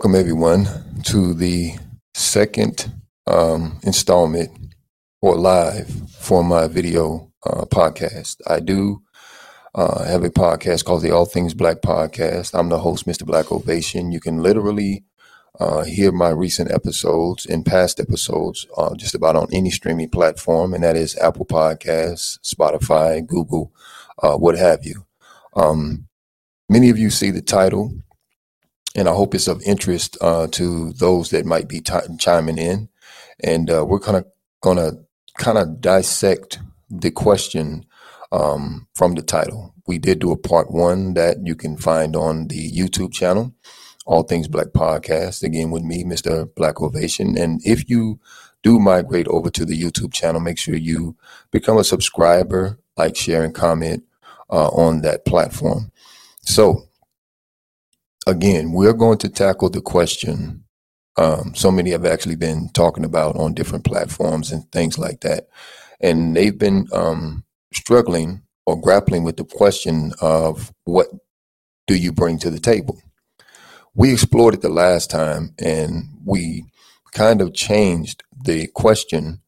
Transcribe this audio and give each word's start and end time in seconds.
Welcome, 0.00 0.18
everyone, 0.18 0.66
to 1.08 1.34
the 1.34 1.74
second 2.14 2.90
um, 3.26 3.78
installment 3.82 4.50
or 5.20 5.36
live 5.36 5.90
for 6.08 6.42
my 6.42 6.68
video 6.68 7.30
uh, 7.44 7.66
podcast. 7.66 8.40
I 8.46 8.60
do 8.60 9.02
uh, 9.74 10.04
have 10.04 10.24
a 10.24 10.30
podcast 10.30 10.86
called 10.86 11.02
the 11.02 11.10
All 11.10 11.26
Things 11.26 11.52
Black 11.52 11.82
Podcast. 11.82 12.58
I'm 12.58 12.70
the 12.70 12.78
host, 12.78 13.06
Mr. 13.06 13.26
Black 13.26 13.52
Ovation. 13.52 14.10
You 14.10 14.20
can 14.20 14.42
literally 14.42 15.04
uh, 15.60 15.84
hear 15.84 16.12
my 16.12 16.30
recent 16.30 16.70
episodes 16.70 17.44
and 17.44 17.66
past 17.66 18.00
episodes 18.00 18.66
uh, 18.78 18.94
just 18.94 19.14
about 19.14 19.36
on 19.36 19.48
any 19.52 19.70
streaming 19.70 20.08
platform, 20.08 20.72
and 20.72 20.82
that 20.82 20.96
is 20.96 21.14
Apple 21.18 21.44
Podcasts, 21.44 22.38
Spotify, 22.40 23.26
Google, 23.26 23.70
uh, 24.22 24.38
what 24.38 24.56
have 24.56 24.82
you. 24.82 25.04
Um, 25.54 26.08
many 26.70 26.88
of 26.88 26.96
you 26.96 27.10
see 27.10 27.30
the 27.30 27.42
title 27.42 27.92
and 28.94 29.08
I 29.08 29.12
hope 29.12 29.34
it's 29.34 29.48
of 29.48 29.62
interest 29.62 30.18
uh, 30.20 30.48
to 30.48 30.92
those 30.92 31.30
that 31.30 31.46
might 31.46 31.68
be 31.68 31.80
t- 31.80 31.94
chiming 32.18 32.58
in. 32.58 32.88
And 33.42 33.70
uh, 33.70 33.84
we're 33.86 34.00
kind 34.00 34.16
of 34.16 34.26
going 34.60 34.76
to 34.76 34.98
kind 35.38 35.58
of 35.58 35.80
dissect 35.80 36.58
the 36.90 37.10
question 37.10 37.86
um, 38.32 38.88
from 38.94 39.14
the 39.14 39.22
title. 39.22 39.74
We 39.86 39.98
did 39.98 40.18
do 40.18 40.32
a 40.32 40.36
part 40.36 40.70
one 40.70 41.14
that 41.14 41.38
you 41.44 41.54
can 41.54 41.76
find 41.76 42.14
on 42.16 42.48
the 42.48 42.70
YouTube 42.70 43.12
channel, 43.12 43.54
All 44.06 44.22
Things 44.22 44.48
Black 44.48 44.68
Podcast, 44.68 45.42
again 45.42 45.70
with 45.70 45.82
me, 45.82 46.04
Mr. 46.04 46.52
Black 46.54 46.80
Ovation. 46.80 47.38
And 47.38 47.60
if 47.64 47.88
you 47.88 48.20
do 48.62 48.78
migrate 48.78 49.28
over 49.28 49.50
to 49.50 49.64
the 49.64 49.80
YouTube 49.80 50.12
channel, 50.12 50.40
make 50.40 50.58
sure 50.58 50.76
you 50.76 51.16
become 51.50 51.78
a 51.78 51.84
subscriber, 51.84 52.78
like, 52.96 53.16
share, 53.16 53.42
and 53.42 53.54
comment 53.54 54.04
uh, 54.50 54.68
on 54.68 55.00
that 55.02 55.24
platform. 55.24 55.90
So, 56.42 56.88
again, 58.26 58.72
we're 58.72 58.92
going 58.92 59.18
to 59.18 59.28
tackle 59.28 59.70
the 59.70 59.80
question 59.80 60.64
um, 61.16 61.54
so 61.54 61.70
many 61.70 61.90
have 61.90 62.06
actually 62.06 62.36
been 62.36 62.70
talking 62.70 63.04
about 63.04 63.36
on 63.36 63.52
different 63.52 63.84
platforms 63.84 64.50
and 64.50 64.70
things 64.72 64.98
like 64.98 65.20
that. 65.20 65.48
And 66.00 66.34
they've 66.34 66.56
been 66.56 66.86
um, 66.92 67.44
struggling 67.74 68.42
or 68.64 68.80
grappling 68.80 69.22
with 69.22 69.36
the 69.36 69.44
question 69.44 70.12
of 70.22 70.72
what 70.84 71.08
do 71.86 71.94
you 71.94 72.10
bring 72.10 72.38
to 72.38 72.50
the 72.50 72.58
table? 72.58 73.02
We 73.94 74.12
explored 74.12 74.54
it 74.54 74.62
the 74.62 74.70
last 74.70 75.10
time 75.10 75.54
and 75.58 76.04
we 76.24 76.64
kind 77.12 77.42
of 77.42 77.52
changed 77.52 78.22
the 78.44 78.68
question 78.68 79.42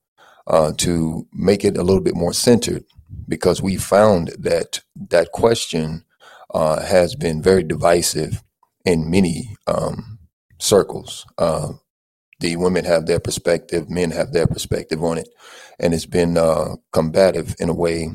uh, 0.47 0.73
to 0.78 1.27
make 1.33 1.65
it 1.65 1.78
a 1.78 1.83
little 1.83 2.03
bit 2.03 2.17
more 2.17 2.34
centered 2.34 2.84
because 3.28 3.62
we 3.62 3.77
found 3.77 4.28
that 4.39 4.81
that 5.09 5.33
question 5.33 6.05
uh, 6.53 6.83
has 6.83 7.15
been 7.15 7.41
very 7.41 7.62
divisive 7.62 8.43
in 8.84 9.11
many 9.11 9.56
um, 9.66 10.19
circles. 10.58 11.27
Uh, 11.38 11.72
the 12.41 12.56
women 12.56 12.84
have 12.84 13.06
their 13.06 13.20
perspective, 13.20 13.88
men 13.88 14.11
have 14.11 14.33
their 14.33 14.47
perspective 14.47 15.02
on 15.02 15.19
it, 15.19 15.28
and 15.78 15.94
it's 15.94 16.06
been 16.06 16.36
uh, 16.36 16.77
combative 16.92 17.55
in 17.58 17.69
a 17.69 17.75
way 17.75 18.10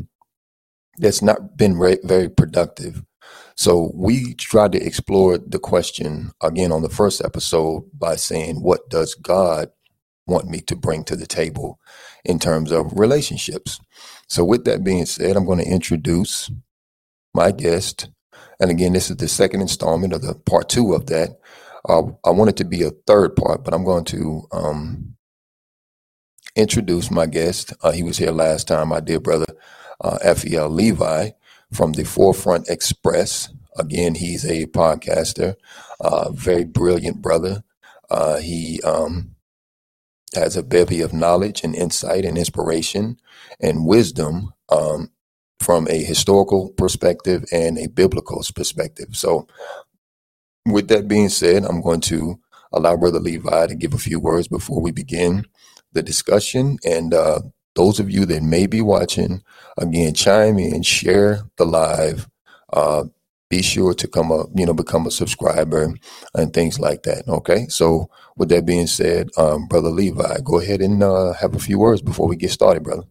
that's 0.98 1.22
not 1.22 1.58
been 1.58 1.78
re- 1.78 2.00
very 2.04 2.30
productive. 2.30 3.04
So 3.56 3.92
we 3.96 4.36
tried 4.36 4.74
to 4.74 4.84
explore 4.84 5.38
the 5.38 5.60
question 5.60 6.32
again 6.42 6.72
on 6.72 6.82
the 6.84 6.90
first 6.90 7.24
episode 7.24 7.84
by 7.94 8.16
saying, 8.18 8.62
"What 8.62 8.90
does 8.90 9.16
God 9.16 9.70
want 10.28 10.50
me 10.50 10.62
to 10.62 10.76
bring 10.76 11.04
to 11.06 11.16
the 11.16 11.28
table 11.28 11.80
in 12.26 12.40
terms 12.40 12.72
of 12.72 13.00
relationships?" 13.00 13.80
So 14.28 14.46
with 14.46 14.66
that 14.66 14.84
being 14.84 15.06
said, 15.06 15.36
I'm 15.38 15.46
going 15.46 15.60
to 15.60 15.66
introduce 15.72 16.52
my 17.34 17.52
guest, 17.52 18.10
and 18.60 18.72
again, 18.72 18.94
this 18.94 19.10
is 19.10 19.18
the 19.18 19.28
second 19.28 19.62
installment 19.62 20.14
of 20.14 20.22
the 20.22 20.34
part 20.34 20.70
two 20.70 20.94
of 20.94 21.08
that. 21.08 21.40
Uh, 21.88 22.04
I 22.26 22.32
want 22.32 22.50
it 22.50 22.58
to 22.58 22.66
be 22.66 22.84
a 22.84 22.92
third 23.06 23.36
part, 23.36 23.64
but 23.64 23.74
I'm 23.74 23.86
going 23.86 24.06
to 24.06 24.48
um, 24.52 25.16
introduce 26.56 27.12
my 27.12 27.28
guest. 27.28 27.74
Uh, 27.82 27.92
he 27.92 28.04
was 28.04 28.18
here 28.18 28.32
last 28.32 28.68
time. 28.68 28.90
My 28.90 29.00
dear 29.00 29.20
brother, 29.20 29.46
uh, 30.02 30.18
F.E.L. 30.22 30.70
Levi 30.70 31.30
from 31.72 31.94
the 31.94 32.04
Forefront 32.04 32.68
Express. 32.68 33.50
Again, 33.78 34.16
he's 34.16 34.44
a 34.44 34.66
podcaster, 34.66 35.56
uh, 36.00 36.32
very 36.32 36.66
brilliant 36.66 37.22
brother. 37.22 37.64
Uh, 38.10 38.38
he 38.38 38.82
um, 38.82 39.36
has 40.34 40.58
a 40.58 40.64
bevy 40.64 41.02
of 41.02 41.14
knowledge 41.14 41.64
and 41.64 41.76
insight 41.76 42.26
and 42.26 42.38
inspiration 42.38 43.20
and 43.60 43.86
wisdom 43.86 44.54
um, 44.70 45.12
from 45.60 45.88
a 45.90 46.04
historical 46.04 46.70
perspective 46.78 47.46
and 47.52 47.78
a 47.78 47.88
biblical 47.88 48.44
perspective. 48.56 49.10
So, 49.14 49.48
with 50.66 50.90
that 50.90 51.08
being 51.08 51.30
said, 51.30 51.66
I'm 51.66 51.82
going 51.82 52.02
to 52.02 52.40
allow 52.72 52.98
Brother 52.98 53.20
Levi 53.20 53.68
to 53.68 53.76
give 53.76 53.94
a 53.94 54.00
few 54.00 54.20
words 54.20 54.48
before 54.48 54.82
we 54.82 54.92
begin 54.92 55.46
the 55.94 56.04
discussion. 56.04 56.78
And 56.86 57.14
uh, 57.14 57.42
those 57.76 58.00
of 58.00 58.10
you 58.10 58.26
that 58.26 58.44
may 58.44 58.68
be 58.68 58.82
watching, 58.82 59.44
again, 59.78 60.14
chime 60.14 60.60
in, 60.60 60.84
share 60.84 61.42
the 61.58 61.66
live. 61.66 62.30
Uh, 62.72 63.06
be 63.50 63.62
sure 63.62 63.94
to 63.94 64.08
come 64.10 64.32
up, 64.32 64.48
you 64.56 64.66
know, 64.66 64.74
become 64.74 65.08
a 65.08 65.12
subscriber 65.12 65.94
and 66.36 66.54
things 66.54 66.80
like 66.80 67.04
that. 67.04 67.28
Okay. 67.30 67.68
So, 67.70 68.10
with 68.36 68.50
that 68.50 68.66
being 68.66 68.88
said, 68.88 69.30
um, 69.38 69.68
Brother 69.68 69.90
Levi, 69.90 70.40
go 70.44 70.60
ahead 70.60 70.82
and 70.82 71.02
uh, 71.02 71.34
have 71.34 71.56
a 71.56 71.60
few 71.60 71.80
words 71.80 72.02
before 72.02 72.28
we 72.28 72.36
get 72.36 72.52
started, 72.52 72.84
brother. 72.84 73.04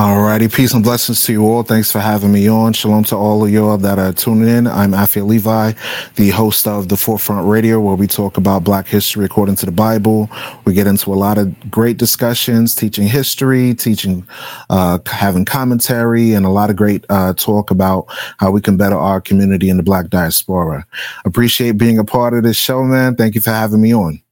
Alrighty, 0.00 0.50
peace 0.50 0.72
and 0.72 0.82
blessings 0.82 1.20
to 1.24 1.32
you 1.32 1.46
all. 1.46 1.62
Thanks 1.62 1.92
for 1.92 1.98
having 1.98 2.32
me 2.32 2.48
on. 2.48 2.72
Shalom 2.72 3.04
to 3.04 3.16
all 3.16 3.44
of 3.44 3.50
y'all 3.50 3.76
that 3.76 3.98
are 3.98 4.14
tuning 4.14 4.48
in. 4.48 4.66
I'm 4.66 4.92
Aphil 4.92 5.26
Levi, 5.26 5.72
the 6.14 6.30
host 6.30 6.66
of 6.66 6.88
the 6.88 6.96
Forefront 6.96 7.46
Radio, 7.46 7.78
where 7.80 7.96
we 7.96 8.06
talk 8.06 8.38
about 8.38 8.64
Black 8.64 8.86
history 8.86 9.26
according 9.26 9.56
to 9.56 9.66
the 9.66 9.72
Bible. 9.72 10.30
We 10.64 10.72
get 10.72 10.86
into 10.86 11.12
a 11.12 11.16
lot 11.20 11.36
of 11.36 11.70
great 11.70 11.98
discussions, 11.98 12.74
teaching 12.74 13.06
history, 13.06 13.74
teaching, 13.74 14.26
uh, 14.70 15.00
having 15.04 15.44
commentary, 15.44 16.32
and 16.32 16.46
a 16.46 16.50
lot 16.50 16.70
of 16.70 16.76
great 16.76 17.04
uh, 17.10 17.34
talk 17.34 17.70
about 17.70 18.06
how 18.38 18.50
we 18.50 18.62
can 18.62 18.78
better 18.78 18.96
our 18.96 19.20
community 19.20 19.68
in 19.68 19.76
the 19.76 19.82
Black 19.82 20.08
diaspora. 20.08 20.86
Appreciate 21.26 21.72
being 21.72 21.98
a 21.98 22.04
part 22.04 22.32
of 22.32 22.42
this 22.42 22.56
show, 22.56 22.84
man. 22.84 23.16
Thank 23.16 23.34
you 23.34 23.42
for 23.42 23.50
having 23.50 23.82
me 23.82 23.94
on. 23.94 24.22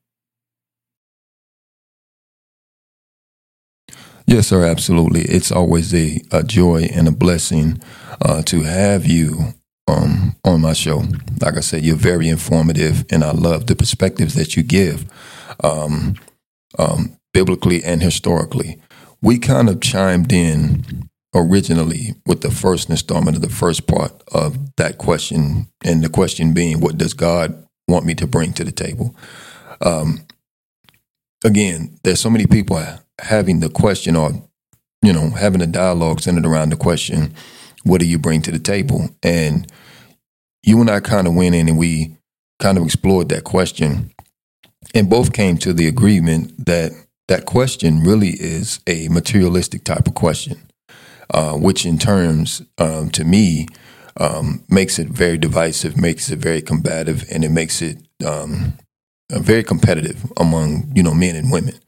Yes, 4.29 4.49
sir, 4.49 4.63
absolutely. 4.67 5.23
It's 5.23 5.51
always 5.51 5.95
a, 5.95 6.21
a 6.31 6.43
joy 6.43 6.83
and 6.93 7.09
a 7.09 7.13
blessing 7.13 7.81
uh, 8.21 8.43
to 8.43 8.61
have 8.63 9.07
you 9.07 9.55
um, 9.87 10.37
on 10.45 10.61
my 10.61 10.75
show. 10.75 11.03
Like 11.41 11.57
I 11.57 11.61
said, 11.61 11.83
you're 11.83 11.97
very 11.97 12.29
informative, 12.29 13.07
and 13.11 13.25
I 13.25 13.31
love 13.31 13.69
the 13.69 13.75
perspectives 13.75 14.35
that 14.35 14.55
you 14.55 14.63
give, 14.63 15.07
um, 15.65 16.17
um, 16.79 17.17
biblically 17.33 17.83
and 17.83 18.03
historically. 18.03 18.79
We 19.23 19.39
kind 19.39 19.71
of 19.71 19.81
chimed 19.81 20.31
in 20.31 21.09
originally 21.35 22.15
with 22.27 22.43
the 22.43 22.51
first 22.51 22.91
installment 22.91 23.37
of 23.37 23.43
the 23.43 23.49
first 23.49 23.87
part 23.87 24.13
of 24.35 24.77
that 24.77 24.99
question, 24.99 25.69
and 25.83 26.05
the 26.05 26.11
question 26.11 26.53
being, 26.53 26.81
"What 26.81 26.99
does 26.99 27.15
God 27.15 27.67
want 27.89 28.05
me 28.05 28.15
to 28.17 28.27
bring 28.27 28.53
to 28.55 28.65
the 28.65 28.73
table?" 28.73 29.17
Um, 29.81 30.27
again, 31.43 31.99
there's 32.05 32.21
so 32.21 32.29
many 32.29 32.45
people 32.47 32.77
having 33.21 33.61
the 33.61 33.69
question 33.69 34.17
or, 34.17 34.33
you 35.03 35.13
know, 35.13 35.31
having 35.31 35.63
a 35.63 35.67
dialogue 35.67 36.21
centered 36.21 36.47
around 36.47 36.71
the 36.71 36.77
question, 36.77 37.35
what 37.85 38.01
do 38.01 38.07
you 38.07 38.19
bring 38.19 38.43
to 38.43 38.51
the 38.51 38.59
table? 38.59 39.09
And 39.23 39.71
you 40.63 40.81
and 40.81 40.91
I 40.91 41.01
kind 41.01 41.27
of 41.27 41.35
went 41.35 41.55
in 41.55 41.69
and 41.69 41.79
we 41.79 42.17
kind 42.59 42.77
of 42.77 42.85
explored 42.85 43.29
that 43.29 43.45
question 43.45 44.13
and 44.95 45.11
both 45.11 45.33
came 45.33 45.57
to 45.59 45.73
the 45.73 45.87
agreement 45.87 46.67
that 46.67 46.93
that 47.29 47.45
question 47.45 48.03
really 48.03 48.31
is 48.31 48.81
a 48.87 49.09
materialistic 49.09 49.85
type 49.85 50.07
of 50.07 50.15
question, 50.15 50.59
uh, 51.31 51.53
which 51.53 51.85
in 51.85 51.99
terms, 51.99 52.63
um, 52.79 53.11
to 53.11 53.25
me, 53.25 53.67
um, 54.17 54.65
makes 54.69 54.99
it 54.99 55.09
very 55.09 55.37
divisive, 55.37 55.97
makes 55.97 56.31
it 56.31 56.39
very 56.39 56.63
combative, 56.63 57.25
and 57.31 57.45
it 57.45 57.51
makes 57.51 57.83
it 57.83 57.99
um, 58.25 58.75
very 59.31 59.63
competitive 59.63 60.33
among 60.39 60.91
you 60.95 61.03
know 61.03 61.15
men 61.15 61.37
and 61.37 61.53
women. 61.53 61.79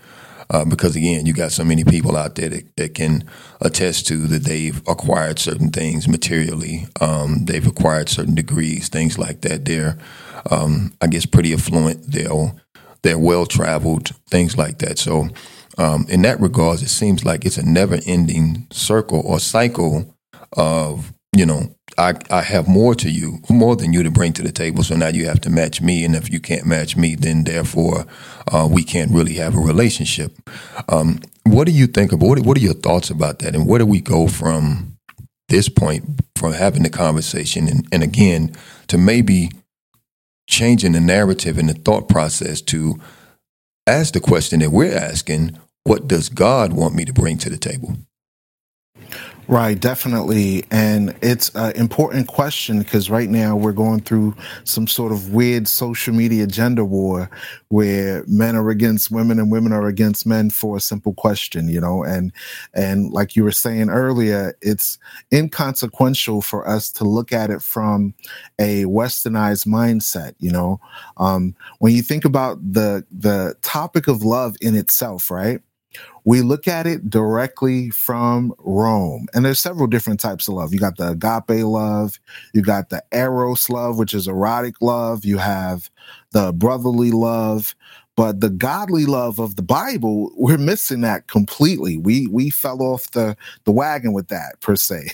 Uh, 0.50 0.64
because 0.64 0.96
again, 0.96 1.26
you 1.26 1.32
got 1.32 1.52
so 1.52 1.64
many 1.64 1.84
people 1.84 2.16
out 2.16 2.34
there 2.34 2.48
that, 2.48 2.76
that 2.76 2.94
can 2.94 3.24
attest 3.60 4.06
to 4.08 4.16
that 4.26 4.44
they've 4.44 4.82
acquired 4.88 5.38
certain 5.38 5.70
things 5.70 6.08
materially. 6.08 6.86
Um, 7.00 7.44
they've 7.44 7.66
acquired 7.66 8.08
certain 8.08 8.34
degrees, 8.34 8.88
things 8.88 9.16
like 9.16 9.42
that. 9.42 9.64
They're, 9.64 9.96
um, 10.50 10.92
I 11.00 11.06
guess, 11.06 11.24
pretty 11.24 11.52
affluent. 11.52 12.10
They're 12.10 12.52
they're 13.02 13.18
well 13.18 13.46
traveled, 13.46 14.10
things 14.28 14.58
like 14.58 14.78
that. 14.78 14.98
So, 14.98 15.28
um, 15.78 16.04
in 16.08 16.22
that 16.22 16.40
regards, 16.40 16.82
it 16.82 16.88
seems 16.88 17.24
like 17.24 17.46
it's 17.46 17.56
a 17.56 17.64
never 17.64 17.98
ending 18.04 18.66
circle 18.70 19.22
or 19.24 19.38
cycle 19.38 20.14
of 20.56 21.12
you 21.34 21.46
know 21.46 21.74
I, 22.00 22.14
I 22.30 22.40
have 22.40 22.66
more 22.66 22.94
to 22.94 23.10
you, 23.10 23.40
more 23.50 23.76
than 23.76 23.92
you 23.92 24.02
to 24.02 24.10
bring 24.10 24.32
to 24.32 24.42
the 24.42 24.52
table. 24.52 24.82
So 24.82 24.96
now 24.96 25.08
you 25.08 25.26
have 25.26 25.42
to 25.42 25.50
match 25.50 25.82
me. 25.82 26.02
And 26.04 26.16
if 26.16 26.32
you 26.32 26.40
can't 26.40 26.64
match 26.64 26.96
me, 26.96 27.14
then 27.14 27.44
therefore 27.44 28.06
uh, 28.50 28.66
we 28.70 28.82
can't 28.82 29.10
really 29.10 29.34
have 29.34 29.54
a 29.54 29.60
relationship. 29.60 30.32
Um, 30.88 31.20
what 31.44 31.66
do 31.66 31.72
you 31.72 31.86
think 31.86 32.12
of 32.12 32.22
what, 32.22 32.38
what 32.40 32.56
are 32.56 32.60
your 32.60 32.74
thoughts 32.74 33.10
about 33.10 33.40
that? 33.40 33.54
And 33.54 33.66
where 33.66 33.78
do 33.78 33.86
we 33.86 34.00
go 34.00 34.28
from 34.28 34.96
this 35.48 35.68
point 35.68 36.04
from 36.36 36.54
having 36.54 36.84
the 36.84 36.90
conversation 36.90 37.68
and, 37.68 37.86
and 37.92 38.02
again 38.02 38.56
to 38.86 38.96
maybe 38.96 39.50
changing 40.48 40.92
the 40.92 41.00
narrative 41.00 41.58
and 41.58 41.68
the 41.68 41.74
thought 41.74 42.08
process 42.08 42.62
to 42.62 42.98
ask 43.86 44.14
the 44.14 44.20
question 44.20 44.60
that 44.60 44.70
we're 44.70 44.96
asking 44.96 45.58
what 45.84 46.08
does 46.08 46.28
God 46.28 46.72
want 46.72 46.94
me 46.94 47.04
to 47.04 47.12
bring 47.12 47.36
to 47.38 47.50
the 47.50 47.56
table? 47.58 47.96
Right, 49.48 49.80
definitely. 49.80 50.64
And 50.70 51.16
it's 51.22 51.50
an 51.56 51.72
important 51.72 52.28
question 52.28 52.78
because 52.78 53.10
right 53.10 53.28
now 53.28 53.56
we're 53.56 53.72
going 53.72 54.00
through 54.00 54.36
some 54.62 54.86
sort 54.86 55.10
of 55.10 55.32
weird 55.32 55.66
social 55.66 56.14
media 56.14 56.46
gender 56.46 56.84
war 56.84 57.28
where 57.68 58.22
men 58.28 58.54
are 58.54 58.70
against 58.70 59.10
women 59.10 59.40
and 59.40 59.50
women 59.50 59.72
are 59.72 59.88
against 59.88 60.24
men 60.24 60.50
for 60.50 60.76
a 60.76 60.80
simple 60.80 61.14
question, 61.14 61.68
you 61.68 61.80
know, 61.80 62.04
and 62.04 62.32
and 62.74 63.10
like 63.12 63.34
you 63.34 63.42
were 63.42 63.50
saying 63.50 63.90
earlier, 63.90 64.56
it's 64.62 64.98
inconsequential 65.32 66.42
for 66.42 66.68
us 66.68 66.92
to 66.92 67.04
look 67.04 67.32
at 67.32 67.50
it 67.50 67.60
from 67.60 68.14
a 68.60 68.84
westernized 68.84 69.66
mindset, 69.66 70.34
you 70.38 70.52
know. 70.52 70.78
Um, 71.16 71.56
when 71.80 71.92
you 71.92 72.02
think 72.02 72.24
about 72.24 72.58
the 72.72 73.04
the 73.10 73.56
topic 73.62 74.06
of 74.06 74.22
love 74.22 74.54
in 74.60 74.76
itself, 74.76 75.28
right? 75.28 75.60
We 76.24 76.42
look 76.42 76.68
at 76.68 76.86
it 76.86 77.08
directly 77.08 77.90
from 77.90 78.54
Rome. 78.58 79.26
And 79.34 79.44
there's 79.44 79.60
several 79.60 79.86
different 79.86 80.20
types 80.20 80.48
of 80.48 80.54
love. 80.54 80.72
You 80.72 80.78
got 80.78 80.96
the 80.96 81.10
agape 81.10 81.64
love, 81.64 82.18
you 82.52 82.62
got 82.62 82.90
the 82.90 83.02
eros 83.12 83.70
love, 83.70 83.98
which 83.98 84.14
is 84.14 84.28
erotic 84.28 84.80
love, 84.80 85.24
you 85.24 85.38
have 85.38 85.90
the 86.32 86.52
brotherly 86.52 87.10
love, 87.10 87.74
but 88.20 88.40
the 88.40 88.50
godly 88.50 89.06
love 89.06 89.38
of 89.38 89.56
the 89.56 89.62
Bible, 89.62 90.30
we're 90.36 90.58
missing 90.58 91.00
that 91.00 91.26
completely. 91.26 91.96
We 91.96 92.26
we 92.26 92.50
fell 92.50 92.82
off 92.82 93.10
the 93.12 93.34
the 93.64 93.72
wagon 93.72 94.12
with 94.12 94.28
that 94.28 94.60
per 94.60 94.76
se. 94.76 95.08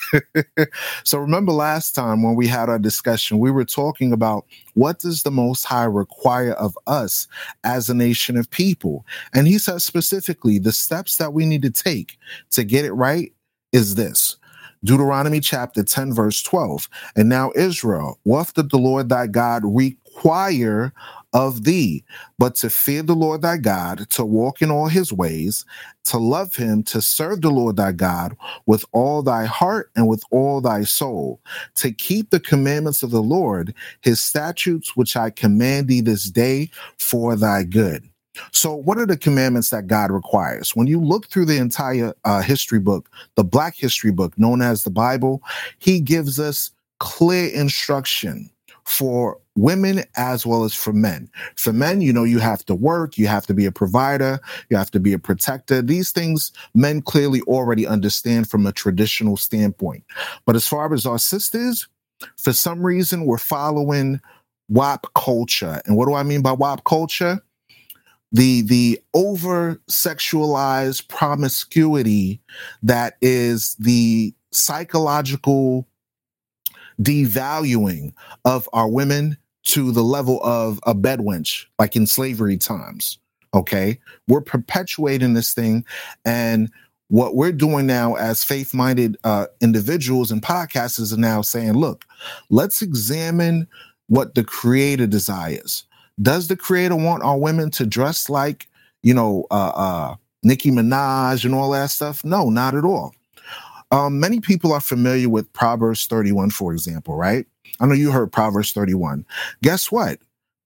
so 1.05 1.19
remember 1.19 1.53
last 1.53 1.95
time 1.95 2.25
when 2.25 2.35
we 2.35 2.49
had 2.49 2.69
our 2.69 2.81
discussion, 2.81 3.39
we 3.39 3.53
were 3.53 3.65
talking 3.65 4.13
about 4.13 4.45
what 4.75 4.99
does 4.99 5.23
the 5.23 5.31
Most 5.31 5.67
High 5.67 5.85
require 5.85 6.55
of 6.55 6.77
us 6.89 7.29
as 7.63 7.89
a 7.89 7.95
nation 7.95 8.37
of 8.37 8.51
people, 8.51 9.07
and 9.33 9.47
He 9.47 9.59
says 9.59 9.85
specifically 9.85 10.59
the 10.59 10.73
steps 10.73 11.17
that 11.19 11.33
we 11.33 11.47
need 11.47 11.63
to 11.63 11.71
take 11.71 12.19
to 12.51 12.65
get 12.65 12.85
it 12.85 12.93
right 12.93 13.33
is 13.71 13.95
this. 13.95 14.37
Deuteronomy 14.83 15.39
chapter 15.39 15.85
10, 15.85 16.13
verse 16.13 16.43
12. 16.43 16.89
And 17.15 17.29
now, 17.29 17.53
Israel, 17.55 18.19
what 18.25 18.53
did 18.55 18.71
the 18.71 18.79
Lord 18.79 19.09
thy 19.09 19.29
God 19.29 19.63
require 19.65 20.93
of 21.37 21.65
thee, 21.65 22.03
but 22.39 22.55
to 22.57 22.71
fear 22.71 23.03
the 23.03 23.15
Lord 23.15 23.43
thy 23.43 23.59
God, 23.59 24.09
to 24.13 24.25
walk 24.25 24.63
in 24.63 24.71
all 24.71 24.89
his 24.89 25.13
ways, 25.13 25.67
to 26.05 26.17
love 26.19 26.55
him, 26.57 26.83
to 26.85 27.03
serve 27.03 27.43
the 27.43 27.51
Lord 27.51 27.77
thy 27.77 27.93
God 27.93 28.35
with 28.65 28.87
all 28.93 29.23
thy 29.23 29.45
heart 29.45 29.91
and 29.95 30.09
with 30.09 30.25
all 30.31 30.63
thy 30.63 30.85
soul, 30.85 31.43
to 31.77 31.93
keep 31.93 32.31
the 32.31 32.41
commandments 32.41 33.03
of 33.03 33.11
the 33.11 33.23
Lord, 33.23 33.75
his 34.01 34.19
statutes, 34.19 34.97
which 34.97 35.15
I 35.15 35.29
command 35.29 35.89
thee 35.89 36.01
this 36.01 36.31
day 36.31 36.71
for 36.99 37.37
thy 37.37 37.65
good. 37.65 38.09
So, 38.53 38.75
what 38.75 38.97
are 38.99 39.07
the 39.07 39.19
commandments 39.19 39.71
that 39.71 39.89
God 39.89 40.11
requires? 40.11 40.75
When 40.75 40.87
you 40.87 41.01
look 41.01 41.29
through 41.29 41.47
the 41.47 41.59
entire 41.59 42.15
uh, 42.25 42.41
history 42.41 42.81
book, 42.81 43.11
the 43.35 43.45
Black 43.45 43.77
history 43.77 44.11
book 44.11 44.39
known 44.39 44.63
as 44.63 44.85
the 44.85 44.91
Bible, 44.91 45.43
he 45.81 46.01
gives 46.01 46.41
us 46.41 46.71
clear 46.99 47.51
instruction 47.51 48.51
for 48.87 49.39
women 49.57 50.05
as 50.17 50.47
well 50.47 50.65
as 50.65 50.73
for 50.73 50.93
men. 50.93 51.29
For 51.57 51.73
men, 51.73 52.01
you 52.01 52.13
know, 52.13 52.25
you 52.25 52.39
have 52.39 52.65
to 52.67 52.75
work, 52.75 53.19
you 53.19 53.27
have 53.27 53.47
to 53.47 53.55
be 53.55 53.67
a 53.67 53.73
provider, 53.73 54.39
you 54.71 54.77
have 54.77 54.91
to 54.93 55.01
be 55.01 55.13
a 55.13 55.19
protector. 55.19 55.83
These 55.83 56.13
things 56.13 56.53
men 56.75 57.03
clearly 57.03 57.41
already 57.43 57.87
understand 57.87 58.49
from 58.49 58.65
a 58.67 58.73
traditional 58.73 59.37
standpoint. 59.37 60.05
But 60.45 60.57
as 60.57 60.69
far 60.69 60.95
as 60.95 61.05
our 61.05 61.19
sisters, 61.19 61.89
for 62.37 62.53
some 62.53 62.81
reason, 62.81 63.27
we're 63.27 63.39
following 63.39 64.21
WAP 64.69 65.07
culture. 65.15 65.81
And 65.85 65.97
what 65.97 66.07
do 66.07 66.15
I 66.15 66.23
mean 66.23 66.43
by 66.43 66.53
WAP 66.53 66.85
culture? 66.85 67.43
The 68.33 68.63
the 68.63 69.01
over 69.15 69.81
sexualized 69.89 71.09
promiscuity 71.09 72.41
that 72.83 73.17
is 73.21 73.75
the 73.77 74.35
psychological 74.53 75.87
devaluing 77.01 78.13
of 78.45 78.69
our 78.73 78.89
women 78.89 79.37
to 79.65 79.91
the 79.91 80.03
level 80.03 80.43
of 80.43 80.79
a 80.87 80.95
bedwench, 80.95 81.67
like 81.79 81.97
in 81.97 82.07
slavery 82.07 82.57
times. 82.57 83.19
Okay. 83.53 83.99
We're 84.29 84.43
perpetuating 84.43 85.35
this 85.35 85.53
thing. 85.55 85.85
And 86.25 86.71
what 87.09 87.35
we're 87.35 87.53
doing 87.53 87.87
now 87.87 88.15
as 88.15 88.45
faith 88.45 88.75
minded 88.75 89.17
uh, 89.25 89.47
individuals 89.61 90.31
and 90.31 90.43
podcasters 90.43 91.13
are 91.13 91.21
now 91.21 91.43
saying, 91.43 91.73
look, 91.73 92.05
let's 92.51 92.83
examine 92.83 93.67
what 94.09 94.35
the 94.35 94.45
creator 94.45 95.07
desires. 95.07 95.85
Does 96.23 96.49
the 96.49 96.57
creator 96.57 96.97
want 96.97 97.23
our 97.23 97.39
women 97.39 97.71
to 97.73 97.87
dress 97.87 98.31
like, 98.31 98.69
you 99.03 99.15
know, 99.15 99.47
uh, 99.51 99.73
uh, 99.75 100.15
Nicki 100.43 100.71
Minaj 100.71 101.45
and 101.45 101.55
all 101.55 101.71
that 101.73 101.91
stuff? 101.91 102.25
No, 102.25 102.51
not 102.51 102.75
at 102.75 102.85
all. 102.85 103.15
Um, 103.97 104.21
many 104.21 104.41
people 104.41 104.75
are 104.75 104.81
familiar 104.81 105.31
with 105.31 105.51
Proverbs 105.55 106.07
31, 106.07 106.51
for 106.51 106.75
example, 106.75 107.17
right? 107.17 107.47
I 107.81 107.87
know 107.87 107.95
you 107.95 108.11
heard 108.11 108.31
Proverbs 108.31 108.73
31. 108.73 109.25
Guess 109.63 109.91
what? 109.91 110.19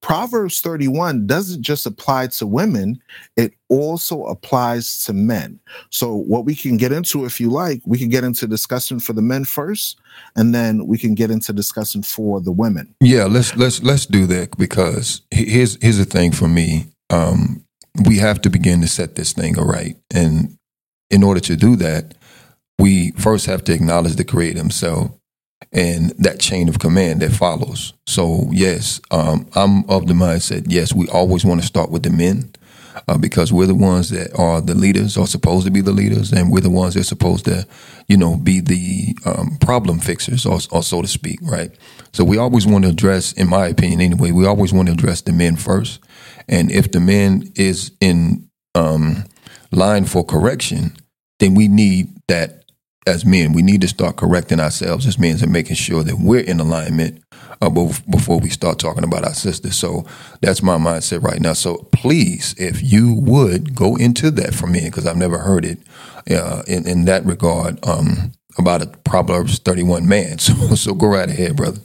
Proverbs 0.02 0.60
31 0.60 1.28
doesn't 1.28 1.62
just 1.62 1.86
apply 1.86 2.26
to 2.26 2.46
women, 2.46 3.00
it 3.36 3.52
also 3.68 4.24
applies 4.24 5.04
to 5.04 5.12
men. 5.12 5.60
So, 5.90 6.16
what 6.16 6.44
we 6.44 6.56
can 6.56 6.76
get 6.76 6.90
into, 6.90 7.24
if 7.24 7.38
you 7.38 7.50
like, 7.50 7.82
we 7.84 7.98
can 7.98 8.08
get 8.08 8.24
into 8.24 8.48
discussion 8.48 8.98
for 8.98 9.12
the 9.12 9.22
men 9.22 9.44
first, 9.44 10.00
and 10.34 10.52
then 10.52 10.88
we 10.88 10.98
can 10.98 11.14
get 11.14 11.30
into 11.30 11.52
discussion 11.52 12.02
for 12.02 12.40
the 12.40 12.50
women. 12.50 12.96
Yeah, 13.00 13.26
let's 13.26 13.54
let's 13.54 13.80
let's 13.82 14.06
do 14.06 14.26
that 14.26 14.56
because 14.58 15.20
here's 15.30 15.80
here's 15.80 15.98
the 15.98 16.04
thing 16.04 16.32
for 16.32 16.48
me. 16.48 16.86
Um, 17.10 17.64
we 18.06 18.18
have 18.18 18.40
to 18.40 18.50
begin 18.50 18.80
to 18.80 18.88
set 18.88 19.14
this 19.14 19.34
thing 19.34 19.54
right, 19.54 19.96
and 20.12 20.56
in 21.10 21.22
order 21.22 21.40
to 21.40 21.56
do 21.56 21.76
that, 21.76 22.14
we 22.80 23.12
first 23.12 23.46
have 23.46 23.62
to 23.64 23.72
acknowledge 23.72 24.16
the 24.16 24.24
creator 24.24 24.58
himself 24.58 25.12
and 25.72 26.10
that 26.18 26.40
chain 26.40 26.68
of 26.68 26.78
command 26.78 27.20
that 27.20 27.30
follows. 27.30 27.92
So, 28.06 28.48
yes, 28.50 29.00
um, 29.10 29.48
I'm 29.54 29.88
of 29.88 30.06
the 30.06 30.14
mindset, 30.14 30.64
yes, 30.66 30.92
we 30.94 31.06
always 31.08 31.44
want 31.44 31.60
to 31.60 31.66
start 31.66 31.90
with 31.90 32.02
the 32.02 32.10
men 32.10 32.52
uh, 33.06 33.18
because 33.18 33.52
we're 33.52 33.66
the 33.66 33.74
ones 33.74 34.10
that 34.10 34.36
are 34.36 34.60
the 34.60 34.74
leaders, 34.74 35.16
are 35.16 35.26
supposed 35.26 35.66
to 35.66 35.70
be 35.70 35.80
the 35.80 35.92
leaders, 35.92 36.32
and 36.32 36.50
we're 36.50 36.60
the 36.60 36.70
ones 36.70 36.94
that 36.94 37.00
are 37.00 37.04
supposed 37.04 37.44
to, 37.44 37.66
you 38.08 38.16
know, 38.16 38.36
be 38.36 38.60
the 38.60 39.14
um, 39.26 39.58
problem 39.60 40.00
fixers, 40.00 40.46
or, 40.46 40.58
or 40.72 40.82
so 40.82 41.02
to 41.02 41.08
speak, 41.08 41.38
right? 41.42 41.70
So, 42.12 42.24
we 42.24 42.38
always 42.38 42.66
want 42.66 42.84
to 42.84 42.90
address, 42.90 43.32
in 43.34 43.48
my 43.48 43.66
opinion 43.66 44.00
anyway, 44.00 44.32
we 44.32 44.46
always 44.46 44.72
want 44.72 44.88
to 44.88 44.94
address 44.94 45.20
the 45.20 45.32
men 45.32 45.56
first. 45.56 46.00
And 46.48 46.72
if 46.72 46.90
the 46.90 47.00
man 47.00 47.52
is 47.54 47.92
in 48.00 48.48
um, 48.74 49.24
line 49.70 50.06
for 50.06 50.24
correction, 50.24 50.96
then 51.38 51.54
we 51.54 51.68
need 51.68 52.08
that 52.28 52.59
as 53.06 53.24
men, 53.24 53.52
we 53.52 53.62
need 53.62 53.80
to 53.80 53.88
start 53.88 54.16
correcting 54.16 54.60
ourselves 54.60 55.06
as 55.06 55.18
men 55.18 55.42
and 55.42 55.52
making 55.52 55.76
sure 55.76 56.02
that 56.02 56.18
we're 56.18 56.40
in 56.40 56.60
alignment 56.60 57.22
uh, 57.62 57.70
before 57.70 58.38
we 58.40 58.50
start 58.50 58.78
talking 58.78 59.04
about 59.04 59.24
our 59.24 59.34
sisters. 59.34 59.76
So 59.76 60.04
that's 60.40 60.62
my 60.62 60.76
mindset 60.76 61.22
right 61.22 61.40
now. 61.40 61.52
So 61.54 61.88
please, 61.92 62.54
if 62.58 62.82
you 62.82 63.14
would 63.14 63.74
go 63.74 63.96
into 63.96 64.30
that 64.32 64.54
for 64.54 64.66
me, 64.66 64.84
because 64.84 65.06
I've 65.06 65.16
never 65.16 65.38
heard 65.38 65.64
it 65.64 65.78
uh, 66.30 66.62
in, 66.66 66.86
in 66.86 67.04
that 67.06 67.24
regard 67.24 67.84
um, 67.86 68.32
about 68.58 68.82
a 68.82 68.86
Proverbs 68.86 69.58
31 69.58 70.06
man. 70.08 70.38
So, 70.50 70.54
so 70.74 70.94
go 70.94 71.06
right 71.06 71.28
ahead, 71.28 71.56
brother. 71.56 71.80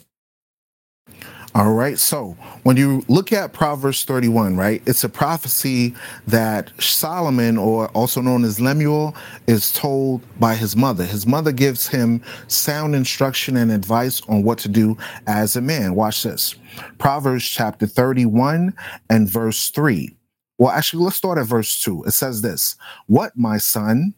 All 1.55 1.71
right. 1.71 1.97
So 1.97 2.35
when 2.63 2.75
you 2.75 3.05
look 3.07 3.31
at 3.31 3.53
Proverbs 3.53 4.03
31, 4.03 4.57
right, 4.57 4.83
it's 4.85 5.05
a 5.05 5.09
prophecy 5.09 5.95
that 6.27 6.69
Solomon, 6.81 7.57
or 7.57 7.87
also 7.91 8.19
known 8.19 8.43
as 8.43 8.59
Lemuel, 8.59 9.15
is 9.47 9.71
told 9.71 10.21
by 10.37 10.55
his 10.55 10.75
mother. 10.75 11.05
His 11.05 11.25
mother 11.25 11.53
gives 11.53 11.87
him 11.87 12.21
sound 12.49 12.93
instruction 12.93 13.55
and 13.55 13.71
advice 13.71 14.21
on 14.27 14.43
what 14.43 14.57
to 14.59 14.67
do 14.67 14.97
as 15.27 15.55
a 15.55 15.61
man. 15.61 15.95
Watch 15.95 16.23
this 16.23 16.55
Proverbs 16.97 17.45
chapter 17.45 17.87
31 17.87 18.73
and 19.09 19.29
verse 19.29 19.69
3. 19.69 20.13
Well, 20.57 20.71
actually, 20.71 21.05
let's 21.05 21.15
start 21.15 21.37
at 21.37 21.47
verse 21.47 21.79
2. 21.81 22.03
It 22.03 22.11
says 22.11 22.41
this 22.41 22.75
What, 23.07 23.31
my 23.37 23.59
son, 23.59 24.13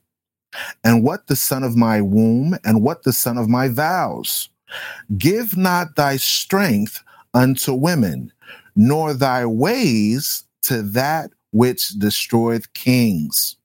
and 0.83 1.03
what 1.03 1.27
the 1.27 1.35
son 1.35 1.61
of 1.61 1.75
my 1.75 2.01
womb, 2.01 2.57
and 2.63 2.81
what 2.81 3.03
the 3.03 3.13
son 3.13 3.37
of 3.37 3.47
my 3.47 3.67
vows? 3.67 4.49
Give 5.17 5.55
not 5.55 5.95
thy 5.95 6.17
strength 6.17 7.03
unto 7.37 7.71
women, 7.71 8.31
nor 8.75 9.13
thy 9.13 9.45
ways 9.45 10.43
to 10.63 10.81
that 10.81 11.29
which 11.51 11.89
destroyeth 11.99 12.73
kings. 12.73 13.55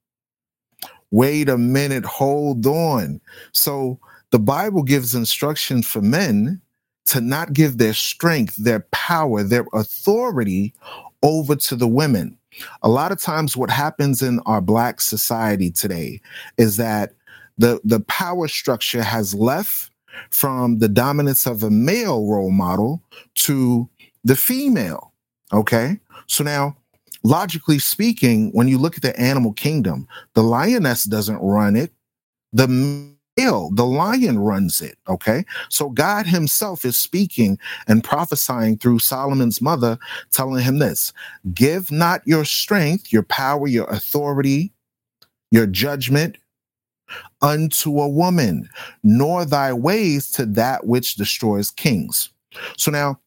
Wait 1.10 1.48
a 1.48 1.56
minute, 1.56 2.04
hold 2.04 2.66
on. 2.66 3.18
So 3.52 3.98
the 4.30 4.38
Bible 4.38 4.82
gives 4.82 5.14
instruction 5.14 5.82
for 5.82 6.02
men 6.02 6.60
to 7.06 7.20
not 7.20 7.54
give 7.54 7.78
their 7.78 7.94
strength, 7.94 8.56
their 8.56 8.80
power, 8.92 9.42
their 9.42 9.64
authority 9.72 10.74
over 11.22 11.56
to 11.56 11.74
the 11.74 11.88
women. 11.88 12.36
A 12.82 12.88
lot 12.90 13.10
of 13.10 13.20
times, 13.20 13.56
what 13.56 13.70
happens 13.70 14.20
in 14.20 14.38
our 14.40 14.60
Black 14.60 15.00
society 15.00 15.70
today 15.70 16.20
is 16.58 16.76
that 16.76 17.14
the, 17.56 17.80
the 17.84 18.00
power 18.00 18.48
structure 18.48 19.02
has 19.02 19.34
left 19.34 19.91
from 20.30 20.78
the 20.78 20.88
dominance 20.88 21.46
of 21.46 21.62
a 21.62 21.70
male 21.70 22.26
role 22.26 22.50
model 22.50 23.02
to 23.34 23.88
the 24.24 24.36
female. 24.36 25.12
Okay. 25.52 25.98
So 26.26 26.44
now, 26.44 26.76
logically 27.24 27.78
speaking, 27.78 28.50
when 28.52 28.68
you 28.68 28.78
look 28.78 28.96
at 28.96 29.02
the 29.02 29.18
animal 29.18 29.52
kingdom, 29.52 30.06
the 30.34 30.42
lioness 30.42 31.04
doesn't 31.04 31.38
run 31.38 31.76
it. 31.76 31.92
The 32.52 32.68
male, 32.68 33.70
the 33.72 33.86
lion 33.86 34.38
runs 34.38 34.80
it. 34.80 34.98
Okay. 35.08 35.44
So 35.68 35.90
God 35.90 36.26
himself 36.26 36.84
is 36.84 36.98
speaking 36.98 37.58
and 37.88 38.04
prophesying 38.04 38.78
through 38.78 39.00
Solomon's 39.00 39.60
mother, 39.60 39.98
telling 40.30 40.62
him 40.62 40.78
this 40.78 41.12
give 41.54 41.90
not 41.90 42.22
your 42.26 42.44
strength, 42.44 43.12
your 43.12 43.24
power, 43.24 43.66
your 43.66 43.86
authority, 43.86 44.72
your 45.50 45.66
judgment 45.66 46.38
unto 47.42 48.00
a 48.00 48.08
woman, 48.08 48.68
nor 49.02 49.44
thy 49.44 49.72
ways 49.72 50.30
to 50.32 50.46
that 50.46 50.86
which 50.86 51.16
destroys 51.16 51.70
kings. 51.70 52.30
So 52.76 52.90
now, 52.90 53.18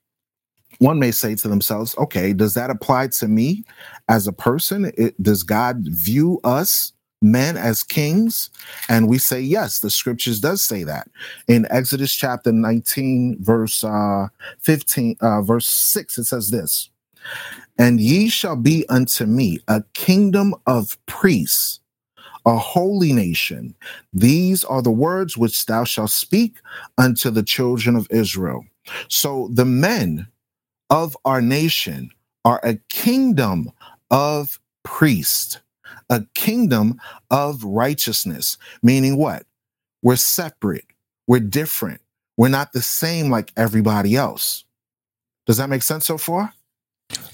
one 0.79 0.99
may 0.99 1.11
say 1.11 1.35
to 1.35 1.47
themselves, 1.47 1.95
okay, 1.97 2.33
does 2.33 2.53
that 2.55 2.69
apply 2.69 3.07
to 3.07 3.27
me 3.27 3.63
as 4.09 4.27
a 4.27 4.33
person? 4.33 4.91
It, 4.97 5.21
does 5.21 5.43
God 5.43 5.77
view 5.87 6.39
us 6.43 6.91
men 7.21 7.57
as 7.57 7.83
kings? 7.83 8.49
And 8.89 9.07
we 9.07 9.17
say, 9.17 9.39
yes, 9.39 9.79
the 9.79 9.89
scriptures 9.89 10.39
does 10.39 10.61
say 10.61 10.83
that. 10.83 11.07
In 11.47 11.65
Exodus 11.69 12.13
chapter 12.13 12.51
19, 12.51 13.37
verse 13.39 13.83
uh, 13.83 14.27
15, 14.59 15.17
uh, 15.21 15.41
verse 15.41 15.67
6, 15.67 16.17
it 16.17 16.25
says 16.25 16.51
this, 16.51 16.89
and 17.77 17.99
ye 17.99 18.29
shall 18.29 18.55
be 18.55 18.85
unto 18.89 19.25
me 19.25 19.59
a 19.67 19.83
kingdom 19.93 20.55
of 20.67 20.97
priests 21.07 21.79
a 22.45 22.57
holy 22.57 23.13
nation. 23.13 23.75
These 24.13 24.63
are 24.63 24.81
the 24.81 24.91
words 24.91 25.37
which 25.37 25.65
thou 25.65 25.83
shalt 25.83 26.11
speak 26.11 26.57
unto 26.97 27.29
the 27.29 27.43
children 27.43 27.95
of 27.95 28.07
Israel. 28.11 28.65
So 29.09 29.49
the 29.53 29.65
men 29.65 30.27
of 30.89 31.17
our 31.25 31.41
nation 31.41 32.11
are 32.45 32.59
a 32.63 32.75
kingdom 32.89 33.71
of 34.11 34.59
priests, 34.83 35.59
a 36.09 36.23
kingdom 36.35 36.99
of 37.31 37.63
righteousness, 37.63 38.57
meaning 38.83 39.17
what? 39.17 39.45
We're 40.03 40.17
separate, 40.17 40.85
we're 41.27 41.39
different, 41.39 42.01
we're 42.37 42.49
not 42.49 42.73
the 42.73 42.81
same 42.81 43.29
like 43.31 43.51
everybody 43.57 44.15
else. 44.15 44.65
Does 45.47 45.57
that 45.57 45.69
make 45.69 45.83
sense 45.83 46.05
so 46.05 46.17
far? 46.17 46.53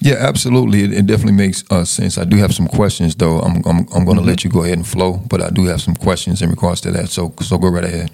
Yeah, 0.00 0.16
absolutely. 0.18 0.82
It, 0.82 0.92
it 0.92 1.06
definitely 1.06 1.32
makes 1.32 1.64
uh, 1.70 1.84
sense. 1.84 2.18
I 2.18 2.24
do 2.24 2.36
have 2.36 2.54
some 2.54 2.68
questions, 2.68 3.14
though. 3.14 3.38
I'm 3.40 3.56
I'm, 3.66 3.86
I'm 3.94 4.04
going 4.04 4.16
to 4.16 4.22
mm-hmm. 4.22 4.26
let 4.26 4.44
you 4.44 4.50
go 4.50 4.62
ahead 4.64 4.78
and 4.78 4.86
flow, 4.86 5.18
but 5.28 5.40
I 5.40 5.50
do 5.50 5.64
have 5.66 5.80
some 5.80 5.94
questions 5.94 6.42
in 6.42 6.50
regards 6.50 6.80
to 6.82 6.90
that. 6.92 7.08
So 7.08 7.34
so 7.40 7.58
go 7.58 7.68
right 7.68 7.84
ahead. 7.84 8.10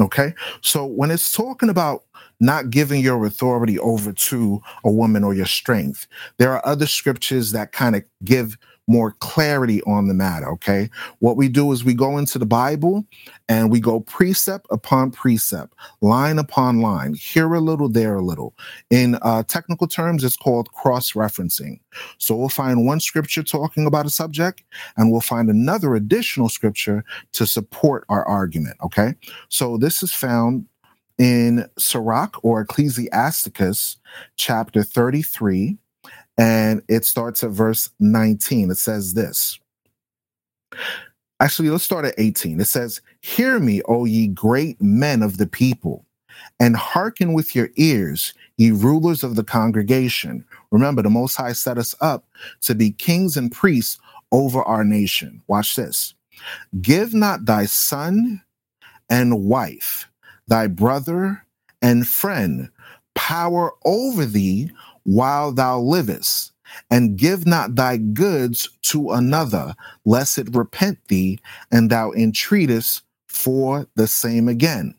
Okay. 0.00 0.34
So 0.60 0.84
when 0.84 1.10
it's 1.10 1.32
talking 1.32 1.68
about 1.68 2.04
not 2.40 2.70
giving 2.70 3.00
your 3.00 3.24
authority 3.26 3.78
over 3.80 4.12
to 4.12 4.62
a 4.84 4.90
woman 4.90 5.24
or 5.24 5.34
your 5.34 5.46
strength, 5.46 6.06
there 6.36 6.52
are 6.52 6.64
other 6.64 6.86
scriptures 6.86 7.52
that 7.52 7.72
kind 7.72 7.96
of 7.96 8.04
give 8.24 8.56
more 8.88 9.12
clarity 9.20 9.82
on 9.82 10.08
the 10.08 10.14
matter. 10.14 10.48
Okay. 10.48 10.90
What 11.20 11.36
we 11.36 11.48
do 11.48 11.70
is 11.72 11.84
we 11.84 11.94
go 11.94 12.18
into 12.18 12.38
the 12.38 12.46
Bible 12.46 13.04
and 13.48 13.70
we 13.70 13.80
go 13.80 14.00
precept 14.00 14.66
upon 14.70 15.10
precept, 15.10 15.74
line 16.00 16.38
upon 16.38 16.80
line, 16.80 17.14
here 17.14 17.52
a 17.54 17.60
little, 17.60 17.88
there 17.88 18.16
a 18.16 18.22
little. 18.22 18.54
In 18.90 19.16
uh, 19.22 19.42
technical 19.44 19.86
terms, 19.86 20.24
it's 20.24 20.36
called 20.36 20.72
cross 20.72 21.12
referencing. 21.12 21.80
So 22.16 22.34
we'll 22.34 22.48
find 22.48 22.86
one 22.86 23.00
scripture 23.00 23.42
talking 23.42 23.86
about 23.86 24.06
a 24.06 24.10
subject 24.10 24.64
and 24.96 25.12
we'll 25.12 25.20
find 25.20 25.50
another 25.50 25.94
additional 25.94 26.48
scripture 26.48 27.04
to 27.32 27.46
support 27.46 28.04
our 28.08 28.24
argument. 28.24 28.76
Okay. 28.82 29.14
So 29.50 29.76
this 29.76 30.02
is 30.02 30.12
found 30.12 30.66
in 31.18 31.68
Sirach 31.76 32.42
or 32.42 32.62
Ecclesiasticus 32.62 33.96
chapter 34.36 34.82
33 34.82 35.76
and 36.38 36.82
it 36.88 37.04
starts 37.04 37.42
at 37.42 37.50
verse 37.50 37.90
19. 37.98 38.70
It 38.70 38.78
says 38.78 39.14
this. 39.14 39.58
Actually, 41.40 41.70
let's 41.70 41.84
start 41.84 42.04
at 42.04 42.14
18. 42.16 42.60
It 42.60 42.66
says, 42.66 43.00
Hear 43.20 43.58
me, 43.58 43.82
O 43.86 44.04
ye 44.04 44.28
great 44.28 44.80
men 44.80 45.22
of 45.22 45.36
the 45.36 45.46
people, 45.46 46.04
and 46.58 46.76
hearken 46.76 47.32
with 47.32 47.54
your 47.54 47.70
ears, 47.76 48.34
ye 48.56 48.70
rulers 48.70 49.22
of 49.22 49.34
the 49.36 49.44
congregation. 49.44 50.44
Remember, 50.70 51.02
the 51.02 51.10
Most 51.10 51.36
High 51.36 51.52
set 51.52 51.78
us 51.78 51.94
up 52.00 52.24
to 52.62 52.74
be 52.74 52.92
kings 52.92 53.36
and 53.36 53.52
priests 53.52 53.98
over 54.32 54.62
our 54.62 54.84
nation. 54.84 55.42
Watch 55.48 55.76
this. 55.76 56.14
Give 56.80 57.14
not 57.14 57.46
thy 57.46 57.66
son 57.66 58.42
and 59.10 59.44
wife, 59.44 60.08
thy 60.46 60.68
brother 60.68 61.44
and 61.82 62.06
friend, 62.06 62.68
power 63.14 63.72
over 63.84 64.24
thee 64.24 64.70
while 65.08 65.52
thou 65.52 65.80
livest, 65.80 66.52
and 66.90 67.16
give 67.16 67.46
not 67.46 67.76
thy 67.76 67.96
goods 67.96 68.68
to 68.82 69.12
another, 69.12 69.74
lest 70.04 70.36
it 70.36 70.54
repent 70.54 70.98
thee, 71.08 71.38
and 71.72 71.88
thou 71.88 72.12
entreatest 72.12 73.02
for 73.26 73.86
the 73.94 74.06
same 74.06 74.48
again. 74.48 74.94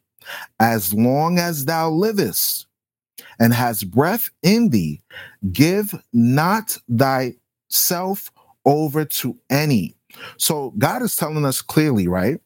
As 0.60 0.96
long 0.96 1.38
as 1.38 1.66
thou 1.66 1.92
livest 1.92 2.66
and 3.40 3.54
hast 3.54 3.92
breath 3.92 4.32
in 4.42 4.70
thee, 4.70 5.00
give 5.52 5.94
not 6.12 6.76
thyself 6.90 8.32
over 8.66 9.06
to 9.06 9.38
any. 9.52 9.96
So 10.38 10.72
God 10.80 11.04
is 11.04 11.16
telling 11.16 11.46
us 11.46 11.62
clearly, 11.62 12.08
right? 12.08 12.40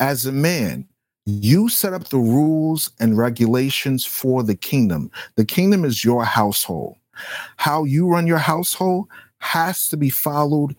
As 0.00 0.24
a 0.24 0.32
man, 0.32 0.88
you 1.26 1.68
set 1.68 1.92
up 1.92 2.08
the 2.08 2.18
rules 2.18 2.90
and 3.00 3.18
regulations 3.18 4.04
for 4.04 4.44
the 4.44 4.54
kingdom. 4.54 5.10
The 5.34 5.44
kingdom 5.44 5.84
is 5.84 6.04
your 6.04 6.24
household. 6.24 6.96
How 7.56 7.84
you 7.84 8.08
run 8.08 8.26
your 8.26 8.38
household 8.38 9.08
has 9.38 9.88
to 9.88 9.96
be 9.96 10.08
followed 10.08 10.76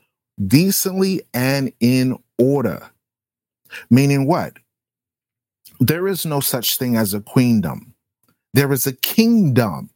decently 0.47 1.21
and 1.33 1.71
in 1.79 2.17
order. 2.37 2.89
Meaning 3.89 4.25
what? 4.25 4.53
There 5.79 6.07
is 6.07 6.25
no 6.25 6.39
such 6.39 6.77
thing 6.77 6.95
as 6.95 7.13
a 7.13 7.21
queendom. 7.21 7.93
There 8.53 8.71
is 8.71 8.87
a 8.87 8.93
kingdom, 8.93 9.89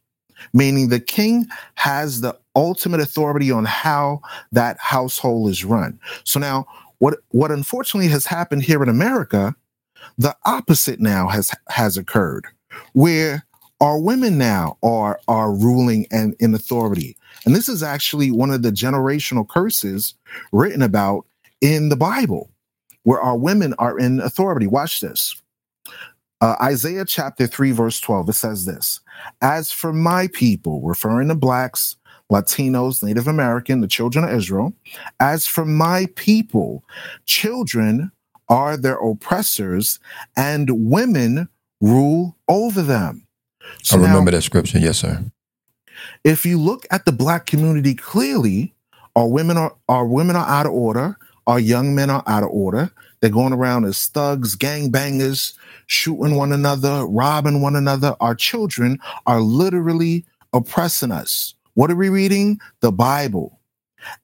meaning 0.52 0.88
the 0.88 1.00
king 1.00 1.46
has 1.76 2.20
the 2.20 2.38
ultimate 2.54 3.00
authority 3.00 3.50
on 3.50 3.64
how 3.64 4.20
that 4.52 4.76
household 4.78 5.48
is 5.50 5.64
run. 5.64 5.98
So 6.24 6.38
now, 6.38 6.66
what, 6.98 7.18
what 7.30 7.50
unfortunately 7.50 8.08
has 8.10 8.26
happened 8.26 8.62
here 8.62 8.82
in 8.82 8.88
America 8.88 9.56
the 10.18 10.36
opposite 10.44 11.00
now 11.00 11.28
has 11.28 11.50
has 11.68 11.96
occurred, 11.96 12.46
where 12.92 13.46
our 13.80 13.98
women 13.98 14.38
now 14.38 14.78
are 14.82 15.20
are 15.28 15.52
ruling 15.52 16.06
and 16.10 16.34
in 16.38 16.54
authority. 16.54 17.16
And 17.44 17.54
this 17.54 17.68
is 17.68 17.82
actually 17.82 18.30
one 18.30 18.50
of 18.50 18.62
the 18.62 18.70
generational 18.70 19.48
curses 19.48 20.14
written 20.52 20.82
about 20.82 21.26
in 21.60 21.88
the 21.88 21.96
Bible, 21.96 22.50
where 23.02 23.20
our 23.20 23.36
women 23.36 23.74
are 23.78 23.98
in 23.98 24.20
authority. 24.20 24.66
Watch 24.66 25.00
this. 25.00 25.34
Uh, 26.40 26.56
Isaiah 26.60 27.04
chapter 27.04 27.46
3, 27.46 27.70
verse 27.70 28.00
12, 28.00 28.28
it 28.28 28.32
says 28.32 28.64
this 28.64 29.00
As 29.40 29.72
for 29.72 29.92
my 29.92 30.28
people, 30.32 30.82
referring 30.82 31.28
to 31.28 31.34
blacks, 31.34 31.96
Latinos, 32.30 33.02
Native 33.02 33.28
American, 33.28 33.80
the 33.80 33.88
children 33.88 34.24
of 34.24 34.32
Israel, 34.32 34.72
as 35.20 35.46
for 35.46 35.64
my 35.64 36.06
people, 36.14 36.84
children 37.26 38.11
are 38.52 38.76
their 38.76 38.96
oppressors, 38.96 39.98
and 40.36 40.90
women 40.90 41.48
rule 41.80 42.36
over 42.48 42.82
them. 42.82 43.26
So 43.82 43.96
I 43.96 44.02
remember 44.02 44.30
now, 44.30 44.36
that 44.36 44.42
scripture. 44.42 44.78
Yes, 44.78 44.98
sir. 44.98 45.24
If 46.22 46.44
you 46.44 46.60
look 46.60 46.86
at 46.90 47.06
the 47.06 47.12
black 47.12 47.46
community 47.46 47.94
clearly, 47.94 48.74
our 49.16 49.26
women 49.26 49.56
are 49.56 49.74
our 49.88 50.06
women 50.06 50.36
are 50.36 50.46
out 50.46 50.66
of 50.66 50.72
order. 50.72 51.16
Our 51.46 51.58
young 51.58 51.94
men 51.94 52.10
are 52.10 52.22
out 52.26 52.42
of 52.42 52.50
order. 52.50 52.92
They're 53.20 53.30
going 53.30 53.52
around 53.52 53.84
as 53.86 54.06
thugs, 54.06 54.54
gangbangers, 54.54 55.54
shooting 55.86 56.36
one 56.36 56.52
another, 56.52 57.06
robbing 57.06 57.62
one 57.62 57.74
another. 57.74 58.14
Our 58.20 58.34
children 58.34 58.98
are 59.26 59.40
literally 59.40 60.24
oppressing 60.52 61.10
us. 61.10 61.54
What 61.74 61.90
are 61.90 61.96
we 61.96 62.10
reading? 62.10 62.60
The 62.80 62.92
Bible. 62.92 63.58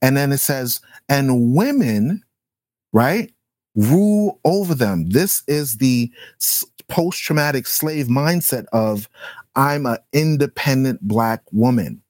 And 0.03 0.17
then 0.17 0.33
it 0.33 0.39
says, 0.39 0.81
and 1.09 1.55
women, 1.55 2.25
right, 2.93 3.33
rule 3.75 4.41
over 4.45 4.75
them. 4.75 5.11
This 5.11 5.43
is 5.47 5.79
the 5.79 6.11
post 6.89 7.23
traumatic 7.23 7.67
slave 7.67 8.07
mindset 8.07 8.67
of 8.73 9.09
I'm 9.55 9.87
an 9.87 9.99
independent 10.13 11.01
black 11.03 11.43
woman. 11.53 12.03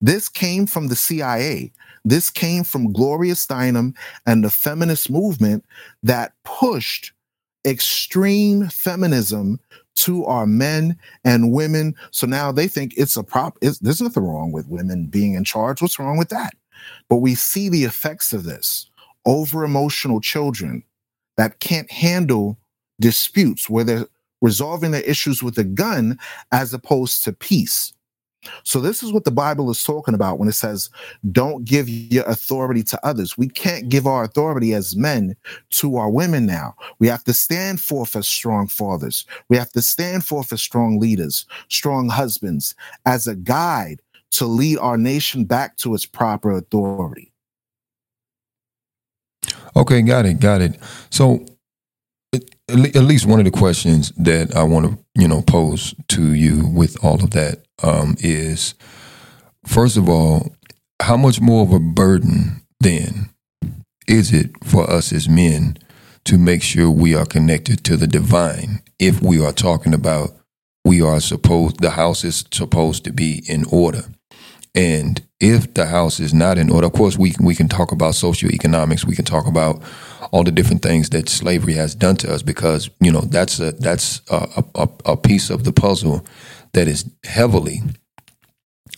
This 0.00 0.28
came 0.28 0.66
from 0.66 0.88
the 0.88 0.96
CIA. 0.96 1.72
This 2.04 2.30
came 2.30 2.64
from 2.64 2.92
Gloria 2.92 3.34
Steinem 3.34 3.94
and 4.26 4.44
the 4.44 4.50
feminist 4.50 5.10
movement 5.10 5.64
that 6.02 6.32
pushed 6.44 7.12
extreme 7.66 8.68
feminism 8.68 9.58
to 9.96 10.24
our 10.26 10.46
men 10.46 10.96
and 11.24 11.52
women. 11.52 11.94
So 12.12 12.26
now 12.26 12.52
they 12.52 12.68
think 12.68 12.94
it's 12.96 13.16
a 13.16 13.24
prop. 13.24 13.58
It's, 13.60 13.78
there's 13.80 14.00
nothing 14.00 14.22
wrong 14.22 14.52
with 14.52 14.68
women 14.68 15.06
being 15.06 15.34
in 15.34 15.42
charge. 15.42 15.82
What's 15.82 15.98
wrong 15.98 16.16
with 16.16 16.28
that? 16.28 16.54
But 17.08 17.16
we 17.16 17.34
see 17.34 17.68
the 17.68 17.84
effects 17.84 18.32
of 18.32 18.44
this 18.44 18.87
over 19.28 19.62
emotional 19.62 20.20
children 20.20 20.82
that 21.36 21.60
can't 21.60 21.90
handle 21.92 22.58
disputes 22.98 23.68
where 23.70 23.84
they're 23.84 24.06
resolving 24.40 24.90
their 24.90 25.02
issues 25.02 25.42
with 25.42 25.58
a 25.58 25.64
gun 25.64 26.18
as 26.50 26.72
opposed 26.72 27.22
to 27.22 27.32
peace. 27.32 27.92
So 28.62 28.80
this 28.80 29.02
is 29.02 29.12
what 29.12 29.24
the 29.24 29.30
Bible 29.30 29.68
is 29.70 29.82
talking 29.82 30.14
about 30.14 30.38
when 30.38 30.48
it 30.48 30.52
says, 30.52 30.88
don't 31.30 31.64
give 31.64 31.88
your 31.88 32.24
authority 32.24 32.82
to 32.84 33.06
others. 33.06 33.36
We 33.36 33.48
can't 33.48 33.88
give 33.88 34.06
our 34.06 34.24
authority 34.24 34.72
as 34.72 34.96
men 34.96 35.36
to 35.70 35.96
our 35.96 36.08
women 36.08 36.46
now. 36.46 36.74
We 36.98 37.08
have 37.08 37.24
to 37.24 37.34
stand 37.34 37.80
forth 37.80 38.16
as 38.16 38.28
strong 38.28 38.68
fathers. 38.68 39.26
We 39.48 39.56
have 39.56 39.72
to 39.72 39.82
stand 39.82 40.24
forth 40.24 40.52
as 40.52 40.62
strong 40.62 40.98
leaders, 40.98 41.44
strong 41.68 42.08
husbands, 42.08 42.74
as 43.04 43.26
a 43.26 43.36
guide 43.36 44.00
to 44.30 44.46
lead 44.46 44.78
our 44.78 44.96
nation 44.96 45.44
back 45.44 45.76
to 45.78 45.94
its 45.94 46.06
proper 46.06 46.52
authority. 46.52 47.32
Okay, 49.78 50.02
got 50.02 50.26
it, 50.26 50.40
got 50.40 50.60
it. 50.60 50.76
So 51.08 51.46
at 52.32 52.74
least 53.04 53.26
one 53.26 53.38
of 53.38 53.44
the 53.44 53.50
questions 53.52 54.10
that 54.16 54.54
I 54.56 54.64
want 54.64 54.86
to, 54.86 54.98
you 55.14 55.28
know, 55.28 55.40
pose 55.40 55.94
to 56.08 56.34
you 56.34 56.66
with 56.66 57.02
all 57.02 57.14
of 57.14 57.30
that 57.30 57.64
um, 57.82 58.16
is, 58.18 58.74
first 59.64 59.96
of 59.96 60.08
all, 60.08 60.52
how 61.00 61.16
much 61.16 61.40
more 61.40 61.62
of 61.62 61.72
a 61.72 61.78
burden 61.78 62.62
then 62.80 63.30
is 64.08 64.32
it 64.32 64.50
for 64.64 64.90
us 64.90 65.12
as 65.12 65.28
men 65.28 65.78
to 66.24 66.38
make 66.38 66.62
sure 66.62 66.90
we 66.90 67.14
are 67.14 67.24
connected 67.24 67.84
to 67.84 67.96
the 67.96 68.08
divine 68.08 68.82
if 68.98 69.22
we 69.22 69.42
are 69.42 69.52
talking 69.52 69.94
about 69.94 70.30
we 70.84 71.00
are 71.00 71.20
supposed 71.20 71.80
the 71.80 71.90
house 71.90 72.24
is 72.24 72.44
supposed 72.50 73.04
to 73.04 73.12
be 73.12 73.42
in 73.48 73.64
order 73.70 74.02
and 74.78 75.20
if 75.40 75.74
the 75.74 75.86
house 75.86 76.20
is 76.20 76.32
not 76.32 76.56
in 76.56 76.70
order 76.70 76.86
of 76.86 76.92
course 76.92 77.18
we 77.18 77.34
we 77.40 77.54
can 77.54 77.68
talk 77.68 77.90
about 77.92 78.14
socioeconomics. 78.14 79.04
We 79.04 79.16
can 79.16 79.24
talk 79.24 79.46
about 79.46 79.82
all 80.30 80.44
the 80.44 80.52
different 80.52 80.82
things 80.82 81.10
that 81.10 81.28
slavery 81.28 81.74
has 81.74 81.94
done 81.94 82.16
to 82.16 82.32
us 82.32 82.42
because 82.42 82.88
you 83.00 83.10
know 83.10 83.22
that's 83.22 83.58
a 83.58 83.72
that's 83.72 84.22
a, 84.30 84.64
a, 84.76 84.88
a 85.06 85.16
piece 85.16 85.50
of 85.50 85.64
the 85.64 85.72
puzzle 85.72 86.24
that 86.74 86.86
is 86.86 87.10
heavily 87.24 87.80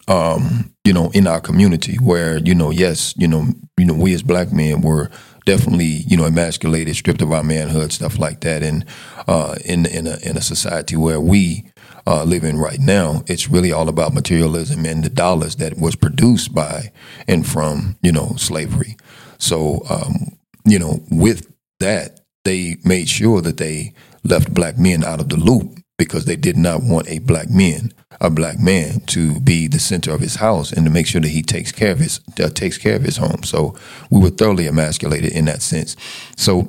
um 0.08 0.74
you 0.84 0.92
know 0.92 1.10
in 1.14 1.26
our 1.26 1.40
community 1.40 1.96
where 1.96 2.38
you 2.38 2.54
know 2.54 2.70
yes 2.70 3.14
you 3.16 3.28
know 3.28 3.46
you 3.78 3.86
know 3.86 3.94
we 3.94 4.12
as 4.12 4.22
black 4.22 4.52
men 4.52 4.82
were 4.82 5.10
definitely 5.46 6.04
you 6.06 6.16
know 6.16 6.24
emasculated 6.26 6.94
stripped 6.94 7.22
of 7.22 7.32
our 7.32 7.42
manhood 7.42 7.92
stuff 7.92 8.18
like 8.18 8.40
that. 8.40 8.62
And 8.62 8.84
uh 9.26 9.56
in 9.64 9.86
in 9.86 10.06
a 10.06 10.18
in 10.22 10.36
a 10.36 10.42
society 10.42 10.96
where 10.96 11.20
we 11.20 11.64
uh, 12.10 12.24
living 12.24 12.58
right 12.58 12.80
now, 12.80 13.22
it's 13.28 13.48
really 13.48 13.70
all 13.70 13.88
about 13.88 14.12
materialism 14.12 14.84
and 14.84 15.04
the 15.04 15.08
dollars 15.08 15.54
that 15.56 15.78
was 15.78 15.94
produced 15.94 16.52
by 16.52 16.90
and 17.28 17.46
from 17.46 17.96
you 18.02 18.10
know 18.10 18.34
slavery. 18.36 18.96
So 19.38 19.82
um, 19.88 20.36
you 20.64 20.80
know, 20.80 21.00
with 21.08 21.54
that, 21.78 22.20
they 22.44 22.76
made 22.84 23.08
sure 23.08 23.40
that 23.42 23.58
they 23.58 23.94
left 24.24 24.52
black 24.52 24.76
men 24.76 25.04
out 25.04 25.20
of 25.20 25.28
the 25.28 25.36
loop 25.36 25.78
because 25.98 26.24
they 26.24 26.34
did 26.34 26.56
not 26.56 26.82
want 26.82 27.08
a 27.08 27.20
black 27.20 27.48
man, 27.48 27.92
a 28.20 28.28
black 28.28 28.58
man, 28.58 29.00
to 29.06 29.38
be 29.40 29.68
the 29.68 29.78
center 29.78 30.12
of 30.12 30.20
his 30.20 30.36
house 30.36 30.72
and 30.72 30.84
to 30.86 30.90
make 30.90 31.06
sure 31.06 31.20
that 31.20 31.28
he 31.28 31.42
takes 31.42 31.70
care 31.70 31.92
of 31.92 32.00
his 32.00 32.20
uh, 32.42 32.48
takes 32.48 32.76
care 32.76 32.96
of 32.96 33.02
his 33.02 33.18
home. 33.18 33.44
So 33.44 33.76
we 34.10 34.20
were 34.20 34.30
thoroughly 34.30 34.66
emasculated 34.66 35.32
in 35.32 35.44
that 35.44 35.62
sense. 35.62 35.94
So 36.36 36.68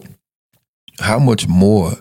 how 1.00 1.18
much 1.18 1.48
more 1.48 1.94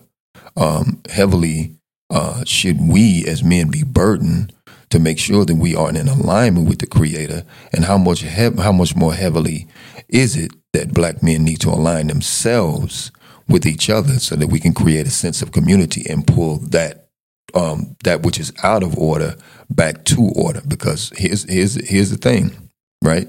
um, 0.59 1.01
heavily 1.09 1.80
uh, 2.11 2.45
should 2.45 2.81
we 2.81 3.25
as 3.27 3.45
men 3.45 3.71
be 3.71 3.83
burdened 3.83 4.53
to 4.91 4.99
make 4.99 5.19
sure 5.19 5.45
that 5.45 5.55
we 5.55 5.75
are 5.75 5.91
in 5.91 6.09
alignment 6.09 6.69
with 6.69 6.81
the 6.81 6.87
Creator, 6.87 7.45
and 7.73 7.85
how 7.85 7.97
much 7.97 8.23
how 8.23 8.73
much 8.73 8.97
more 8.97 9.15
heavily 9.15 9.69
is 10.09 10.37
it 10.37 10.53
that 10.73 10.93
black 10.93 11.23
men 11.23 11.45
need 11.45 11.61
to 11.61 11.71
align 11.71 12.09
themselves 12.09 13.13
with 13.49 13.67
each 13.67 13.91
other 13.91 14.19
so 14.19 14.37
that 14.37 14.49
we 14.49 14.61
can 14.61 14.73
create 14.73 15.07
a 15.07 15.11
sense 15.11 15.43
of 15.43 15.53
community 15.53 16.05
and 16.09 16.27
pull 16.27 16.59
that 16.59 17.09
um, 17.55 17.97
that 18.05 18.23
which 18.23 18.39
is 18.39 18.53
out 18.63 18.83
of 18.83 18.97
order 18.97 19.37
back 19.69 20.05
to 20.05 20.31
order. 20.35 20.63
Because 20.67 21.13
here's 21.17 21.49
here's 21.49 21.75
here's 21.89 22.11
the 22.11 22.17
thing, 22.17 22.71
right? 23.03 23.29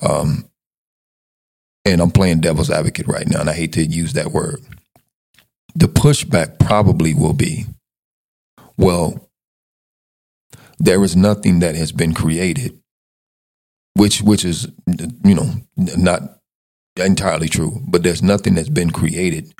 Um, 0.00 0.48
and 1.84 2.00
I'm 2.00 2.10
playing 2.10 2.40
devil's 2.40 2.70
advocate 2.70 3.06
right 3.06 3.28
now, 3.28 3.40
and 3.40 3.50
I 3.50 3.54
hate 3.54 3.72
to 3.74 3.84
use 3.84 4.12
that 4.12 4.32
word. 4.32 4.60
The 5.74 5.86
pushback 5.86 6.58
probably 6.58 7.14
will 7.14 7.32
be, 7.32 7.66
well, 8.78 9.28
there 10.78 11.02
is 11.04 11.16
nothing 11.16 11.58
that 11.60 11.74
has 11.74 11.92
been 11.92 12.14
created, 12.14 12.78
which 13.94 14.22
which 14.22 14.44
is 14.44 14.68
you 15.24 15.34
know 15.34 15.50
not 15.76 16.38
entirely 16.96 17.48
true, 17.48 17.82
but 17.88 18.02
there's 18.02 18.22
nothing 18.22 18.54
that's 18.54 18.68
been 18.68 18.90
created 18.90 19.52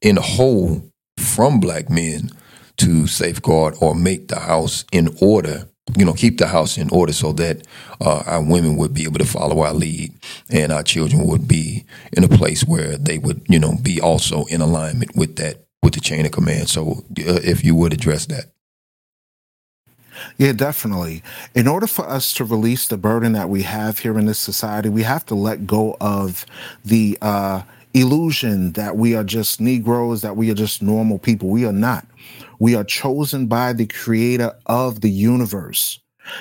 in 0.00 0.16
whole 0.16 0.90
from 1.18 1.60
black 1.60 1.90
men 1.90 2.30
to 2.78 3.06
safeguard 3.06 3.74
or 3.80 3.94
make 3.94 4.28
the 4.28 4.40
house 4.40 4.84
in 4.92 5.16
order 5.20 5.68
you 5.96 6.04
know, 6.04 6.12
keep 6.12 6.38
the 6.38 6.48
house 6.48 6.78
in 6.78 6.90
order 6.90 7.12
so 7.12 7.32
that 7.34 7.66
uh, 8.00 8.22
our 8.26 8.42
women 8.42 8.76
would 8.76 8.92
be 8.92 9.04
able 9.04 9.18
to 9.18 9.24
follow 9.24 9.60
our 9.60 9.72
lead 9.72 10.12
and 10.50 10.72
our 10.72 10.82
children 10.82 11.24
would 11.26 11.46
be 11.46 11.84
in 12.12 12.24
a 12.24 12.28
place 12.28 12.64
where 12.64 12.96
they 12.96 13.18
would, 13.18 13.42
you 13.48 13.58
know, 13.58 13.76
be 13.82 14.00
also 14.00 14.44
in 14.46 14.60
alignment 14.60 15.14
with 15.14 15.36
that, 15.36 15.65
with 15.82 15.94
the 15.94 16.00
chain 16.00 16.26
of 16.26 16.32
command. 16.32 16.68
So 16.68 17.04
uh, 17.18 17.40
if 17.42 17.64
you 17.64 17.74
would 17.74 17.92
address 17.92 18.26
that. 18.26 18.46
Yeah, 20.38 20.52
definitely. 20.52 21.22
In 21.54 21.68
order 21.68 21.86
for 21.86 22.08
us 22.08 22.32
to 22.34 22.44
release 22.44 22.88
the 22.88 22.96
burden 22.96 23.32
that 23.32 23.48
we 23.48 23.62
have 23.62 23.98
here 23.98 24.18
in 24.18 24.26
this 24.26 24.38
society, 24.38 24.88
we 24.88 25.02
have 25.02 25.26
to 25.26 25.34
let 25.34 25.66
go 25.66 25.96
of 26.00 26.46
the 26.84 27.18
uh, 27.20 27.62
illusion 27.94 28.72
that 28.72 28.96
we 28.96 29.14
are 29.14 29.24
just 29.24 29.60
Negroes, 29.60 30.22
that 30.22 30.36
we 30.36 30.50
are 30.50 30.54
just 30.54 30.82
normal 30.82 31.18
people. 31.18 31.48
We 31.48 31.66
are 31.66 31.72
not. 31.72 32.06
We 32.58 32.74
are 32.74 32.84
chosen 32.84 33.46
by 33.46 33.72
the 33.72 33.86
creator 33.86 34.56
of 34.66 35.00
the 35.00 35.10
universe. 35.10 36.00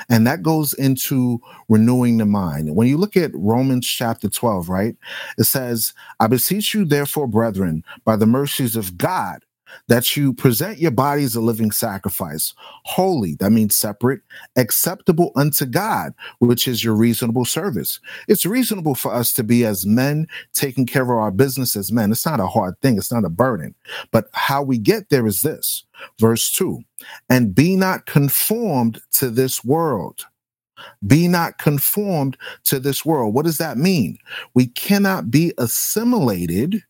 And 0.10 0.26
that 0.28 0.44
goes 0.44 0.74
into 0.74 1.40
renewing 1.70 2.18
the 2.18 2.26
mind. 2.26 2.76
When 2.76 2.88
you 2.88 2.98
look 2.98 3.16
at 3.16 3.32
Romans 3.34 3.88
chapter 3.88 4.28
12, 4.28 4.70
right, 4.70 4.96
it 5.38 5.44
says, 5.46 5.94
I 6.20 6.28
beseech 6.28 6.74
you, 6.74 6.86
therefore, 6.86 7.28
brethren, 7.28 7.84
by 8.04 8.16
the 8.16 8.26
mercies 8.26 8.76
of 8.76 8.98
God, 8.98 9.45
that 9.88 10.16
you 10.16 10.34
present 10.34 10.80
your 10.80 10.92
body 10.92 11.24
as 11.24 11.36
a 11.36 11.42
living 11.42 11.72
sacrifice, 11.72 12.54
holy, 12.84 13.36
that 13.36 13.52
means 13.52 13.76
separate, 13.76 14.22
acceptable 14.56 15.32
unto 15.36 15.66
God, 15.66 16.14
which 16.40 16.68
is 16.68 16.84
your 16.84 16.96
reasonable 16.96 17.46
service. 17.46 18.00
It's 18.28 18.46
reasonable 18.46 18.96
for 18.96 19.14
us 19.14 19.34
to 19.34 19.44
be 19.44 19.66
as 19.66 19.86
men 19.86 20.28
taking 20.54 20.86
care 20.86 21.04
of 21.04 21.10
our 21.10 21.32
business 21.32 21.76
as 21.76 21.92
men. 21.92 22.12
It's 22.12 22.26
not 22.26 22.40
a 22.40 22.48
hard 22.48 22.80
thing, 22.82 22.98
it's 22.98 23.12
not 23.12 23.26
a 23.26 23.30
burden. 23.30 23.76
But 24.12 24.30
how 24.34 24.62
we 24.64 24.78
get 24.78 25.10
there 25.10 25.28
is 25.28 25.42
this 25.42 25.86
verse 26.20 26.52
2 26.52 26.82
and 27.30 27.54
be 27.54 27.76
not 27.76 28.06
conformed 28.06 29.02
to 29.14 29.30
this 29.30 29.64
world. 29.64 30.26
Be 31.08 31.28
not 31.28 31.58
conformed 31.58 32.38
to 32.66 32.80
this 32.80 33.06
world. 33.06 33.34
What 33.34 33.46
does 33.46 33.58
that 33.60 33.78
mean? 33.78 34.18
We 34.54 34.68
cannot 34.68 35.32
be 35.32 35.54
assimilated, 35.58 36.84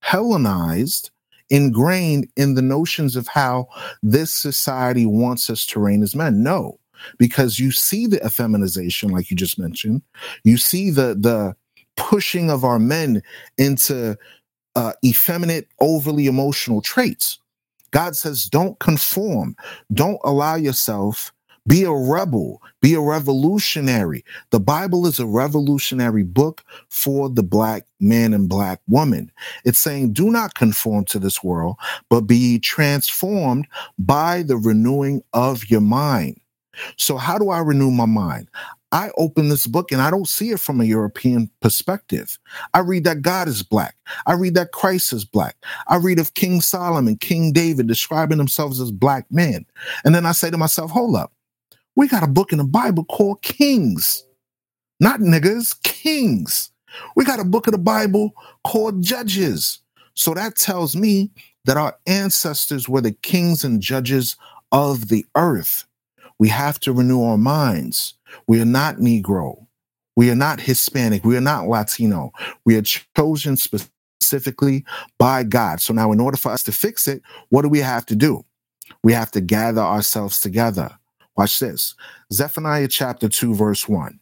Hellenized, 0.00 1.11
ingrained 1.52 2.26
in 2.36 2.54
the 2.54 2.62
notions 2.62 3.14
of 3.14 3.28
how 3.28 3.68
this 4.02 4.32
society 4.32 5.06
wants 5.06 5.48
us 5.50 5.64
to 5.66 5.78
reign 5.78 6.02
as 6.02 6.16
men. 6.16 6.42
No, 6.42 6.80
because 7.18 7.58
you 7.58 7.70
see 7.70 8.06
the 8.06 8.18
effeminization, 8.18 9.12
like 9.12 9.30
you 9.30 9.36
just 9.36 9.58
mentioned. 9.58 10.02
You 10.42 10.56
see 10.56 10.90
the 10.90 11.14
the 11.14 11.54
pushing 11.96 12.50
of 12.50 12.64
our 12.64 12.78
men 12.78 13.22
into 13.58 14.16
uh, 14.74 14.94
effeminate, 15.04 15.68
overly 15.80 16.26
emotional 16.26 16.80
traits. 16.80 17.38
God 17.90 18.16
says, 18.16 18.46
don't 18.46 18.78
conform. 18.78 19.54
Don't 19.92 20.20
allow 20.24 20.54
yourself 20.54 21.30
be 21.66 21.84
a 21.84 21.92
rebel, 21.92 22.60
be 22.80 22.94
a 22.94 23.00
revolutionary. 23.00 24.24
The 24.50 24.60
Bible 24.60 25.06
is 25.06 25.20
a 25.20 25.26
revolutionary 25.26 26.24
book 26.24 26.64
for 26.88 27.28
the 27.28 27.42
black 27.42 27.86
man 28.00 28.34
and 28.34 28.48
black 28.48 28.80
woman. 28.88 29.30
It's 29.64 29.78
saying, 29.78 30.12
do 30.12 30.30
not 30.30 30.54
conform 30.54 31.04
to 31.06 31.18
this 31.18 31.42
world, 31.42 31.76
but 32.08 32.22
be 32.22 32.58
transformed 32.58 33.66
by 33.98 34.42
the 34.42 34.56
renewing 34.56 35.22
of 35.32 35.70
your 35.70 35.80
mind. 35.80 36.40
So, 36.96 37.16
how 37.18 37.38
do 37.38 37.50
I 37.50 37.60
renew 37.60 37.90
my 37.90 38.06
mind? 38.06 38.48
I 38.92 39.10
open 39.16 39.48
this 39.48 39.66
book 39.66 39.90
and 39.90 40.02
I 40.02 40.10
don't 40.10 40.28
see 40.28 40.50
it 40.50 40.60
from 40.60 40.80
a 40.80 40.84
European 40.84 41.50
perspective. 41.60 42.38
I 42.74 42.80
read 42.80 43.04
that 43.04 43.22
God 43.22 43.48
is 43.48 43.62
black. 43.62 43.96
I 44.26 44.34
read 44.34 44.54
that 44.54 44.72
Christ 44.72 45.14
is 45.14 45.24
black. 45.24 45.56
I 45.88 45.96
read 45.96 46.18
of 46.18 46.34
King 46.34 46.60
Solomon, 46.60 47.16
King 47.16 47.52
David 47.52 47.86
describing 47.86 48.38
themselves 48.38 48.80
as 48.80 48.90
black 48.90 49.26
men. 49.30 49.64
And 50.04 50.14
then 50.14 50.26
I 50.26 50.32
say 50.32 50.50
to 50.50 50.58
myself, 50.58 50.90
hold 50.90 51.16
up. 51.16 51.32
We 51.94 52.08
got 52.08 52.22
a 52.22 52.28
book 52.28 52.52
in 52.52 52.58
the 52.58 52.64
Bible 52.64 53.04
called 53.04 53.42
Kings, 53.42 54.24
not 54.98 55.20
niggas, 55.20 55.80
Kings. 55.82 56.70
We 57.16 57.24
got 57.24 57.40
a 57.40 57.44
book 57.44 57.66
of 57.66 57.72
the 57.72 57.78
Bible 57.78 58.32
called 58.64 59.02
Judges. 59.02 59.80
So 60.14 60.34
that 60.34 60.56
tells 60.56 60.96
me 60.96 61.30
that 61.64 61.76
our 61.76 61.96
ancestors 62.06 62.88
were 62.88 63.00
the 63.00 63.12
kings 63.12 63.64
and 63.64 63.80
judges 63.80 64.36
of 64.72 65.08
the 65.08 65.24
earth. 65.36 65.86
We 66.38 66.48
have 66.48 66.80
to 66.80 66.92
renew 66.92 67.22
our 67.22 67.38
minds. 67.38 68.14
We 68.46 68.60
are 68.60 68.66
not 68.66 68.96
Negro. 68.96 69.66
We 70.16 70.30
are 70.30 70.34
not 70.34 70.60
Hispanic. 70.60 71.24
We 71.24 71.36
are 71.36 71.42
not 71.42 71.68
Latino. 71.68 72.32
We 72.64 72.76
are 72.76 72.82
chosen 72.82 73.56
specifically 73.56 74.84
by 75.18 75.44
God. 75.44 75.80
So 75.80 75.94
now, 75.94 76.12
in 76.12 76.20
order 76.20 76.36
for 76.36 76.52
us 76.52 76.62
to 76.64 76.72
fix 76.72 77.06
it, 77.06 77.22
what 77.50 77.62
do 77.62 77.68
we 77.68 77.78
have 77.78 78.04
to 78.06 78.16
do? 78.16 78.44
We 79.02 79.12
have 79.12 79.30
to 79.32 79.40
gather 79.40 79.80
ourselves 79.80 80.40
together 80.40 80.98
Watch 81.36 81.58
this 81.58 81.94
Zephaniah 82.32 82.88
chapter 82.88 83.28
2, 83.28 83.54
verse 83.54 83.88
1. 83.88 84.18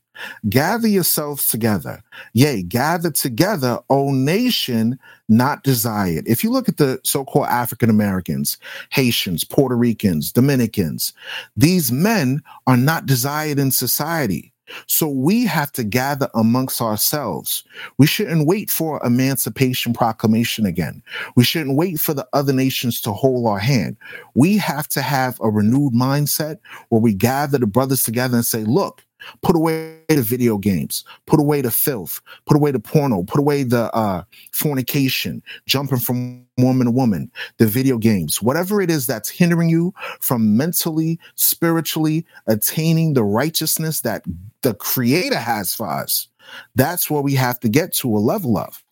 Gather 0.48 0.88
yourselves 0.88 1.48
together. 1.48 2.02
Yea, 2.34 2.62
gather 2.62 3.10
together, 3.10 3.78
O 3.88 4.12
nation 4.12 4.98
not 5.28 5.62
desired. 5.62 6.26
If 6.28 6.44
you 6.44 6.50
look 6.50 6.68
at 6.68 6.76
the 6.76 7.00
so 7.04 7.24
called 7.24 7.46
African 7.46 7.88
Americans, 7.90 8.58
Haitians, 8.90 9.44
Puerto 9.44 9.76
Ricans, 9.76 10.32
Dominicans, 10.32 11.12
these 11.56 11.90
men 11.90 12.42
are 12.66 12.76
not 12.76 13.06
desired 13.06 13.58
in 13.58 13.70
society. 13.70 14.49
So 14.86 15.08
we 15.08 15.44
have 15.46 15.72
to 15.72 15.84
gather 15.84 16.28
amongst 16.34 16.80
ourselves. 16.80 17.64
We 17.98 18.06
shouldn't 18.06 18.46
wait 18.46 18.70
for 18.70 19.04
emancipation 19.04 19.92
proclamation 19.92 20.66
again. 20.66 21.02
We 21.36 21.44
shouldn't 21.44 21.76
wait 21.76 22.00
for 22.00 22.14
the 22.14 22.26
other 22.32 22.52
nations 22.52 23.00
to 23.02 23.12
hold 23.12 23.46
our 23.46 23.58
hand. 23.58 23.96
We 24.34 24.56
have 24.58 24.88
to 24.88 25.02
have 25.02 25.38
a 25.40 25.50
renewed 25.50 25.92
mindset 25.92 26.58
where 26.88 27.00
we 27.00 27.14
gather 27.14 27.58
the 27.58 27.66
brothers 27.66 28.02
together 28.02 28.36
and 28.36 28.46
say, 28.46 28.64
look, 28.64 29.04
Put 29.42 29.56
away 29.56 30.00
the 30.08 30.22
video 30.22 30.58
games. 30.58 31.04
Put 31.26 31.40
away 31.40 31.60
the 31.60 31.70
filth. 31.70 32.20
Put 32.46 32.56
away 32.56 32.70
the 32.70 32.80
porno. 32.80 33.22
Put 33.22 33.40
away 33.40 33.62
the 33.62 33.94
uh, 33.94 34.22
fornication, 34.52 35.42
jumping 35.66 35.98
from 35.98 36.46
woman 36.58 36.86
to 36.86 36.90
woman, 36.90 37.30
the 37.58 37.66
video 37.66 37.98
games, 37.98 38.42
whatever 38.42 38.80
it 38.80 38.90
is 38.90 39.06
that's 39.06 39.28
hindering 39.30 39.68
you 39.68 39.94
from 40.20 40.56
mentally, 40.56 41.18
spiritually 41.34 42.26
attaining 42.46 43.14
the 43.14 43.24
righteousness 43.24 44.02
that 44.02 44.24
the 44.62 44.74
Creator 44.74 45.38
has 45.38 45.74
for 45.74 45.88
us. 45.88 46.28
That's 46.74 47.10
where 47.10 47.22
we 47.22 47.34
have 47.34 47.60
to 47.60 47.68
get 47.68 47.94
to 47.94 48.14
a 48.14 48.18
level 48.18 48.58
of. 48.58 48.82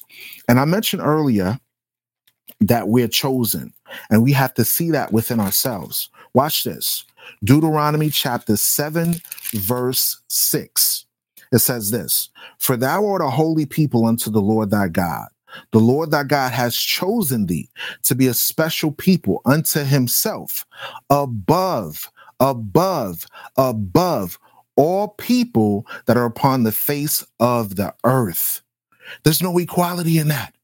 And 0.49 0.59
I 0.59 0.65
mentioned 0.65 1.03
earlier 1.03 1.59
that 2.61 2.89
we're 2.89 3.09
chosen, 3.09 3.73
and 4.11 4.23
we 4.23 4.33
have 4.33 4.55
to 4.55 4.65
see 4.65 4.91
that 4.91 5.13
within 5.13 5.41
ourselves. 5.41 6.11
Watch 6.35 6.65
this. 6.65 7.05
Deuteronomy 7.45 8.11
chapter 8.11 8.57
7, 8.57 9.17
verse 9.53 10.21
6. 10.29 11.07
It 11.53 11.59
says 11.59 11.91
this 11.91 12.31
For 12.59 12.77
thou 12.77 13.07
art 13.07 13.23
a 13.23 13.31
holy 13.31 13.67
people 13.67 14.07
unto 14.07 14.31
the 14.31 14.41
Lord 14.41 14.71
thy 14.71 14.89
God. 14.89 15.29
The 15.73 15.79
Lord 15.79 16.11
thy 16.11 16.25
God 16.25 16.53
has 16.53 16.77
chosen 16.77 17.47
thee 17.47 17.71
to 18.03 18.15
be 18.15 18.27
a 18.27 18.35
special 18.35 18.93
people 18.93 19.41
unto 19.47 19.83
himself, 19.83 20.67
above, 21.09 22.11
above, 22.39 23.27
above 23.57 24.39
all 24.77 25.09
people 25.09 25.87
that 26.07 26.17
are 26.17 26.27
upon 26.27 26.63
the 26.63 26.73
face 26.73 27.27
of 27.41 27.77
the 27.77 27.95
earth. 28.05 28.63
There's 29.25 29.43
no 29.43 29.57
equality 29.59 30.19
in 30.19 30.29
that. 30.29 30.55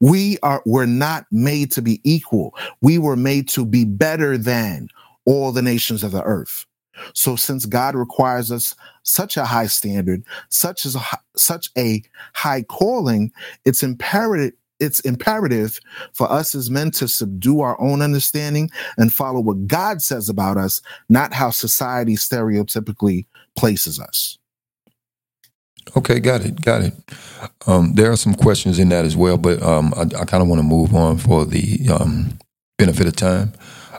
We 0.00 0.38
are 0.42 0.62
we're 0.64 0.86
not 0.86 1.26
made 1.30 1.70
to 1.72 1.82
be 1.82 2.00
equal. 2.04 2.54
We 2.80 2.96
were 2.96 3.16
made 3.16 3.48
to 3.50 3.66
be 3.66 3.84
better 3.84 4.38
than 4.38 4.88
all 5.26 5.52
the 5.52 5.62
nations 5.62 6.02
of 6.02 6.12
the 6.12 6.22
earth. 6.22 6.66
So 7.14 7.36
since 7.36 7.66
God 7.66 7.94
requires 7.94 8.50
us 8.52 8.74
such 9.02 9.36
a 9.36 9.44
high 9.44 9.66
standard, 9.66 10.22
such 10.48 10.84
as 10.84 10.96
a, 10.96 11.02
such 11.36 11.70
a 11.76 12.02
high 12.34 12.62
calling, 12.62 13.32
it's 13.64 13.82
imperative 13.82 14.52
it's 14.80 15.00
imperative 15.00 15.78
for 16.14 16.30
us 16.32 16.54
as 16.54 16.70
men 16.70 16.90
to 16.92 17.06
subdue 17.06 17.60
our 17.60 17.78
own 17.80 18.00
understanding 18.00 18.70
and 18.96 19.12
follow 19.12 19.40
what 19.40 19.66
God 19.66 20.00
says 20.00 20.30
about 20.30 20.56
us, 20.56 20.80
not 21.10 21.34
how 21.34 21.50
society 21.50 22.16
stereotypically 22.16 23.26
places 23.56 24.00
us. 24.00 24.38
Okay, 25.96 26.18
got 26.18 26.44
it, 26.44 26.60
got 26.62 26.82
it. 26.82 26.94
Um, 27.66 27.92
there 27.94 28.10
are 28.10 28.16
some 28.16 28.34
questions 28.34 28.78
in 28.78 28.88
that 28.90 29.04
as 29.04 29.16
well, 29.16 29.36
but 29.36 29.62
um, 29.62 29.92
I, 29.96 30.02
I 30.02 30.24
kind 30.24 30.42
of 30.42 30.48
want 30.48 30.60
to 30.60 30.66
move 30.66 30.94
on 30.94 31.18
for 31.18 31.44
the 31.44 31.88
um, 31.90 32.38
benefit 32.78 33.06
of 33.06 33.16
time. 33.16 33.52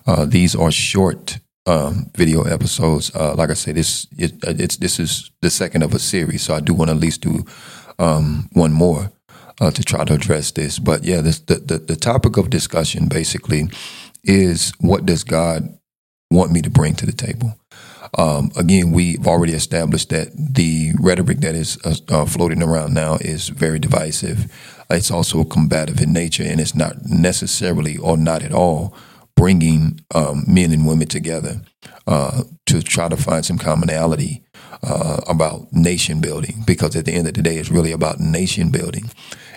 Uh, 0.06 0.26
these 0.26 0.56
are 0.56 0.72
short 0.72 1.40
um, 1.66 2.10
video 2.16 2.44
episodes. 2.44 3.14
Uh, 3.16 3.36
like 3.36 3.50
I 3.50 3.54
said, 3.54 3.76
this 3.76 4.08
it, 4.18 4.34
it's 4.44 4.78
this 4.78 5.00
is 5.00 5.32
the 5.42 5.50
second 5.50 5.84
of 5.84 5.94
a 5.94 6.00
series, 6.00 6.42
so 6.42 6.56
I 6.56 6.60
do 6.60 6.74
want 6.74 6.90
to 6.90 6.96
at 6.96 7.02
least 7.02 7.22
do 7.22 7.46
um, 8.00 8.50
one 8.54 8.74
more 8.74 9.12
uh, 9.60 9.72
to 9.72 9.84
try 9.84 10.04
to 10.04 10.14
address 10.14 10.52
this. 10.52 10.80
But 10.80 11.04
yeah, 11.04 11.22
this, 11.22 11.40
the, 11.40 11.56
the 11.56 11.78
the 11.78 11.96
topic 11.96 12.38
of 12.38 12.50
discussion 12.50 13.08
basically 13.08 13.70
is 14.24 14.74
what 14.80 15.06
does 15.06 15.24
God 15.24 15.78
want 16.32 16.52
me 16.52 16.62
to 16.62 16.70
bring 16.70 16.96
to 16.96 17.06
the 17.06 17.12
table? 17.12 17.58
Um, 18.18 18.52
again, 18.58 18.92
we've 18.92 19.26
already 19.26 19.54
established 19.54 20.10
that 20.10 20.32
the 20.36 20.92
rhetoric 21.00 21.40
that 21.40 21.56
is 21.56 21.78
uh, 21.86 21.96
uh, 22.10 22.26
floating 22.26 22.62
around 22.62 22.94
now 22.94 23.16
is 23.16 23.50
very 23.50 23.80
divisive. 23.80 24.52
It's 24.90 25.12
also 25.12 25.46
combative 25.46 26.02
in 26.02 26.12
nature, 26.12 26.44
and 26.44 26.60
it's 26.60 26.76
not 26.76 27.06
necessarily 27.06 27.98
or 27.98 28.18
not 28.18 28.44
at 28.44 28.54
all 28.54 28.94
bringing 29.42 30.00
um, 30.14 30.44
men 30.48 30.72
and 30.72 30.86
women 30.86 31.08
together 31.08 31.60
uh, 32.06 32.44
to 32.68 32.80
try 32.80 33.10
to 33.10 33.18
find 33.18 33.44
some 33.44 33.58
commonality 33.58 34.44
uh, 34.84 35.20
about 35.28 35.74
nation 35.74 36.22
building. 36.22 36.64
Because 36.68 36.96
at 36.96 37.06
the 37.06 37.14
end 37.14 37.28
of 37.28 37.34
the 37.34 37.42
day, 37.42 37.58
it's 37.58 37.72
really 37.72 37.92
about 37.92 38.20
nation 38.20 38.70
building. 38.70 39.10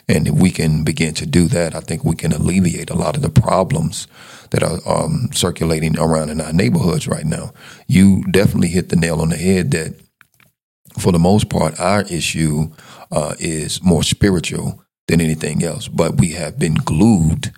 And 0.09 0.27
if 0.27 0.33
we 0.33 0.51
can 0.51 0.85
begin 0.85 1.12
to 1.16 1.27
do 1.27 1.49
that, 1.49 1.75
I 1.75 1.81
think 1.81 2.03
we 2.03 2.16
can 2.16 2.33
alleviate 2.33 2.88
a 2.88 2.97
lot 2.97 3.14
of 3.14 3.20
the 3.20 3.29
problems 3.29 4.09
that 4.53 4.62
are 4.62 4.79
um, 4.87 5.29
circulating 5.35 5.99
around 5.99 6.31
in 6.31 6.40
our 6.40 6.55
neighborhoods 6.55 7.07
right 7.07 7.27
now. 7.27 7.53
You 7.87 8.25
definitely 8.31 8.68
hit 8.68 8.88
the 8.88 8.97
nail 8.97 9.20
on 9.20 9.29
the 9.29 9.37
head 9.37 9.70
that, 9.73 10.01
for 10.99 11.12
the 11.12 11.18
most 11.18 11.51
part, 11.51 11.79
our 11.79 12.05
issue 12.05 12.70
uh, 13.12 13.35
is 13.38 13.83
more 13.83 14.03
spiritual 14.03 14.83
than 15.09 15.20
anything 15.20 15.62
else. 15.62 15.88
But 15.88 16.16
we 16.16 16.31
have 16.31 16.59
been 16.59 16.77
glued 16.77 17.53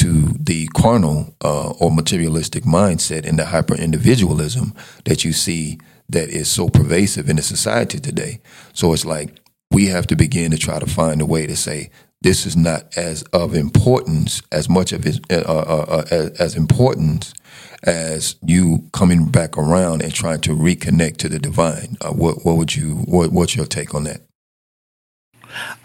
to 0.00 0.34
the 0.38 0.66
carnal 0.68 1.34
uh, 1.44 1.72
or 1.72 1.90
materialistic 1.90 2.64
mindset 2.64 3.26
and 3.26 3.38
the 3.38 3.44
hyper 3.44 3.74
individualism 3.74 4.74
that 5.04 5.24
you 5.26 5.32
see 5.34 5.78
that 6.08 6.30
is 6.30 6.48
so 6.48 6.70
pervasive 6.70 7.28
in 7.28 7.36
the 7.36 7.42
society 7.42 7.98
today. 8.00 8.40
So 8.72 8.94
it's 8.94 9.04
like 9.04 9.38
we 9.70 9.86
have 9.86 10.06
to 10.06 10.16
begin 10.16 10.52
to 10.52 10.56
try 10.56 10.78
to 10.78 10.86
find 10.86 11.20
a 11.20 11.26
way 11.26 11.46
to 11.46 11.54
say 11.54 11.90
this 12.22 12.46
is 12.46 12.56
not 12.56 12.96
as 12.96 13.22
of 13.34 13.54
importance 13.54 14.40
as 14.50 14.70
much 14.70 14.92
of 14.92 15.04
it 15.04 15.20
uh, 15.30 15.36
uh, 15.36 15.84
uh, 15.88 16.04
as, 16.10 16.30
as 16.40 16.56
important 16.56 17.34
as 17.82 18.36
you 18.42 18.88
coming 18.92 19.26
back 19.26 19.58
around 19.58 20.02
and 20.02 20.14
trying 20.14 20.40
to 20.40 20.50
reconnect 20.50 21.18
to 21.18 21.28
the 21.28 21.38
divine. 21.38 21.98
Uh, 22.00 22.10
what 22.10 22.44
what 22.44 22.56
would 22.56 22.74
you 22.74 22.96
what, 23.04 23.32
what's 23.32 23.54
your 23.54 23.66
take 23.66 23.94
on 23.94 24.04
that? 24.04 24.22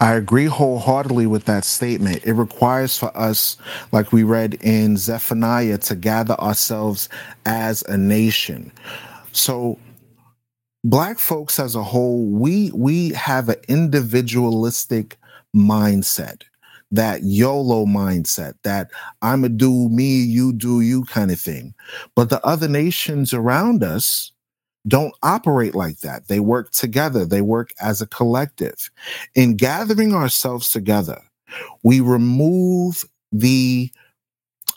I 0.00 0.14
agree 0.14 0.46
wholeheartedly 0.46 1.26
with 1.26 1.44
that 1.44 1.64
statement. 1.64 2.24
It 2.24 2.34
requires 2.34 2.96
for 2.98 3.16
us, 3.16 3.56
like 3.92 4.12
we 4.12 4.22
read 4.22 4.54
in 4.62 4.96
Zephaniah, 4.96 5.78
to 5.78 5.94
gather 5.94 6.34
ourselves 6.34 7.08
as 7.44 7.82
a 7.82 7.96
nation. 7.96 8.72
So, 9.32 9.78
black 10.84 11.18
folks 11.18 11.58
as 11.58 11.74
a 11.74 11.82
whole, 11.82 12.26
we 12.26 12.70
we 12.74 13.10
have 13.10 13.48
an 13.48 13.56
individualistic 13.68 15.16
mindset, 15.54 16.42
that 16.90 17.22
YOLO 17.24 17.86
mindset, 17.86 18.54
that 18.62 18.90
I'm 19.22 19.44
a 19.44 19.48
do 19.48 19.88
me, 19.88 20.20
you 20.20 20.52
do 20.52 20.80
you 20.80 21.04
kind 21.04 21.30
of 21.30 21.40
thing. 21.40 21.74
But 22.14 22.30
the 22.30 22.44
other 22.46 22.68
nations 22.68 23.34
around 23.34 23.82
us, 23.82 24.32
don't 24.88 25.14
operate 25.22 25.74
like 25.74 26.00
that. 26.00 26.28
They 26.28 26.40
work 26.40 26.70
together, 26.70 27.24
they 27.24 27.40
work 27.40 27.72
as 27.80 28.00
a 28.00 28.06
collective. 28.06 28.90
In 29.34 29.56
gathering 29.56 30.14
ourselves 30.14 30.70
together, 30.70 31.20
we 31.82 32.00
remove 32.00 33.04
the 33.32 33.90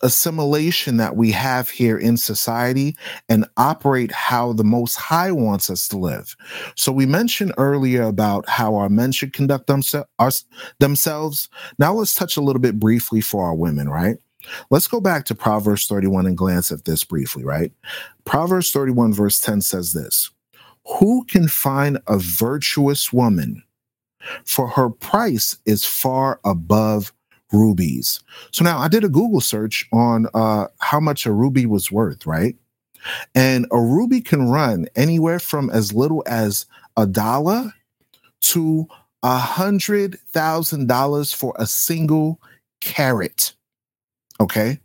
assimilation 0.01 0.95
that 0.95 1.17
we 1.17 1.29
have 1.29 1.69
here 1.69 1.97
in 1.97 2.15
society 2.15 2.95
and 3.27 3.45
operate 3.57 4.13
how 4.13 4.53
the 4.53 4.63
Most 4.63 4.95
High 4.95 5.31
wants 5.31 5.69
us 5.69 5.89
to 5.89 5.97
live. 5.97 6.37
So, 6.75 6.91
we 6.91 7.05
mentioned 7.05 7.53
earlier 7.57 8.03
about 8.03 8.47
how 8.47 8.75
our 8.75 8.87
men 8.87 9.11
should 9.11 9.33
conduct 9.33 9.67
themselves. 9.67 11.49
Now, 11.79 11.93
let's 11.93 12.15
touch 12.15 12.37
a 12.37 12.41
little 12.41 12.61
bit 12.61 12.79
briefly 12.79 13.19
for 13.19 13.45
our 13.45 13.55
women, 13.55 13.89
right? 13.89 14.17
Let's 14.69 14.87
go 14.87 15.01
back 15.01 15.25
to 15.25 15.35
Proverbs 15.35 15.87
31 15.87 16.25
and 16.25 16.37
glance 16.37 16.71
at 16.71 16.85
this 16.85 17.03
briefly, 17.03 17.43
right? 17.43 17.71
Proverbs 18.25 18.71
31, 18.71 19.13
verse 19.13 19.39
10 19.39 19.61
says 19.61 19.93
this 19.93 20.31
Who 20.99 21.25
can 21.25 21.47
find 21.47 21.99
a 22.07 22.17
virtuous 22.17 23.11
woman? 23.11 23.63
For 24.45 24.67
her 24.67 24.89
price 24.89 25.57
is 25.65 25.85
far 25.85 26.39
above 26.43 27.13
rubies. 27.51 28.19
So 28.51 28.63
now 28.63 28.77
I 28.77 28.87
did 28.87 29.03
a 29.03 29.09
Google 29.09 29.41
search 29.41 29.87
on 29.91 30.27
uh, 30.33 30.67
how 30.79 30.99
much 30.99 31.25
a 31.25 31.31
ruby 31.31 31.65
was 31.65 31.91
worth, 31.91 32.25
right? 32.25 32.55
And 33.33 33.65
a 33.71 33.79
ruby 33.79 34.21
can 34.21 34.49
run 34.49 34.87
anywhere 34.95 35.39
from 35.39 35.69
as 35.69 35.93
little 35.93 36.23
as 36.27 36.65
a 36.97 37.07
dollar 37.07 37.73
to 38.41 38.87
a 39.23 39.37
hundred 39.37 40.19
thousand 40.31 40.87
dollars 40.87 41.33
for 41.33 41.53
a 41.57 41.65
single 41.65 42.39
carat. 42.81 43.53
Okay. 44.39 44.79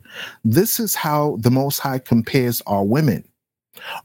This 0.45 0.81
is 0.81 0.95
how 0.95 1.37
the 1.40 1.51
Most 1.51 1.79
High 1.79 1.99
compares 1.99 2.61
our 2.67 2.85
women. 2.85 3.25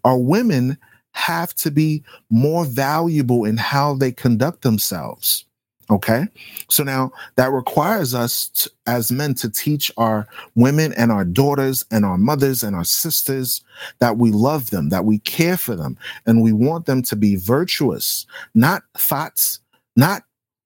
Our 0.04 0.18
women 0.18 0.78
have 1.12 1.54
to 1.56 1.72
be 1.72 2.04
more 2.30 2.66
valuable 2.66 3.46
in 3.46 3.58
how 3.58 3.96
they 3.96 4.12
conduct 4.12 4.62
themselves. 4.62 5.46
Okay. 5.92 6.28
So 6.70 6.84
now 6.84 7.12
that 7.36 7.52
requires 7.52 8.14
us 8.14 8.50
to, 8.50 8.72
as 8.86 9.12
men 9.12 9.34
to 9.36 9.50
teach 9.50 9.92
our 9.98 10.28
women 10.54 10.94
and 10.94 11.12
our 11.12 11.26
daughters 11.26 11.84
and 11.90 12.06
our 12.06 12.18
mothers 12.18 12.62
and 12.62 12.76
our 12.76 12.84
sisters 12.84 13.64
that 13.98 14.18
we 14.18 14.32
love 14.32 14.70
them, 14.70 14.90
that 14.90 15.06
we 15.06 15.18
care 15.20 15.58
for 15.58 15.76
them, 15.76 15.98
and 16.28 16.44
we 16.44 16.54
want 16.54 16.86
them 16.86 17.02
to 17.04 17.16
be 17.16 17.36
virtuous, 17.36 18.28
not 18.54 18.84
thoughts, 18.96 19.62
not 19.96 20.24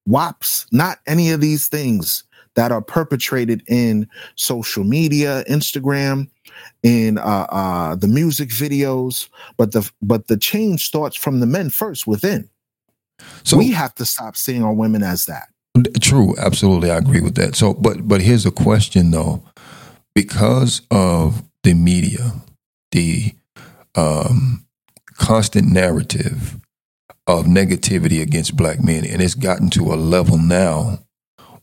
WAPs, 0.09 0.67
not 0.73 0.99
any 1.07 1.31
of 1.31 1.39
these 1.39 1.69
things 1.69 2.25
that 2.55 2.71
are 2.71 2.81
perpetrated 2.81 3.63
in 3.67 4.07
social 4.35 4.83
media, 4.83 5.43
Instagram, 5.49 6.29
in 6.83 7.17
uh, 7.17 7.47
uh, 7.49 7.95
the 7.95 8.07
music 8.07 8.49
videos. 8.49 9.29
But 9.57 9.71
the 9.71 9.89
but 10.01 10.27
the 10.27 10.37
change 10.37 10.85
starts 10.85 11.15
from 11.15 11.39
the 11.39 11.45
men 11.45 11.69
first 11.69 12.07
within. 12.07 12.49
So 13.43 13.57
we 13.57 13.71
have 13.71 13.95
to 13.95 14.05
stop 14.05 14.35
seeing 14.35 14.63
our 14.63 14.73
women 14.73 15.03
as 15.03 15.25
that. 15.25 15.47
True, 16.01 16.35
absolutely, 16.37 16.91
I 16.91 16.97
agree 16.97 17.21
with 17.21 17.35
that. 17.35 17.55
So, 17.55 17.73
but 17.73 18.07
but 18.07 18.21
here's 18.21 18.45
a 18.45 18.51
question 18.51 19.11
though, 19.11 19.43
because 20.13 20.81
of 20.91 21.43
the 21.63 21.73
media, 21.73 22.33
the 22.91 23.33
um, 23.95 24.65
constant 25.15 25.71
narrative 25.71 26.59
of 27.25 27.45
negativity 27.45 28.21
against 28.21 28.57
black 28.57 28.83
men, 28.83 29.05
and 29.05 29.21
it's 29.21 29.35
gotten 29.35 29.69
to 29.71 29.93
a 29.93 29.95
level 29.95 30.37
now 30.37 30.99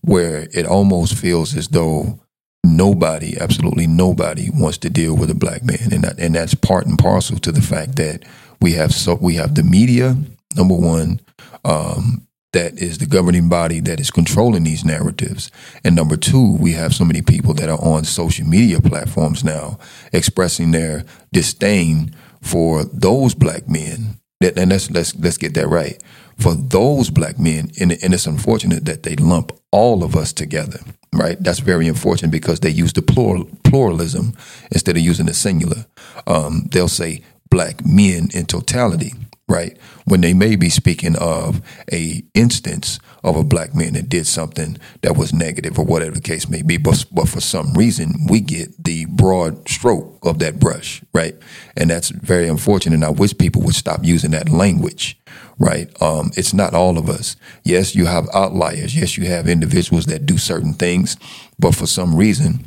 where 0.03 0.49
it 0.53 0.67
almost 0.67 1.15
feels 1.15 1.57
as 1.57 1.69
though 1.69 2.21
nobody, 2.65 3.39
absolutely 3.39 3.87
nobody, 3.87 4.49
wants 4.53 4.79
to 4.79 4.91
deal 4.91 5.17
with 5.17 5.31
a 5.31 5.35
black 5.35 5.63
man, 5.63 5.93
and 5.93 6.05
that, 6.05 6.19
and 6.19 6.35
that's 6.35 6.55
part 6.55 6.87
and 6.87 6.99
parcel 6.99 7.39
to 7.39 7.53
the 7.53 7.63
fact 7.63 7.97
that 7.97 8.25
we 8.61 8.73
have 8.73 8.93
so 8.93 9.15
we 9.15 9.35
have 9.35 9.55
the 9.55 9.63
media 9.63 10.17
number 10.57 10.75
one 10.75 11.21
um, 11.65 12.27
that 12.53 12.79
is 12.79 12.99
the 12.99 13.07
governing 13.07 13.49
body 13.49 13.81
that 13.81 14.01
is 14.01 14.11
controlling 14.11 14.65
these 14.65 14.85
narratives. 14.85 15.51
And 15.85 15.95
number 15.95 16.17
two, 16.17 16.57
we 16.57 16.73
have 16.73 16.95
so 16.95 17.05
many 17.05 17.23
people 17.23 17.55
that 17.55 17.69
are 17.69 17.81
on 17.81 18.05
social 18.05 18.47
media 18.47 18.81
platforms 18.81 19.45
now 19.45 19.79
expressing 20.13 20.73
their 20.73 21.05
disdain 21.33 22.15
for 22.41 22.85
those 22.85 23.35
black 23.35 23.69
men. 23.69 24.19
And 24.41 24.71
let's 24.71 24.91
let's 24.91 25.15
let's 25.17 25.37
get 25.37 25.55
that 25.55 25.69
right. 25.69 26.03
For 26.41 26.55
those 26.55 27.11
black 27.11 27.39
men, 27.39 27.71
and, 27.81 27.93
it's 27.93 28.27
unfortunate 28.27 28.87
that 28.87 29.03
they 29.03 29.17
lump 29.17 29.53
all 29.71 30.03
of 30.03 30.17
us 30.17 30.33
together. 30.33 30.81
Right, 31.13 31.43
that's 31.43 31.59
very 31.59 31.89
unfortunate 31.89 32.31
because 32.31 32.61
they 32.61 32.71
use 32.71 32.93
the 32.93 33.03
plural, 33.03 33.45
pluralism 33.65 34.35
instead 34.71 34.97
of 34.97 35.03
using 35.03 35.27
the 35.27 35.35
singular. 35.35 35.85
Um, 36.27 36.69
they'll 36.71 36.87
say 36.87 37.23
black 37.51 37.85
men 37.85 38.29
in 38.33 38.47
totality 38.47 39.13
right? 39.51 39.77
When 40.05 40.21
they 40.21 40.33
may 40.33 40.55
be 40.55 40.69
speaking 40.71 41.17
of 41.17 41.61
a 41.93 42.23
instance 42.35 43.01
of 43.25 43.37
a 43.37 43.45
black 43.45 43.75
man 43.75 43.95
that 43.95 44.09
did 44.09 44.27
something 44.27 44.79
that 45.03 45.17
was 45.17 45.35
negative 45.35 45.79
or 45.79 45.85
whatever 45.85 46.13
the 46.13 46.21
case 46.21 46.49
may 46.49 46.63
be, 46.63 46.77
but, 46.77 47.05
but 47.11 47.29
for 47.29 47.41
some 47.41 47.75
reason 47.75 48.15
we 48.29 48.41
get 48.41 48.83
the 48.83 49.07
broad 49.07 49.69
stroke 49.69 50.19
of 50.23 50.39
that 50.39 50.61
brush, 50.61 51.03
right? 51.13 51.35
And 51.77 51.91
that's 51.91 52.11
very 52.11 52.49
unfortunate. 52.49 52.95
And 52.95 53.05
I 53.05 53.11
wish 53.11 53.37
people 53.37 53.63
would 53.63 53.75
stop 53.75 54.05
using 54.05 54.31
that 54.31 54.49
language, 54.49 55.20
right? 55.61 55.89
Um, 56.03 56.33
it's 56.37 56.53
not 56.53 56.75
all 56.75 56.99
of 56.99 57.09
us. 57.09 57.37
Yes, 57.63 57.95
you 57.95 58.07
have 58.07 58.27
outliers. 58.35 58.97
Yes, 58.97 59.17
you 59.17 59.27
have 59.27 59.49
individuals 59.49 60.07
that 60.07 60.27
do 60.27 60.39
certain 60.39 60.73
things, 60.73 61.17
but 61.59 61.77
for 61.77 61.87
some 61.87 62.17
reason 62.17 62.65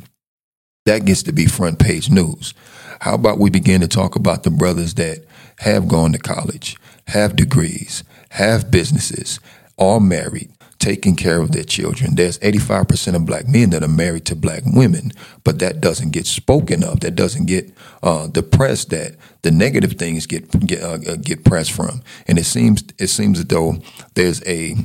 that 0.86 1.04
gets 1.04 1.22
to 1.24 1.32
be 1.32 1.46
front 1.46 1.78
page 1.78 2.10
news. 2.10 2.54
How 3.00 3.14
about 3.14 3.38
we 3.38 3.50
begin 3.50 3.80
to 3.80 3.88
talk 3.88 4.16
about 4.16 4.42
the 4.44 4.50
brothers 4.50 4.94
that 4.94 5.24
have 5.60 5.88
gone 5.88 6.12
to 6.12 6.18
college, 6.18 6.76
have 7.08 7.36
degrees, 7.36 8.04
have 8.30 8.70
businesses, 8.70 9.40
are 9.78 10.00
married, 10.00 10.50
taking 10.84 11.16
care 11.16 11.40
of 11.40 11.52
their 11.52 11.64
children. 11.64 12.14
There's 12.14 12.38
85% 12.40 13.14
of 13.14 13.24
black 13.24 13.48
men 13.48 13.70
that 13.70 13.82
are 13.82 13.88
married 13.88 14.26
to 14.26 14.36
black 14.36 14.62
women, 14.66 15.12
but 15.42 15.58
that 15.60 15.80
doesn't 15.80 16.10
get 16.10 16.26
spoken 16.26 16.84
of. 16.84 17.00
That 17.00 17.16
doesn't 17.16 17.46
get 17.46 17.72
uh, 18.02 18.26
the 18.26 18.42
press 18.42 18.84
that 18.86 19.16
the 19.40 19.50
negative 19.50 19.94
things 19.94 20.26
get 20.26 20.50
get, 20.66 20.82
uh, 20.82 20.98
uh 21.08 21.16
get 21.16 21.42
pressed 21.42 21.72
from. 21.72 22.02
And 22.28 22.38
it 22.38 22.44
seems 22.44 22.84
it 22.98 23.06
seems 23.06 23.38
as 23.38 23.46
though 23.46 23.78
there's 24.14 24.46
a 24.46 24.76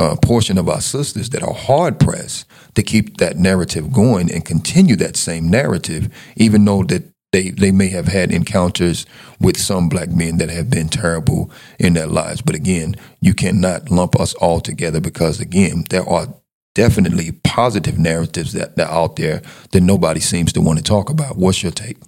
uh, 0.00 0.16
portion 0.22 0.56
of 0.56 0.70
our 0.70 0.80
sisters 0.80 1.28
that 1.30 1.42
are 1.42 1.52
hard 1.52 2.00
pressed 2.00 2.46
to 2.74 2.82
keep 2.82 3.18
that 3.18 3.36
narrative 3.36 3.92
going 3.92 4.32
and 4.32 4.46
continue 4.46 4.96
that 4.96 5.16
same 5.18 5.50
narrative, 5.50 6.08
even 6.34 6.64
though 6.64 6.82
that 6.84 7.11
they 7.32 7.50
they 7.50 7.72
may 7.72 7.88
have 7.88 8.08
had 8.08 8.30
encounters 8.30 9.06
with 9.40 9.56
some 9.56 9.88
black 9.88 10.10
men 10.10 10.36
that 10.38 10.50
have 10.50 10.70
been 10.70 10.88
terrible 10.88 11.50
in 11.78 11.94
their 11.94 12.06
lives. 12.06 12.42
But 12.42 12.54
again, 12.54 12.94
you 13.20 13.34
cannot 13.34 13.90
lump 13.90 14.20
us 14.20 14.34
all 14.34 14.60
together 14.60 15.00
because 15.00 15.40
again, 15.40 15.84
there 15.88 16.06
are 16.08 16.26
definitely 16.74 17.32
positive 17.44 17.98
narratives 17.98 18.52
that, 18.52 18.76
that 18.76 18.88
are 18.88 19.04
out 19.04 19.16
there 19.16 19.42
that 19.72 19.80
nobody 19.80 20.20
seems 20.20 20.52
to 20.52 20.60
want 20.60 20.78
to 20.78 20.84
talk 20.84 21.10
about. 21.10 21.36
What's 21.36 21.62
your 21.62 21.72
take? 21.72 21.98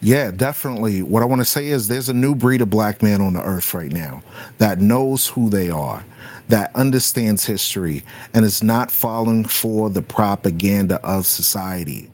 Yeah, 0.00 0.32
definitely. 0.32 1.02
What 1.02 1.22
I 1.22 1.26
want 1.26 1.42
to 1.42 1.44
say 1.44 1.68
is 1.68 1.86
there's 1.86 2.08
a 2.08 2.14
new 2.14 2.34
breed 2.34 2.60
of 2.60 2.70
black 2.70 3.02
man 3.02 3.20
on 3.20 3.34
the 3.34 3.42
earth 3.42 3.72
right 3.72 3.92
now 3.92 4.22
that 4.58 4.80
knows 4.80 5.28
who 5.28 5.48
they 5.48 5.70
are, 5.70 6.04
that 6.48 6.74
understands 6.74 7.46
history, 7.46 8.02
and 8.34 8.44
is 8.44 8.64
not 8.64 8.90
falling 8.90 9.44
for 9.44 9.90
the 9.90 10.02
propaganda 10.02 11.00
of 11.04 11.24
society. 11.24 12.11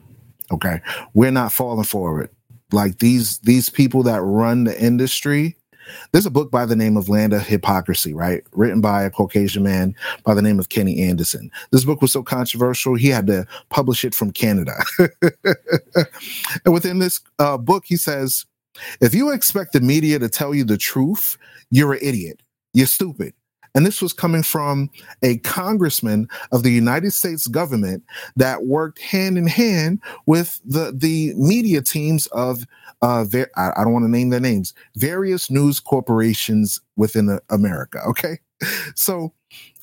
Okay. 0.52 0.80
We're 1.14 1.30
not 1.30 1.52
falling 1.52 1.84
for 1.84 2.20
it. 2.20 2.32
Like 2.72 2.98
these 2.98 3.38
these 3.40 3.70
people 3.70 4.02
that 4.04 4.20
run 4.22 4.64
the 4.64 4.80
industry. 4.80 5.56
There's 6.12 6.26
a 6.26 6.30
book 6.30 6.50
by 6.50 6.66
the 6.66 6.76
name 6.76 6.98
of 6.98 7.08
Land 7.08 7.32
of 7.32 7.46
Hypocrisy, 7.46 8.12
right? 8.12 8.44
Written 8.52 8.82
by 8.82 9.04
a 9.04 9.10
Caucasian 9.10 9.62
man 9.62 9.94
by 10.22 10.34
the 10.34 10.42
name 10.42 10.58
of 10.58 10.68
Kenny 10.68 11.00
Anderson. 11.00 11.50
This 11.70 11.86
book 11.86 12.02
was 12.02 12.12
so 12.12 12.22
controversial, 12.22 12.94
he 12.94 13.08
had 13.08 13.26
to 13.28 13.46
publish 13.70 14.04
it 14.04 14.14
from 14.14 14.30
Canada. 14.30 14.74
and 16.66 16.74
within 16.74 16.98
this 16.98 17.20
uh, 17.38 17.56
book, 17.56 17.84
he 17.86 17.96
says, 17.96 18.44
if 19.00 19.14
you 19.14 19.30
expect 19.30 19.72
the 19.72 19.80
media 19.80 20.18
to 20.18 20.28
tell 20.28 20.54
you 20.54 20.64
the 20.64 20.76
truth, 20.76 21.38
you're 21.70 21.94
an 21.94 22.00
idiot. 22.02 22.42
You're 22.74 22.86
stupid. 22.86 23.32
And 23.78 23.86
this 23.86 24.02
was 24.02 24.12
coming 24.12 24.42
from 24.42 24.90
a 25.22 25.38
congressman 25.38 26.26
of 26.50 26.64
the 26.64 26.72
United 26.72 27.12
States 27.12 27.46
government 27.46 28.02
that 28.34 28.64
worked 28.64 29.00
hand 29.00 29.38
in 29.38 29.46
hand 29.46 30.00
with 30.26 30.60
the, 30.64 30.92
the 30.92 31.32
media 31.36 31.80
teams 31.80 32.26
of, 32.32 32.66
uh, 33.02 33.22
ver- 33.22 33.52
I, 33.54 33.84
don't 33.84 33.92
want 33.92 34.04
to 34.04 34.10
name 34.10 34.30
their 34.30 34.40
names, 34.40 34.74
various 34.96 35.48
news 35.48 35.78
corporations 35.78 36.80
within 36.96 37.28
uh, 37.28 37.38
America. 37.50 38.00
Okay. 38.08 38.40
So 38.96 39.32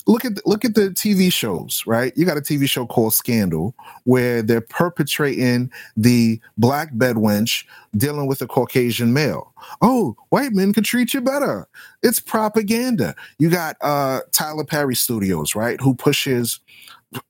look 0.07 0.25
at 0.25 0.35
the, 0.35 0.41
look 0.45 0.63
at 0.63 0.75
the 0.75 0.89
TV 0.89 1.31
shows, 1.31 1.83
right? 1.85 2.13
You 2.15 2.25
got 2.25 2.37
a 2.37 2.41
TV 2.41 2.69
show 2.69 2.85
called 2.85 3.13
Scandal 3.13 3.75
where 4.03 4.41
they're 4.41 4.61
perpetrating 4.61 5.71
the 5.97 6.39
black 6.57 6.93
bedwench 6.93 7.65
dealing 7.95 8.27
with 8.27 8.41
a 8.41 8.47
Caucasian 8.47 9.13
male. 9.13 9.53
Oh, 9.81 10.15
white 10.29 10.53
men 10.53 10.73
can 10.73 10.83
treat 10.83 11.13
you 11.13 11.21
better. 11.21 11.67
It's 12.03 12.19
propaganda. 12.19 13.15
You 13.39 13.49
got 13.49 13.77
uh, 13.81 14.21
Tyler 14.31 14.65
Perry 14.65 14.95
Studios, 14.95 15.55
right, 15.55 15.79
who 15.81 15.95
pushes 15.95 16.59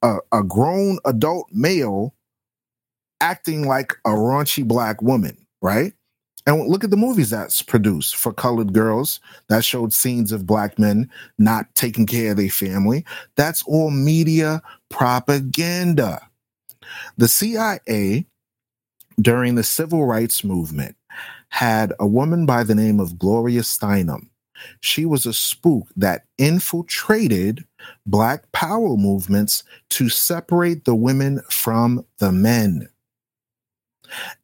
a, 0.02 0.18
a 0.32 0.44
grown 0.44 1.00
adult 1.06 1.50
male 1.52 2.14
acting 3.22 3.68
like 3.68 3.94
a 4.06 4.10
raunchy 4.10 4.68
black 4.68 5.02
woman, 5.02 5.38
right? 5.62 5.94
And 6.46 6.68
look 6.68 6.84
at 6.84 6.92
the 6.92 6.98
movies 6.98 7.32
that's 7.32 7.62
produced 7.62 8.16
for 8.16 8.32
colored 8.32 8.72
girls 8.72 9.20
that 9.50 9.66
showed 9.66 9.94
scenes 9.94 10.32
of 10.32 10.46
black 10.46 10.78
men 10.78 11.10
not 11.40 11.74
taking 11.74 12.06
care 12.06 12.32
of 12.32 12.38
their 12.38 12.50
family. 12.50 13.04
That's 13.36 13.64
all 13.64 13.90
media 13.90 14.62
propaganda. 14.90 16.22
The 17.18 17.28
CIA, 17.28 18.28
during 19.20 19.56
the 19.56 19.64
civil 19.64 20.06
rights 20.06 20.44
movement, 20.44 20.96
had 21.50 21.94
a 22.00 22.06
woman 22.06 22.46
by 22.46 22.64
the 22.64 22.76
name 22.76 23.00
of 23.00 23.18
Gloria 23.18 23.62
Steinem. 23.62 24.30
She 24.82 25.06
was 25.06 25.26
a 25.26 25.34
spook 25.34 25.88
that 25.96 26.26
infiltrated 26.38 27.66
black 28.06 28.52
power 28.52 28.96
movements 28.96 29.64
to 29.92 30.10
separate 30.10 30.86
the 30.86 30.96
women 30.96 31.42
from 31.50 32.06
the 32.20 32.32
men. 32.32 32.88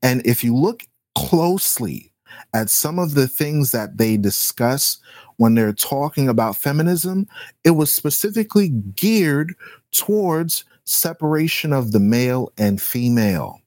And 0.01 0.25
if 0.25 0.43
you 0.43 0.55
look 0.55 0.83
closely 1.15 2.12
at 2.54 2.69
some 2.69 3.00
of 3.00 3.13
the 3.13 3.28
things 3.28 3.71
that 3.71 3.97
they 3.97 4.17
discuss 4.17 4.97
when 5.38 5.56
they're 5.56 5.74
talking 5.74 6.30
about 6.30 6.56
feminism, 6.56 7.28
it 7.63 7.71
was 7.71 7.91
specifically 7.91 8.69
geared 8.69 9.56
towards 9.91 10.63
separation 10.84 11.74
of 11.74 11.91
the 11.91 12.00
male 12.00 12.52
and 12.58 12.82
female. 12.82 13.60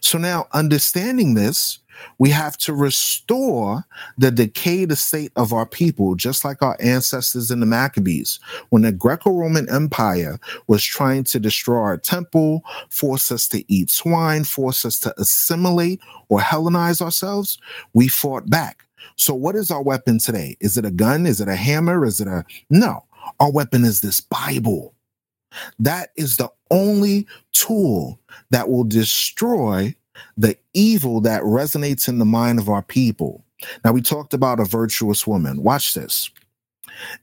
So 0.00 0.18
now, 0.18 0.46
understanding 0.52 1.34
this, 1.34 1.80
we 2.18 2.30
have 2.30 2.56
to 2.58 2.72
restore 2.72 3.84
the 4.18 4.30
decayed 4.30 4.96
state 4.96 5.32
of 5.36 5.52
our 5.52 5.66
people, 5.66 6.14
just 6.14 6.44
like 6.44 6.62
our 6.62 6.76
ancestors 6.80 7.50
in 7.50 7.60
the 7.60 7.66
Maccabees. 7.66 8.40
When 8.70 8.82
the 8.82 8.92
Greco 8.92 9.30
Roman 9.30 9.68
Empire 9.68 10.38
was 10.66 10.84
trying 10.84 11.24
to 11.24 11.40
destroy 11.40 11.78
our 11.78 11.98
temple, 11.98 12.62
force 12.88 13.30
us 13.32 13.48
to 13.48 13.64
eat 13.72 13.90
swine, 13.90 14.44
force 14.44 14.84
us 14.84 14.98
to 15.00 15.14
assimilate 15.20 16.00
or 16.28 16.40
Hellenize 16.40 17.00
ourselves, 17.00 17.58
we 17.92 18.08
fought 18.08 18.48
back. 18.48 18.84
So, 19.16 19.34
what 19.34 19.54
is 19.54 19.70
our 19.70 19.82
weapon 19.82 20.18
today? 20.18 20.56
Is 20.60 20.76
it 20.76 20.84
a 20.84 20.90
gun? 20.90 21.26
Is 21.26 21.40
it 21.40 21.48
a 21.48 21.56
hammer? 21.56 22.04
Is 22.04 22.20
it 22.20 22.28
a. 22.28 22.44
No, 22.70 23.04
our 23.38 23.52
weapon 23.52 23.84
is 23.84 24.00
this 24.00 24.20
Bible. 24.20 24.94
That 25.78 26.10
is 26.16 26.36
the 26.36 26.50
only 26.70 27.26
tool 27.52 28.20
that 28.50 28.68
will 28.68 28.84
destroy 28.84 29.94
the 30.36 30.56
evil 30.72 31.20
that 31.22 31.42
resonates 31.42 32.08
in 32.08 32.18
the 32.18 32.24
mind 32.24 32.58
of 32.58 32.68
our 32.68 32.82
people. 32.82 33.44
Now, 33.84 33.92
we 33.92 34.02
talked 34.02 34.34
about 34.34 34.60
a 34.60 34.64
virtuous 34.64 35.26
woman. 35.26 35.62
Watch 35.62 35.94
this. 35.94 36.30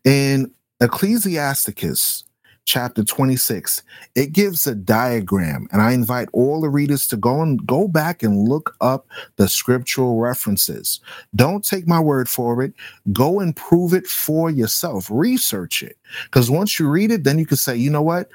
In 0.04 0.52
Ecclesiasticus 0.80 2.24
chapter 2.66 3.04
26, 3.04 3.84
it 4.16 4.34
gives 4.34 4.68
a 4.68 4.76
diagram, 4.76 5.68
and 5.72 5.82
I 5.82 5.94
invite 5.94 6.30
all 6.32 6.62
the 6.62 6.70
readers 6.70 7.08
to 7.08 7.18
go 7.18 7.42
and 7.42 7.66
go 7.66 7.88
back 7.88 8.24
and 8.24 8.48
look 8.48 8.76
up 8.82 9.08
the 9.38 9.48
scriptural 9.48 10.20
references. 10.20 11.00
Don't 11.36 11.66
take 11.66 11.88
my 11.88 12.00
word 12.00 12.30
for 12.30 12.62
it. 12.62 12.74
Go 13.12 13.40
and 13.40 13.56
prove 13.56 13.94
it 13.94 14.08
for 14.08 14.50
yourself. 14.50 15.08
Research 15.12 15.84
it. 15.84 15.98
Because 16.26 16.50
once 16.50 16.80
you 16.80 16.90
read 16.90 17.12
it, 17.12 17.24
then 17.24 17.40
you 17.40 17.46
can 17.46 17.58
say, 17.58 17.76
you 17.76 17.90
know 17.90 18.02
what? 18.02 18.30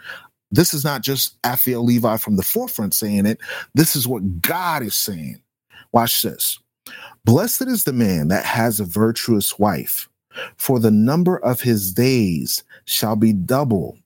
This 0.51 0.73
is 0.75 0.85
not 0.85 1.03
just 1.03 1.41
Aphil 1.43 1.85
Levi 1.85 2.17
from 2.17 2.37
the 2.37 2.43
forefront 2.43 2.95
saying 2.95 3.27
it. 3.27 3.39
This 3.75 3.97
is 3.97 4.07
what 4.07 4.43
God 4.43 4.83
is 4.83 4.95
saying. 4.95 5.41
Watch 5.93 6.23
this. 6.23 6.59
Blessed 7.25 7.63
is 7.63 7.85
the 7.85 7.93
man 7.93 8.29
that 8.29 8.45
has 8.45 8.79
a 8.79 8.85
virtuous 8.85 9.59
wife, 9.59 10.09
for 10.57 10.79
the 10.79 10.91
number 10.91 11.39
of 11.39 11.61
his 11.61 11.93
days 11.93 12.63
shall 12.85 13.17
be 13.17 13.33
double. 13.33 13.99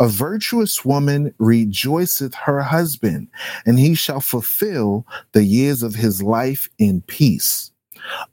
A 0.00 0.08
virtuous 0.08 0.84
woman 0.84 1.32
rejoiceth 1.38 2.34
her 2.34 2.62
husband, 2.62 3.28
and 3.66 3.78
he 3.78 3.94
shall 3.94 4.20
fulfill 4.20 5.06
the 5.32 5.44
years 5.44 5.82
of 5.82 5.94
his 5.94 6.22
life 6.22 6.68
in 6.78 7.02
peace. 7.02 7.70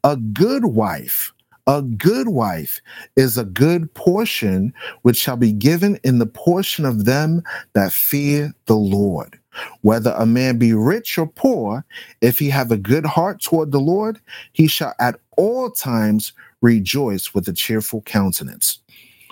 A 0.03 0.15
good 0.15 0.65
wife 0.65 1.33
a 1.67 1.81
good 1.81 2.29
wife 2.29 2.81
is 3.15 3.37
a 3.37 3.45
good 3.45 3.93
portion 3.93 4.73
which 5.01 5.17
shall 5.17 5.37
be 5.37 5.51
given 5.51 5.99
in 6.03 6.19
the 6.19 6.25
portion 6.25 6.85
of 6.85 7.05
them 7.05 7.43
that 7.73 7.91
fear 7.91 8.53
the 8.65 8.75
Lord. 8.75 9.39
Whether 9.81 10.11
a 10.11 10.25
man 10.25 10.57
be 10.57 10.73
rich 10.73 11.17
or 11.17 11.27
poor, 11.27 11.85
if 12.21 12.39
he 12.39 12.49
have 12.49 12.71
a 12.71 12.77
good 12.77 13.05
heart 13.05 13.41
toward 13.41 13.71
the 13.71 13.79
Lord, 13.79 14.19
he 14.51 14.67
shall 14.67 14.93
at 14.99 15.19
all 15.37 15.71
times 15.71 16.33
rejoice 16.61 17.33
with 17.33 17.47
a 17.47 17.53
cheerful 17.53 18.01
countenance. 18.01 18.79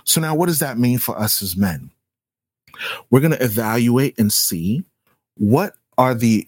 So, 0.06 0.22
now 0.22 0.36
what 0.36 0.48
does 0.48 0.60
that 0.60 0.78
mean 0.78 0.98
for 0.98 1.18
us 1.18 1.42
as 1.42 1.58
men? 1.58 1.92
We're 3.10 3.20
going 3.20 3.32
to 3.32 3.44
evaluate 3.44 4.18
and 4.18 4.32
see 4.32 4.84
what 5.38 5.76
are 5.98 6.16
the 6.16 6.48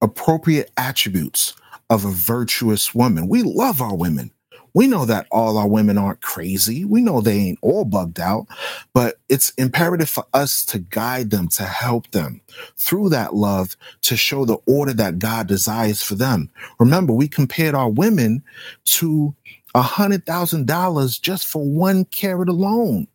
appropriate 0.00 0.70
attributes 0.76 1.54
of 1.90 2.04
a 2.04 2.10
virtuous 2.10 2.94
woman. 2.94 3.28
We 3.28 3.42
love 3.42 3.80
our 3.80 3.96
women. 3.96 4.30
We 4.78 4.86
know 4.86 5.06
that 5.06 5.26
all 5.32 5.58
our 5.58 5.68
women 5.68 5.98
aren't 5.98 6.22
crazy. 6.22 6.86
We 6.86 7.02
know 7.02 7.20
they 7.20 7.36
ain't 7.38 7.58
all 7.62 7.84
bugged 7.84 8.20
out, 8.20 8.46
but 8.94 9.16
it's 9.28 9.50
imperative 9.58 10.08
for 10.08 10.24
us 10.34 10.64
to 10.66 10.78
guide 10.78 11.32
them, 11.32 11.48
to 11.50 11.64
help 11.64 12.12
them 12.12 12.42
through 12.78 13.10
that 13.10 13.34
love, 13.34 13.76
to 14.02 14.16
show 14.16 14.46
the 14.46 14.58
order 14.68 14.94
that 14.94 15.18
God 15.18 15.48
desires 15.48 16.02
for 16.02 16.14
them. 16.14 16.50
Remember, 16.78 17.12
we 17.12 17.28
compared 17.28 17.74
our 17.74 17.90
women 17.90 18.44
to 18.84 19.34
a 19.74 19.82
hundred 19.82 20.26
thousand 20.26 20.68
dollars 20.68 21.18
just 21.18 21.48
for 21.48 21.64
one 21.68 22.06
carat 22.06 22.48
alone. 22.48 23.08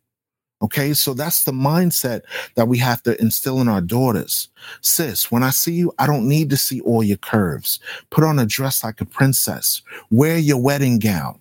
Okay, 0.64 0.94
so 0.94 1.12
that's 1.12 1.44
the 1.44 1.52
mindset 1.52 2.22
that 2.54 2.68
we 2.68 2.78
have 2.78 3.02
to 3.02 3.20
instill 3.20 3.60
in 3.60 3.68
our 3.68 3.82
daughters. 3.82 4.48
Sis, 4.80 5.30
when 5.30 5.42
I 5.42 5.50
see 5.50 5.74
you, 5.74 5.92
I 5.98 6.06
don't 6.06 6.26
need 6.26 6.48
to 6.50 6.56
see 6.56 6.80
all 6.80 7.04
your 7.04 7.18
curves. 7.18 7.78
Put 8.08 8.24
on 8.24 8.38
a 8.38 8.46
dress 8.46 8.82
like 8.82 8.98
a 9.02 9.04
princess. 9.04 9.82
Wear 10.10 10.38
your 10.38 10.56
wedding 10.56 10.98
gown. 10.98 11.38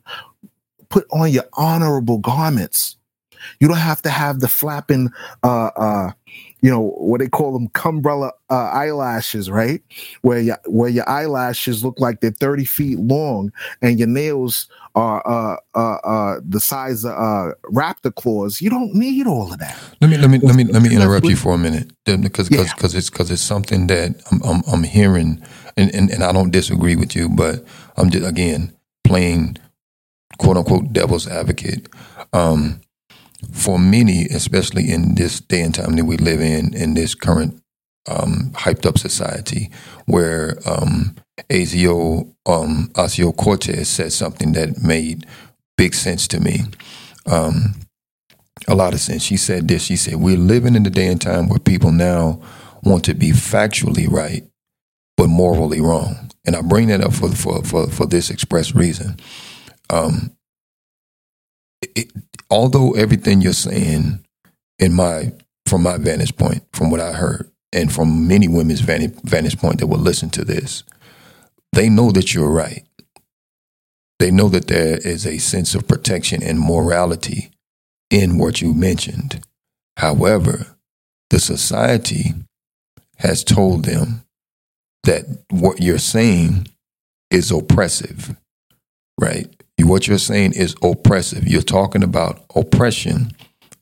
Put 0.90 1.08
on 1.10 1.32
your 1.32 1.46
honorable 1.54 2.18
garments. 2.18 2.98
You 3.62 3.70
don't 3.70 3.78
have 3.78 4.02
to 4.02 4.10
have 4.10 4.42
the 4.42 4.50
flapping, 4.50 5.10
uh, 5.42 5.72
uh, 5.78 6.12
you 6.64 6.72
know, 6.72 6.94
what 6.96 7.20
they 7.20 7.28
call 7.28 7.52
them, 7.52 7.68
cumbrella 7.70 8.32
uh, 8.50 8.70
eyelashes, 8.72 9.52
right? 9.52 9.82
Where 10.22 10.40
your 10.40 10.58
where 10.66 10.90
your 10.90 11.08
eyelashes 11.10 11.84
look 11.84 12.00
like 12.00 12.22
they're 12.22 12.32
thirty 12.32 12.64
feet 12.64 12.98
long, 13.00 13.52
and 13.82 14.00
your 14.00 14.08
nails 14.08 14.70
are 14.96 15.22
uh, 15.28 15.58
uh, 15.76 15.98
uh, 16.06 16.40
the 16.48 16.62
size 16.62 17.04
of 17.04 17.12
uh, 17.12 17.52
raptor 17.66 18.16
claws. 18.16 18.62
You 18.62 18.70
don't 18.70 18.96
need 18.96 19.28
all 19.28 19.52
of 19.52 19.60
that. 19.60 19.78
Let 20.00 20.10
me 20.10 20.18
let 20.18 20.30
me 20.30 20.40
let 20.40 20.56
me 20.56 20.64
let 20.64 20.82
me 20.82 20.96
interrupt 20.96 21.26
you 21.26 21.36
for 21.36 21.54
a 21.54 21.58
minute 21.58 21.92
because 22.06 22.48
because 22.48 22.50
yeah. 22.50 22.74
Cause 22.78 22.96
it's 22.96 23.10
because 23.10 23.30
it's 23.30 23.42
something 23.42 23.88
that 23.88 24.16
I'm 24.32 24.42
I'm, 24.44 24.64
I'm 24.72 24.84
hearing, 24.84 25.44
and, 25.76 25.94
and 25.94 26.10
and 26.10 26.24
I 26.24 26.32
don't 26.32 26.52
disagree 26.52 26.96
with 26.96 27.14
you, 27.14 27.28
but 27.28 27.66
I'm 27.98 28.10
just 28.10 28.26
again 28.26 28.74
playing 29.04 29.58
quote 30.38 30.56
unquote 30.56 30.94
devil's 30.94 31.28
advocate. 31.28 31.90
Um, 32.32 32.80
for 33.52 33.80
many, 33.80 34.26
especially 34.26 34.92
in 34.92 35.16
this 35.16 35.40
day 35.40 35.62
and 35.62 35.74
time 35.74 35.96
that 35.96 36.06
we 36.06 36.18
live 36.18 36.42
in, 36.42 36.74
in 36.74 36.94
this 36.94 37.16
current 37.16 37.62
um, 38.08 38.52
hyped 38.54 38.86
up 38.86 38.98
society, 38.98 39.70
where 40.06 40.58
um, 40.66 41.16
Azio 41.50 42.34
um, 42.46 42.90
Ocasio 42.94 43.36
Cortez 43.36 43.88
said 43.88 44.12
something 44.12 44.54
that 44.54 44.84
made 44.84 45.26
big 45.78 45.94
sense 45.94 46.28
to 46.30 46.40
me. 46.40 46.62
Um, 47.26 47.76
a 48.68 48.76
lot 48.76 48.94
of 48.94 49.00
sense. 49.00 49.24
She 49.24 49.38
said 49.38 49.68
this. 49.68 49.84
She 49.84 49.96
said, 49.96 50.16
"We're 50.16 50.38
living 50.38 50.76
in 50.76 50.84
the 50.84 50.90
day 50.90 51.08
and 51.08 51.22
time 51.22 51.50
where 51.50 51.60
people 51.60 51.92
now 51.92 52.42
want 52.84 53.06
to 53.06 53.14
be 53.14 53.32
factually 53.32 54.10
right, 54.10 54.44
but 55.18 55.28
morally 55.28 55.82
wrong." 55.82 56.30
And 56.46 56.56
I 56.56 56.62
bring 56.62 56.88
that 56.88 57.02
up 57.02 57.14
for 57.14 57.30
for 57.30 57.64
for, 57.64 57.88
for 57.88 58.06
this 58.06 58.30
express 58.30 58.76
reason. 58.76 59.18
Um, 59.90 60.36
it, 61.96 62.12
although 62.50 62.92
everything 62.92 63.42
you're 63.42 63.54
saying, 63.54 64.24
in 64.80 64.94
my 64.94 65.34
from 65.66 65.84
my 65.84 65.98
vantage 65.98 66.36
point, 66.36 66.64
from 66.74 66.92
what 66.92 67.00
I 67.00 67.14
heard, 67.14 67.50
and 67.72 67.92
from 67.92 68.28
many 68.28 68.48
women's 68.48 68.82
vantage, 68.82 69.58
point 69.58 69.80
that 69.80 69.88
will 69.88 69.98
listen 69.98 70.30
to 70.32 70.46
this, 70.46 70.84
they 71.72 71.90
know 71.90 72.12
that 72.12 72.34
you're 72.34 72.50
right. 72.50 72.84
They 74.20 74.30
know 74.30 74.50
that 74.50 74.68
there 74.68 74.98
is 74.98 75.26
a 75.26 75.40
sense 75.40 75.74
of 75.74 75.88
protection 75.88 76.44
and 76.44 76.60
morality 76.60 77.52
in 78.10 78.38
what 78.38 78.62
you 78.62 78.74
mentioned. 78.74 79.42
However, 79.98 80.78
the 81.30 81.40
society 81.40 82.34
has 83.18 83.44
told 83.44 83.86
them 83.86 84.24
that 85.04 85.26
what 85.50 85.82
you're 85.82 85.98
saying 85.98 86.68
is 87.32 87.52
oppressive, 87.52 88.36
right? 89.20 89.63
What 89.82 90.08
you're 90.08 90.18
saying 90.18 90.54
is 90.54 90.76
oppressive. 90.82 91.48
You're 91.48 91.62
talking 91.62 92.04
about 92.04 92.46
oppression 92.56 93.32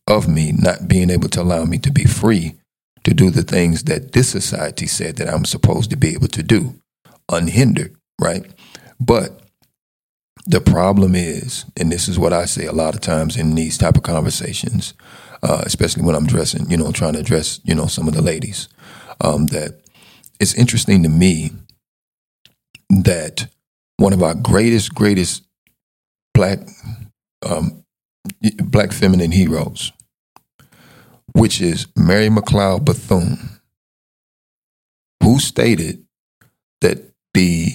of 0.08 0.28
me, 0.28 0.52
not 0.52 0.88
being 0.88 1.10
able 1.10 1.30
to 1.30 1.42
allow 1.42 1.66
me 1.66 1.78
to 1.80 1.92
be 1.92 2.06
free 2.06 2.56
to 3.04 3.14
do 3.14 3.30
the 3.30 3.44
things 3.44 3.84
that 3.84 4.12
this 4.12 4.30
society 4.30 4.88
said 4.88 5.18
that 5.18 5.30
I'm 5.30 5.46
supposed 5.46 5.90
to 5.92 5.98
be 5.98 6.14
able 6.14 6.28
to 6.30 6.44
do 6.44 6.76
unhindered, 7.30 7.96
right? 8.20 8.46
But 9.00 9.42
the 10.46 10.62
problem 10.62 11.16
is, 11.16 11.66
and 11.78 11.92
this 11.92 12.08
is 12.08 12.20
what 12.20 12.34
I 12.34 12.46
say 12.46 12.66
a 12.66 12.72
lot 12.72 12.96
of 12.96 13.02
times 13.02 13.38
in 13.38 13.56
these 13.56 13.78
type 13.78 13.96
of 13.96 14.04
conversations, 14.04 14.94
uh, 15.44 15.62
especially 15.66 16.04
when 16.04 16.16
I'm 16.16 16.28
dressing, 16.28 16.70
you 16.70 16.78
know, 16.78 16.92
trying 16.92 17.14
to 17.14 17.20
address, 17.20 17.60
you 17.64 17.76
know, 17.76 17.88
some 17.88 18.08
of 18.08 18.14
the 18.14 18.22
ladies, 18.22 18.68
um, 19.22 19.48
that 19.48 19.82
it's 20.40 20.54
interesting 20.56 21.04
to 21.04 21.10
me 21.10 21.52
that 22.90 23.48
one 23.98 24.14
of 24.14 24.24
our 24.24 24.36
greatest, 24.36 24.94
greatest 24.94 25.44
black 26.42 26.60
um, 27.46 27.84
black 28.64 28.92
feminine 28.92 29.32
heroes, 29.32 29.92
which 31.34 31.62
is 31.62 31.86
Mary 31.96 32.30
McLeod 32.30 32.84
Bethune, 32.84 33.38
who 35.22 35.38
stated 35.38 36.04
that 36.82 36.98
the 37.36 37.74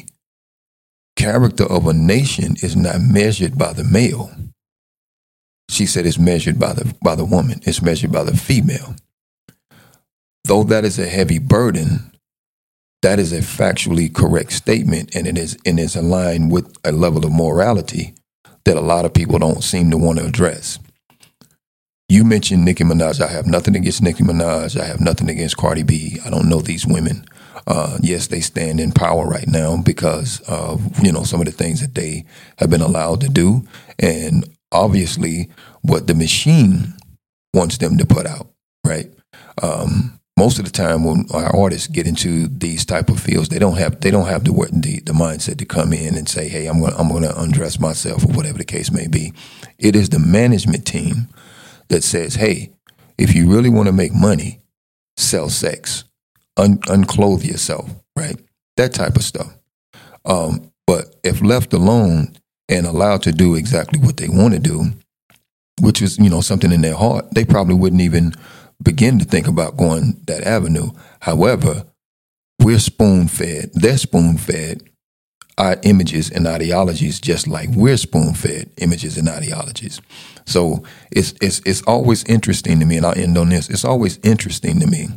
character 1.14 1.62
of 1.64 1.86
a 1.86 1.92
nation 1.92 2.56
is 2.60 2.74
not 2.74 3.00
measured 3.00 3.56
by 3.56 3.72
the 3.72 3.84
male. 3.84 4.32
She 5.70 5.86
said 5.86 6.04
it's 6.04 6.18
measured 6.18 6.58
by 6.58 6.72
the 6.72 6.92
by 7.00 7.14
the 7.14 7.24
woman. 7.24 7.60
It's 7.62 7.80
measured 7.80 8.10
by 8.10 8.24
the 8.24 8.36
female. 8.36 8.96
Though 10.42 10.64
that 10.64 10.84
is 10.84 10.98
a 10.98 11.06
heavy 11.06 11.38
burden, 11.38 12.10
that 13.02 13.20
is 13.20 13.32
a 13.32 13.42
factually 13.42 14.12
correct 14.12 14.50
statement, 14.50 15.14
and 15.14 15.28
it 15.28 15.38
is 15.38 15.56
and 15.64 15.78
is 15.78 15.94
aligned 15.94 16.50
with 16.50 16.76
a 16.84 16.90
level 16.90 17.24
of 17.24 17.30
morality 17.30 18.14
that 18.66 18.76
a 18.76 18.80
lot 18.80 19.04
of 19.04 19.14
people 19.14 19.38
don't 19.38 19.62
seem 19.64 19.90
to 19.92 19.96
want 19.96 20.18
to 20.18 20.26
address. 20.26 20.78
You 22.08 22.24
mentioned 22.24 22.64
Nicki 22.64 22.84
Minaj. 22.84 23.20
I 23.20 23.28
have 23.28 23.46
nothing 23.46 23.74
against 23.74 24.02
Nicki 24.02 24.22
Minaj. 24.22 24.78
I 24.78 24.84
have 24.84 25.00
nothing 25.00 25.30
against 25.30 25.56
Cardi 25.56 25.82
B. 25.82 26.18
I 26.24 26.30
don't 26.30 26.48
know 26.48 26.60
these 26.60 26.86
women. 26.86 27.24
Uh, 27.66 27.98
yes, 28.00 28.26
they 28.26 28.40
stand 28.40 28.78
in 28.78 28.92
power 28.92 29.26
right 29.26 29.46
now 29.48 29.76
because 29.82 30.40
of 30.48 31.02
you 31.02 31.10
know 31.10 31.22
some 31.22 31.40
of 31.40 31.46
the 31.46 31.52
things 31.52 31.80
that 31.80 31.94
they 31.94 32.24
have 32.58 32.70
been 32.70 32.82
allowed 32.82 33.20
to 33.22 33.28
do, 33.28 33.66
and 33.98 34.48
obviously 34.70 35.48
what 35.82 36.06
the 36.06 36.14
machine 36.14 36.94
wants 37.54 37.78
them 37.78 37.96
to 37.98 38.06
put 38.06 38.26
out. 38.26 38.48
Right? 38.84 39.12
Um, 39.62 40.20
most 40.37 40.59
of 40.59 40.66
the 40.66 40.70
time 40.70 41.03
when 41.05 41.24
our 41.32 41.55
artists 41.57 41.87
get 41.87 42.07
into 42.07 42.47
these 42.49 42.84
type 42.84 43.09
of 43.09 43.18
fields, 43.18 43.49
they 43.49 43.59
don't 43.59 43.78
have 43.78 44.01
they 44.01 44.11
don't 44.11 44.28
have 44.28 44.45
the 44.45 44.53
the, 44.72 45.01
the 45.01 45.12
mindset 45.12 45.59
to 45.59 45.64
come 45.64 45.93
in 45.93 46.14
and 46.14 46.28
say, 46.28 46.49
"Hey, 46.49 46.66
I'm 46.66 46.80
going 46.80 46.95
I'm 46.95 47.09
going 47.09 47.22
to 47.22 47.41
undress 47.41 47.80
myself" 47.80 48.24
or 48.24 48.32
whatever 48.32 48.59
the 48.59 48.64
case 48.64 48.93
may 48.93 49.07
be. 49.09 49.32
It 49.78 49.97
is 49.97 50.11
the 50.11 50.18
management 50.18 50.87
team 50.87 51.28
that 51.89 52.05
says, 52.05 52.34
"Hey, 52.34 52.72
if 53.16 53.34
you 53.34 53.51
really 53.51 53.70
want 53.70 53.87
to 53.87 53.93
make 53.93 54.12
money, 54.12 54.61
sell 55.16 55.49
sex, 55.49 56.05
un- 56.59 56.80
unclothe 56.89 57.45
yourself, 57.45 57.91
right? 58.14 58.39
That 58.76 58.93
type 58.93 59.16
of 59.16 59.24
stuff." 59.24 59.57
Um, 60.26 60.70
but 60.87 61.16
if 61.24 61.41
left 61.41 61.72
alone 61.72 62.37
and 62.68 62.87
allowed 62.87 63.22
to 63.22 63.32
do 63.32 63.55
exactly 63.55 63.99
what 63.99 64.18
they 64.18 64.28
want 64.28 64.53
to 64.53 64.61
do, 64.61 64.93
which 65.80 66.03
is 66.03 66.18
you 66.18 66.28
know 66.28 66.43
something 66.43 66.72
in 66.72 66.82
their 66.82 66.95
heart, 66.95 67.24
they 67.32 67.47
probably 67.47 67.74
wouldn't 67.74 68.03
even 68.03 68.34
begin 68.83 69.18
to 69.18 69.24
think 69.24 69.47
about 69.47 69.77
going 69.77 70.20
that 70.27 70.45
avenue. 70.45 70.91
However, 71.20 71.87
we're 72.61 72.79
spoon 72.79 73.29
fed, 73.29 73.70
they're 73.74 73.99
spoon 73.99 74.39
fed 74.39 74.83
our 75.59 75.77
images 75.85 76.31
and 76.31 76.47
ideologies 76.47 77.18
just 77.18 77.49
like 77.49 77.68
we're 77.70 77.97
spoon 77.97 78.35
fed 78.35 78.70
images 78.77 79.16
and 79.16 79.29
ideologies. 79.29 80.01
So 80.45 80.85
it's 81.11 81.35
it's 81.41 81.61
it's 81.64 81.83
always 81.83 82.24
interesting 82.24 82.79
to 82.81 82.87
me, 82.87 82.99
and 82.99 83.07
I'll 83.07 83.18
end 83.18 83.39
on 83.39 83.49
this. 83.49 83.70
It's 83.70 83.85
always 83.85 84.18
interesting 84.22 84.81
to 84.81 84.87
me 84.87 85.09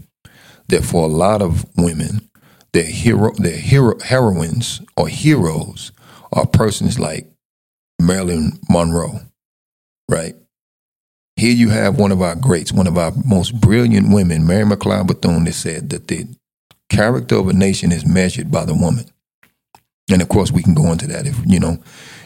that 0.70 0.84
for 0.84 1.03
a 1.03 1.12
lot 1.12 1.41
of 1.41 1.66
women, 1.78 2.30
their 2.74 2.84
hero 2.84 3.34
their 3.34 3.57
hero 3.57 3.99
heroines 3.99 4.82
or 4.95 5.07
heroes 5.07 5.91
are 6.32 6.45
persons 6.45 6.99
like 6.99 7.28
Marilyn 7.99 8.60
Monroe, 8.70 9.20
right? 10.07 10.36
Here 11.39 11.53
you 11.53 11.69
have 11.69 11.97
one 11.97 12.11
of 12.11 12.21
our 12.21 12.35
greats, 12.35 12.73
one 12.73 12.85
of 12.85 12.97
our 12.97 13.13
most 13.25 13.61
brilliant 13.61 14.13
women, 14.13 14.45
Mary 14.45 14.65
McLeod 14.65 15.07
Bethune, 15.07 15.45
that 15.45 15.53
said 15.53 15.89
that 15.89 16.09
the 16.09 16.27
character 16.89 17.35
of 17.35 17.47
a 17.47 17.53
nation 17.53 17.93
is 17.93 18.05
measured 18.05 18.51
by 18.51 18.65
the 18.65 18.73
woman. 18.73 19.05
And 20.11 20.21
of 20.21 20.27
course, 20.27 20.51
we 20.51 20.61
can 20.61 20.73
go 20.73 20.91
into 20.91 21.07
that 21.07 21.25
if, 21.25 21.39
you 21.45 21.61
know, 21.61 21.81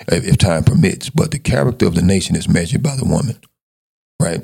if, 0.08 0.26
if 0.26 0.38
time 0.40 0.64
permits. 0.64 1.12
But 1.12 1.30
the 1.30 1.38
character 1.38 1.86
of 1.86 1.94
the 1.94 2.02
nation 2.02 2.36
is 2.36 2.50
measured 2.50 2.82
by 2.82 2.96
the 2.96 3.06
woman, 3.06 3.38
right? 4.20 4.42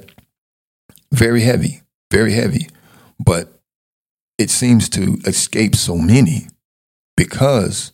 Very 1.12 1.42
heavy, 1.42 1.82
very 2.12 2.34
heavy. 2.34 2.68
But 3.20 3.52
it 4.38 4.52
seems 4.52 4.88
to 4.90 5.18
escape 5.26 5.76
so 5.76 5.98
many 5.98 6.48
because 7.18 7.92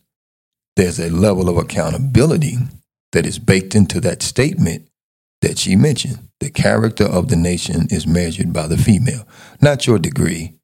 there's 0.75 0.99
a 0.99 1.09
level 1.09 1.47
of 1.47 1.55
accountability 1.55 2.57
that 3.13 3.25
is 3.25 3.39
baked 3.39 3.75
into 3.75 4.01
that 4.01 4.21
statement 4.21 4.89
that 5.41 5.57
she 5.59 5.75
mentioned. 5.75 6.19
The 6.39 6.49
character 6.49 7.05
of 7.05 7.29
the 7.29 7.35
nation 7.35 7.87
is 7.89 8.05
measured 8.05 8.53
by 8.53 8.67
the 8.67 8.77
female, 8.77 9.27
not 9.61 9.87
your 9.87 9.97
degree, 9.99 10.55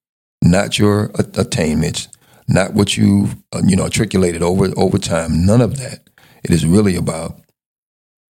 not 0.44 0.78
your 0.78 1.12
attainments, 1.16 2.08
not 2.48 2.74
what 2.74 2.98
you've 2.98 3.36
uh, 3.54 3.62
you 3.66 3.76
know 3.76 3.84
articulated 3.84 4.44
over 4.44 4.70
over 4.78 4.98
time. 4.98 5.46
None 5.46 5.62
of 5.62 5.78
that. 5.78 6.10
It 6.44 6.52
is 6.52 6.66
really 6.66 6.96
about 6.96 7.40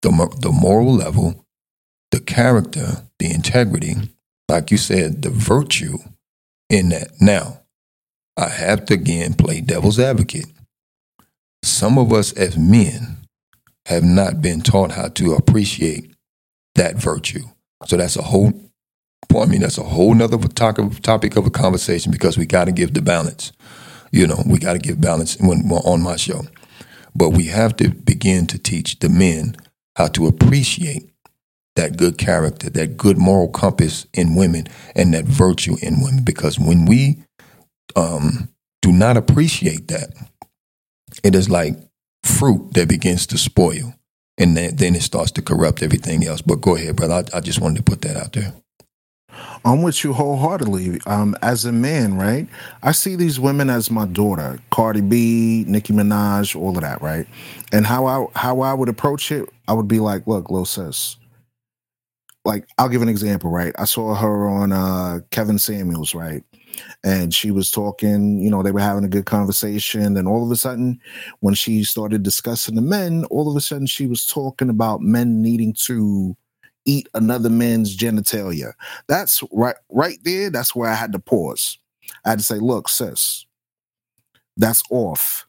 the 0.01 0.11
the 0.41 0.51
moral 0.51 0.93
level, 0.93 1.45
the 2.11 2.19
character, 2.19 3.03
the 3.19 3.31
integrity, 3.31 3.95
like 4.47 4.71
you 4.71 4.77
said, 4.77 5.21
the 5.21 5.29
virtue 5.29 5.97
in 6.69 6.89
that. 6.89 7.11
Now, 7.21 7.61
I 8.37 8.49
have 8.49 8.85
to 8.85 8.93
again 8.95 9.33
play 9.33 9.61
devil's 9.61 9.99
advocate. 9.99 10.47
Some 11.63 11.97
of 11.97 12.13
us 12.13 12.31
as 12.33 12.57
men 12.57 13.17
have 13.85 14.03
not 14.03 14.41
been 14.41 14.61
taught 14.61 14.91
how 14.91 15.09
to 15.09 15.33
appreciate 15.33 16.08
that 16.79 16.95
virtue. 16.95 17.43
So 17.85 17.97
that's 17.97 18.15
a 18.15 18.21
whole, 18.21 18.53
I 19.35 19.45
mean, 19.45 19.61
that's 19.61 19.77
a 19.77 19.83
whole 19.83 20.13
nother 20.13 20.37
topic 20.37 21.35
of 21.35 21.45
a 21.45 21.49
conversation 21.49 22.09
because 22.09 22.37
we 22.37 22.45
got 22.45 22.65
to 22.65 22.71
give 22.71 22.93
the 22.93 23.01
balance. 23.01 23.51
You 24.11 24.25
know, 24.25 24.41
we 24.45 24.59
got 24.59 24.73
to 24.73 24.79
give 24.79 25.01
balance 25.01 25.37
when 25.39 25.67
we're 25.67 25.79
on 25.79 26.01
my 26.01 26.15
show. 26.15 26.43
But 27.13 27.31
we 27.31 27.45
have 27.45 27.75
to 27.77 27.89
begin 27.89 28.47
to 28.47 28.57
teach 28.57 28.99
the 28.99 29.09
men 29.09 29.57
how 29.97 30.07
to 30.07 30.25
appreciate 30.27 31.11
that 31.75 31.97
good 31.97 32.17
character, 32.17 32.69
that 32.69 32.95
good 32.95 33.17
moral 33.17 33.49
compass 33.49 34.07
in 34.13 34.35
women, 34.35 34.67
and 34.95 35.13
that 35.13 35.25
virtue 35.25 35.75
in 35.81 36.01
women. 36.01 36.23
Because 36.23 36.57
when 36.57 36.85
we 36.85 37.21
um, 37.97 38.49
do 38.81 38.93
not 38.93 39.17
appreciate 39.17 39.89
that, 39.89 40.13
it 41.23 41.35
is 41.35 41.49
like 41.49 41.75
fruit 42.23 42.73
that 42.73 42.87
begins 42.87 43.27
to 43.27 43.37
spoil 43.37 43.93
and 44.39 44.57
then, 44.57 44.95
it 44.95 45.03
starts 45.03 45.31
to 45.31 45.41
corrupt 45.41 45.83
everything 45.83 46.25
else. 46.25 46.41
But 46.41 46.61
go 46.61 46.75
ahead, 46.75 46.95
brother. 46.95 47.25
I, 47.33 47.37
I 47.37 47.41
just 47.41 47.61
wanted 47.61 47.77
to 47.77 47.83
put 47.83 48.01
that 48.01 48.17
out 48.17 48.33
there. 48.33 48.53
I'm 49.65 49.81
with 49.81 50.03
you 50.03 50.13
wholeheartedly. 50.13 51.01
Um, 51.05 51.35
as 51.41 51.65
a 51.65 51.71
man, 51.71 52.17
right? 52.17 52.47
I 52.81 52.93
see 52.93 53.15
these 53.15 53.39
women 53.39 53.69
as 53.69 53.91
my 53.91 54.05
daughter, 54.05 54.59
Cardi 54.71 55.01
B, 55.01 55.65
Nicki 55.67 55.93
Minaj, 55.93 56.55
all 56.55 56.75
of 56.75 56.81
that, 56.81 57.01
right? 57.01 57.27
And 57.71 57.85
how 57.85 58.05
I 58.05 58.25
how 58.35 58.61
I 58.61 58.73
would 58.73 58.89
approach 58.89 59.31
it, 59.31 59.47
I 59.67 59.73
would 59.73 59.87
be 59.87 59.99
like, 59.99 60.25
look, 60.27 60.49
little 60.49 60.65
sis. 60.65 61.17
Like, 62.45 62.67
I'll 62.77 62.89
give 62.89 63.01
an 63.01 63.09
example, 63.09 63.51
right? 63.51 63.75
I 63.77 63.85
saw 63.85 64.15
her 64.15 64.47
on 64.47 64.71
uh, 64.71 65.19
Kevin 65.29 65.59
Samuels, 65.59 66.15
right? 66.15 66.43
And 67.03 67.33
she 67.33 67.51
was 67.51 67.71
talking 67.71 68.39
you 68.39 68.49
know 68.49 68.63
they 68.63 68.71
were 68.71 68.79
having 68.79 69.03
a 69.03 69.09
good 69.09 69.25
conversation 69.25 70.17
and 70.17 70.27
all 70.27 70.43
of 70.43 70.51
a 70.51 70.55
sudden 70.55 70.99
when 71.39 71.53
she 71.53 71.83
started 71.83 72.23
discussing 72.23 72.75
the 72.75 72.81
men 72.81 73.25
all 73.25 73.49
of 73.49 73.55
a 73.55 73.61
sudden 73.61 73.87
she 73.87 74.07
was 74.07 74.25
talking 74.25 74.69
about 74.69 75.01
men 75.01 75.41
needing 75.41 75.73
to 75.73 76.35
eat 76.85 77.07
another 77.13 77.49
man's 77.49 77.95
genitalia. 77.95 78.73
That's 79.07 79.43
right 79.51 79.75
right 79.89 80.17
there 80.23 80.49
that's 80.49 80.75
where 80.75 80.89
i 80.89 80.95
had 80.95 81.13
to 81.13 81.19
pause. 81.19 81.77
I 82.25 82.31
had 82.31 82.39
to 82.39 82.45
say 82.45 82.55
look 82.55 82.89
sis 82.89 83.45
that's 84.57 84.83
off. 84.91 85.45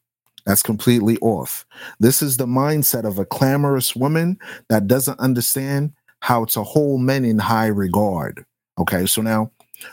That's 0.47 0.62
completely 0.62 1.18
off. 1.18 1.66
This 1.99 2.22
is 2.22 2.37
the 2.37 2.47
mindset 2.47 3.05
of 3.05 3.18
a 3.18 3.26
clamorous 3.26 3.95
woman 3.95 4.39
that 4.68 4.87
doesn't 4.87 5.18
understand 5.20 5.93
how 6.20 6.45
to 6.47 6.62
hold 6.62 7.01
men 7.01 7.24
in 7.24 7.39
high 7.39 7.66
regard. 7.66 8.45
Okay 8.78 9.07
so 9.07 9.20
now 9.22 9.51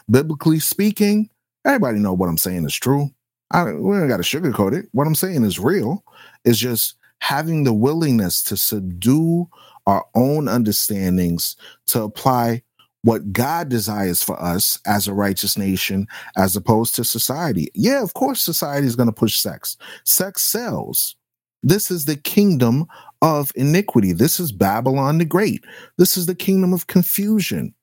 biblically 0.09 0.59
speaking, 0.59 1.29
everybody 1.65 1.99
know 1.99 2.13
what 2.13 2.29
I'm 2.29 2.37
saying 2.37 2.65
is 2.65 2.75
true. 2.75 3.09
I 3.51 3.65
we 3.65 3.97
don't 3.97 4.09
got 4.09 4.17
to 4.17 4.23
sugarcoat 4.23 4.73
it. 4.73 4.87
What 4.91 5.07
I'm 5.07 5.15
saying 5.15 5.43
is 5.43 5.59
real. 5.59 6.03
It's 6.43 6.57
just 6.57 6.95
having 7.19 7.63
the 7.63 7.73
willingness 7.73 8.43
to 8.43 8.57
subdue 8.57 9.47
our 9.85 10.05
own 10.15 10.47
understandings 10.47 11.55
to 11.87 12.03
apply 12.03 12.61
what 13.03 13.31
God 13.31 13.69
desires 13.69 14.21
for 14.21 14.41
us 14.41 14.77
as 14.85 15.07
a 15.07 15.13
righteous 15.13 15.57
nation 15.57 16.07
as 16.35 16.55
opposed 16.55 16.93
to 16.95 17.05
society. 17.05 17.69
Yeah, 17.73 18.03
of 18.03 18.13
course, 18.13 18.41
society 18.41 18.85
is 18.85 18.97
going 18.97 19.07
to 19.07 19.13
push 19.13 19.37
sex. 19.37 19.77
Sex 20.03 20.43
sells. 20.43 21.15
This 21.63 21.89
is 21.89 22.05
the 22.05 22.17
kingdom 22.17 22.85
of 23.21 23.51
iniquity. 23.55 24.11
This 24.11 24.39
is 24.39 24.51
Babylon 24.51 25.17
the 25.19 25.25
Great. 25.25 25.63
This 25.97 26.17
is 26.17 26.25
the 26.25 26.35
kingdom 26.35 26.73
of 26.73 26.87
confusion. 26.87 27.73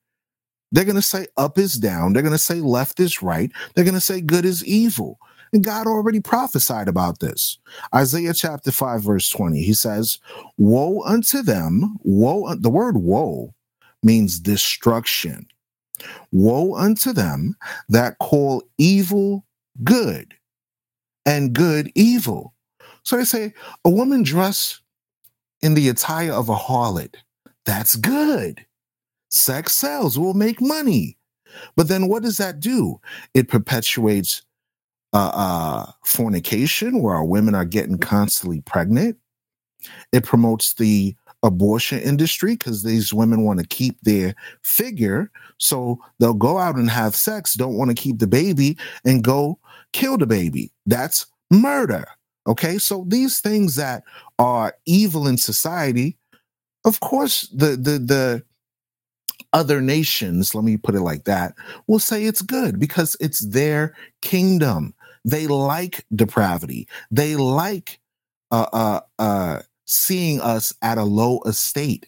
They're 0.75 0.83
going 0.83 0.95
to 0.97 1.01
say 1.01 1.27
up 1.37 1.57
is 1.57 1.75
down. 1.75 2.11
They're 2.11 2.21
going 2.21 2.33
to 2.33 2.37
say 2.37 2.55
left 2.55 2.99
is 2.99 3.21
right. 3.21 3.49
They're 3.73 3.85
going 3.85 3.93
to 3.93 4.01
say 4.01 4.19
good 4.19 4.43
is 4.43 4.63
evil. 4.65 5.19
And 5.53 5.63
God 5.63 5.87
already 5.87 6.19
prophesied 6.19 6.89
about 6.89 7.19
this. 7.19 7.57
Isaiah 7.95 8.33
chapter 8.33 8.71
5, 8.71 9.01
verse 9.01 9.29
20, 9.29 9.61
he 9.61 9.73
says, 9.73 10.19
Woe 10.57 11.01
unto 11.03 11.41
them, 11.41 11.95
woe, 12.03 12.53
the 12.55 12.69
word 12.69 12.97
woe 12.97 13.53
means 14.03 14.37
destruction. 14.37 15.47
Woe 16.33 16.75
unto 16.75 17.13
them 17.13 17.55
that 17.87 18.17
call 18.19 18.61
evil 18.77 19.45
good 19.85 20.33
and 21.25 21.53
good 21.53 21.89
evil. 21.95 22.53
So 23.03 23.15
they 23.15 23.23
say, 23.23 23.53
a 23.85 23.89
woman 23.89 24.23
dressed 24.23 24.81
in 25.61 25.73
the 25.73 25.87
attire 25.87 26.33
of 26.33 26.49
a 26.49 26.55
harlot, 26.55 27.15
that's 27.65 27.95
good. 27.95 28.65
Sex 29.35 29.73
sells, 29.73 30.17
We'll 30.17 30.33
make 30.33 30.61
money. 30.61 31.17
But 31.75 31.87
then 31.87 32.07
what 32.07 32.23
does 32.23 32.37
that 32.37 32.59
do? 32.59 32.99
It 33.33 33.47
perpetuates 33.47 34.41
uh, 35.13 35.31
uh, 35.33 35.91
fornication, 36.03 37.01
where 37.01 37.15
our 37.15 37.25
women 37.25 37.55
are 37.55 37.65
getting 37.65 37.97
constantly 37.97 38.61
pregnant. 38.61 39.17
It 40.11 40.23
promotes 40.23 40.73
the 40.73 41.15
abortion 41.43 41.99
industry 41.99 42.53
because 42.53 42.83
these 42.83 43.13
women 43.13 43.45
want 43.45 43.59
to 43.59 43.67
keep 43.67 43.99
their 44.01 44.35
figure. 44.63 45.31
So 45.57 45.99
they'll 46.19 46.33
go 46.33 46.57
out 46.57 46.75
and 46.75 46.89
have 46.89 47.15
sex, 47.15 47.53
don't 47.53 47.77
want 47.77 47.89
to 47.89 48.01
keep 48.01 48.19
the 48.19 48.27
baby, 48.27 48.77
and 49.05 49.23
go 49.23 49.59
kill 49.93 50.17
the 50.17 50.27
baby. 50.27 50.71
That's 50.85 51.25
murder. 51.51 52.05
Okay. 52.47 52.77
So 52.77 53.05
these 53.07 53.39
things 53.39 53.75
that 53.75 54.03
are 54.39 54.75
evil 54.85 55.27
in 55.27 55.37
society, 55.37 56.17
of 56.83 56.99
course, 56.99 57.47
the 57.53 57.77
the 57.77 57.99
the 57.99 58.43
other 59.55 59.79
nations, 59.79 60.53
let 60.53 60.65
me 60.65 60.75
put 60.75 60.95
it 60.95 61.01
like 61.01 61.23
that, 61.23 61.55
will 61.87 61.97
say 61.97 62.25
it's 62.25 62.41
good 62.41 62.77
because 62.77 63.15
it's 63.21 63.39
their 63.39 63.95
kingdom. 64.21 64.93
They 65.23 65.47
like 65.47 66.05
depravity. 66.13 66.89
They 67.09 67.37
like 67.37 67.99
uh, 68.51 68.67
uh, 68.73 68.99
uh, 69.17 69.59
seeing 69.85 70.41
us 70.41 70.73
at 70.81 70.97
a 70.97 71.05
low 71.05 71.41
estate. 71.45 72.05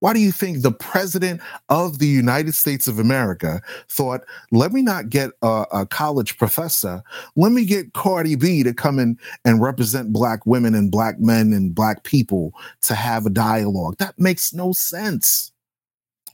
Why 0.00 0.12
do 0.12 0.20
you 0.20 0.32
think 0.32 0.60
the 0.60 0.70
president 0.70 1.40
of 1.70 1.98
the 1.98 2.06
United 2.06 2.54
States 2.54 2.86
of 2.88 2.98
America 2.98 3.62
thought, 3.88 4.20
let 4.52 4.70
me 4.70 4.82
not 4.82 5.08
get 5.08 5.30
a, 5.40 5.64
a 5.72 5.86
college 5.86 6.36
professor, 6.36 7.02
let 7.36 7.52
me 7.52 7.64
get 7.64 7.94
Cardi 7.94 8.34
B 8.34 8.62
to 8.64 8.74
come 8.74 8.98
in 8.98 9.18
and 9.46 9.62
represent 9.62 10.12
black 10.12 10.44
women 10.44 10.74
and 10.74 10.90
black 10.90 11.20
men 11.20 11.54
and 11.54 11.74
black 11.74 12.04
people 12.04 12.52
to 12.82 12.94
have 12.94 13.24
a 13.24 13.30
dialogue? 13.30 13.96
That 13.96 14.18
makes 14.18 14.52
no 14.52 14.72
sense 14.72 15.53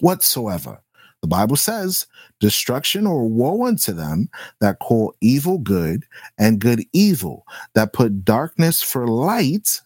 whatsoever. 0.00 0.80
The 1.22 1.28
Bible 1.28 1.56
says, 1.56 2.06
destruction 2.40 3.06
or 3.06 3.28
woe 3.28 3.66
unto 3.66 3.92
them 3.92 4.30
that 4.60 4.78
call 4.78 5.14
evil 5.20 5.58
good 5.58 6.04
and 6.38 6.58
good 6.58 6.84
evil, 6.92 7.46
that 7.74 7.92
put 7.92 8.24
darkness 8.24 8.82
for 8.82 9.06
light 9.06 9.80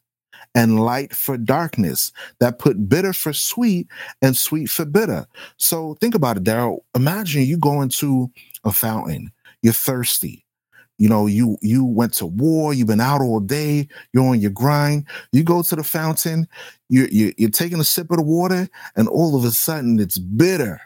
and 0.54 0.78
light 0.84 1.12
for 1.14 1.36
darkness, 1.36 2.12
that 2.38 2.60
put 2.60 2.88
bitter 2.88 3.12
for 3.12 3.32
sweet 3.32 3.88
and 4.22 4.36
sweet 4.36 4.70
for 4.70 4.84
bitter. 4.84 5.26
So 5.56 5.94
think 6.00 6.14
about 6.14 6.36
it, 6.36 6.44
Daryl. 6.44 6.78
Imagine 6.94 7.42
you 7.42 7.58
go 7.58 7.82
into 7.82 8.30
a 8.64 8.70
fountain, 8.70 9.32
you're 9.62 9.72
thirsty. 9.72 10.43
You 10.98 11.08
know, 11.08 11.26
you 11.26 11.58
you 11.60 11.84
went 11.84 12.14
to 12.14 12.26
war, 12.26 12.72
you've 12.72 12.86
been 12.86 13.00
out 13.00 13.20
all 13.20 13.40
day, 13.40 13.88
you're 14.12 14.24
on 14.24 14.40
your 14.40 14.52
grind. 14.52 15.06
You 15.32 15.42
go 15.42 15.62
to 15.62 15.76
the 15.76 15.82
fountain, 15.82 16.46
you, 16.88 17.08
you 17.10 17.32
you're 17.36 17.50
taking 17.50 17.80
a 17.80 17.84
sip 17.84 18.10
of 18.10 18.18
the 18.18 18.22
water, 18.22 18.68
and 18.96 19.08
all 19.08 19.36
of 19.36 19.44
a 19.44 19.50
sudden 19.50 19.98
it's 19.98 20.18
bitter 20.18 20.80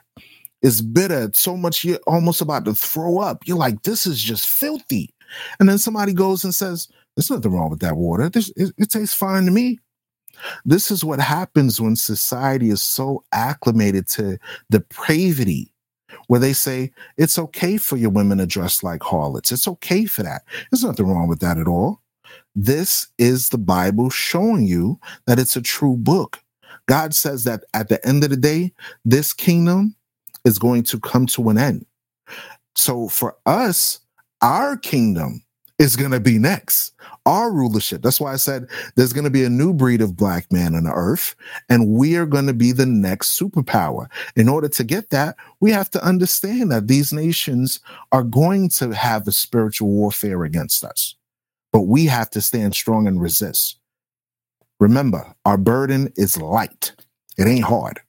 it's 0.62 0.80
bitter. 0.80 1.24
It's 1.24 1.40
so 1.40 1.56
much 1.56 1.84
you're 1.84 2.00
almost 2.06 2.40
about 2.40 2.64
to 2.64 2.74
throw 2.74 3.18
up. 3.18 3.46
You're 3.46 3.58
like, 3.58 3.82
this 3.82 4.06
is 4.06 4.20
just 4.20 4.46
filthy. 4.46 5.14
And 5.60 5.68
then 5.68 5.78
somebody 5.78 6.12
goes 6.12 6.44
and 6.44 6.54
says, 6.54 6.88
There's 7.16 7.30
nothing 7.30 7.52
wrong 7.52 7.70
with 7.70 7.80
that 7.80 7.96
water. 7.96 8.28
This, 8.28 8.50
it, 8.56 8.72
it 8.78 8.90
tastes 8.90 9.14
fine 9.14 9.44
to 9.44 9.50
me. 9.50 9.78
This 10.64 10.90
is 10.90 11.04
what 11.04 11.20
happens 11.20 11.80
when 11.80 11.96
society 11.96 12.70
is 12.70 12.82
so 12.82 13.24
acclimated 13.32 14.06
to 14.08 14.38
depravity, 14.70 15.72
where 16.26 16.40
they 16.40 16.52
say 16.52 16.90
it's 17.16 17.38
okay 17.38 17.76
for 17.76 17.96
your 17.96 18.10
women 18.10 18.38
to 18.38 18.46
dress 18.46 18.82
like 18.82 19.02
harlots. 19.02 19.52
It's 19.52 19.68
okay 19.68 20.04
for 20.06 20.22
that. 20.22 20.42
There's 20.70 20.84
nothing 20.84 21.06
wrong 21.06 21.28
with 21.28 21.40
that 21.40 21.58
at 21.58 21.68
all. 21.68 22.00
This 22.54 23.08
is 23.18 23.48
the 23.48 23.58
Bible 23.58 24.10
showing 24.10 24.66
you 24.66 24.98
that 25.26 25.38
it's 25.38 25.56
a 25.56 25.62
true 25.62 25.96
book. 25.96 26.40
God 26.86 27.14
says 27.14 27.44
that 27.44 27.64
at 27.74 27.88
the 27.88 28.04
end 28.06 28.24
of 28.24 28.30
the 28.30 28.36
day, 28.36 28.72
this 29.04 29.32
kingdom 29.32 29.94
is 30.44 30.58
going 30.58 30.82
to 30.84 30.98
come 30.98 31.26
to 31.26 31.50
an 31.50 31.58
end. 31.58 31.86
So 32.74 33.08
for 33.08 33.36
us, 33.44 34.00
our 34.40 34.76
kingdom 34.76 35.42
is 35.78 35.96
going 35.96 36.10
to 36.10 36.20
be 36.20 36.38
next. 36.38 36.92
Our 37.28 37.52
rulership. 37.52 38.00
That's 38.00 38.22
why 38.22 38.32
I 38.32 38.36
said 38.36 38.68
there's 38.96 39.12
going 39.12 39.24
to 39.24 39.30
be 39.30 39.44
a 39.44 39.50
new 39.50 39.74
breed 39.74 40.00
of 40.00 40.16
black 40.16 40.50
man 40.50 40.74
on 40.74 40.84
the 40.84 40.92
earth, 40.92 41.36
and 41.68 41.90
we 41.90 42.16
are 42.16 42.24
going 42.24 42.46
to 42.46 42.54
be 42.54 42.72
the 42.72 42.86
next 42.86 43.38
superpower. 43.38 44.06
In 44.34 44.48
order 44.48 44.68
to 44.70 44.82
get 44.82 45.10
that, 45.10 45.36
we 45.60 45.70
have 45.70 45.90
to 45.90 46.02
understand 46.02 46.72
that 46.72 46.88
these 46.88 47.12
nations 47.12 47.80
are 48.12 48.22
going 48.22 48.70
to 48.70 48.92
have 48.92 49.28
a 49.28 49.32
spiritual 49.32 49.90
warfare 49.90 50.42
against 50.44 50.82
us, 50.82 51.16
but 51.70 51.82
we 51.82 52.06
have 52.06 52.30
to 52.30 52.40
stand 52.40 52.74
strong 52.74 53.06
and 53.06 53.20
resist. 53.20 53.78
Remember, 54.80 55.34
our 55.44 55.58
burden 55.58 56.10
is 56.16 56.40
light, 56.40 56.92
it 57.36 57.46
ain't 57.46 57.66
hard. 57.66 58.00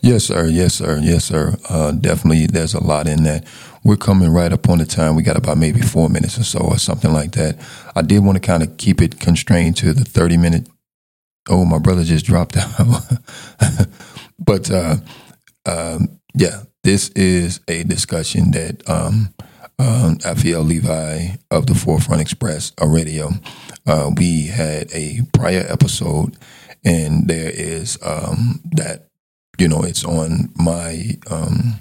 Yes, 0.00 0.24
sir. 0.24 0.46
Yes, 0.48 0.74
sir. 0.74 0.98
Yes, 1.00 1.24
sir. 1.26 1.54
Uh, 1.68 1.92
definitely, 1.92 2.46
there's 2.46 2.74
a 2.74 2.82
lot 2.82 3.06
in 3.06 3.22
that. 3.22 3.46
We're 3.84 3.96
coming 3.96 4.30
right 4.30 4.52
up 4.52 4.68
on 4.68 4.78
the 4.78 4.86
time. 4.86 5.16
We 5.16 5.22
got 5.22 5.36
about 5.36 5.58
maybe 5.58 5.80
four 5.80 6.08
minutes 6.08 6.38
or 6.38 6.44
so, 6.44 6.60
or 6.60 6.78
something 6.78 7.12
like 7.12 7.32
that. 7.32 7.58
I 7.96 8.02
did 8.02 8.24
want 8.24 8.36
to 8.36 8.46
kind 8.46 8.62
of 8.62 8.76
keep 8.76 9.00
it 9.00 9.18
constrained 9.18 9.76
to 9.78 9.92
the 9.92 10.04
30 10.04 10.36
minute. 10.36 10.68
Oh, 11.48 11.64
my 11.64 11.78
brother 11.78 12.04
just 12.04 12.24
dropped 12.24 12.56
out. 12.56 12.78
but 14.38 14.70
uh, 14.70 14.96
um, 15.66 16.20
yeah, 16.34 16.62
this 16.84 17.08
is 17.10 17.60
a 17.68 17.82
discussion 17.82 18.52
that 18.52 18.88
um, 18.88 19.34
um, 19.78 20.18
Aphil 20.18 20.66
Levi 20.66 21.36
of 21.50 21.66
the 21.66 21.74
Forefront 21.74 22.22
Express, 22.22 22.72
a 22.80 22.86
radio. 22.86 23.30
Uh, 23.86 24.10
we 24.16 24.46
had 24.46 24.92
a 24.92 25.20
prior 25.32 25.66
episode, 25.68 26.36
and 26.84 27.26
there 27.26 27.50
is 27.50 27.98
um, 28.04 28.60
that 28.72 29.08
you 29.58 29.68
know, 29.68 29.82
it's 29.82 30.04
on 30.04 30.50
my 30.56 31.12
um, 31.30 31.74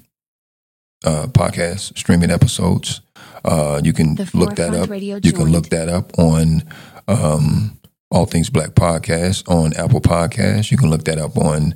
uh, 1.05 1.27
podcast 1.27 1.97
streaming 1.97 2.31
episodes. 2.31 3.01
Uh, 3.43 3.81
you 3.83 3.93
can 3.93 4.15
look 4.33 4.55
that 4.55 4.73
up. 4.73 4.89
you 4.89 5.19
joint. 5.19 5.35
can 5.35 5.51
look 5.51 5.69
that 5.69 5.89
up 5.89 6.17
on 6.19 6.63
um, 7.07 7.79
All 8.11 8.25
Things 8.25 8.49
Black 8.49 8.71
Podcast 8.71 9.49
on 9.49 9.73
Apple 9.73 10.01
Podcasts. 10.01 10.71
You 10.71 10.77
can 10.77 10.89
look 10.89 11.05
that 11.05 11.17
up 11.17 11.37
on 11.37 11.73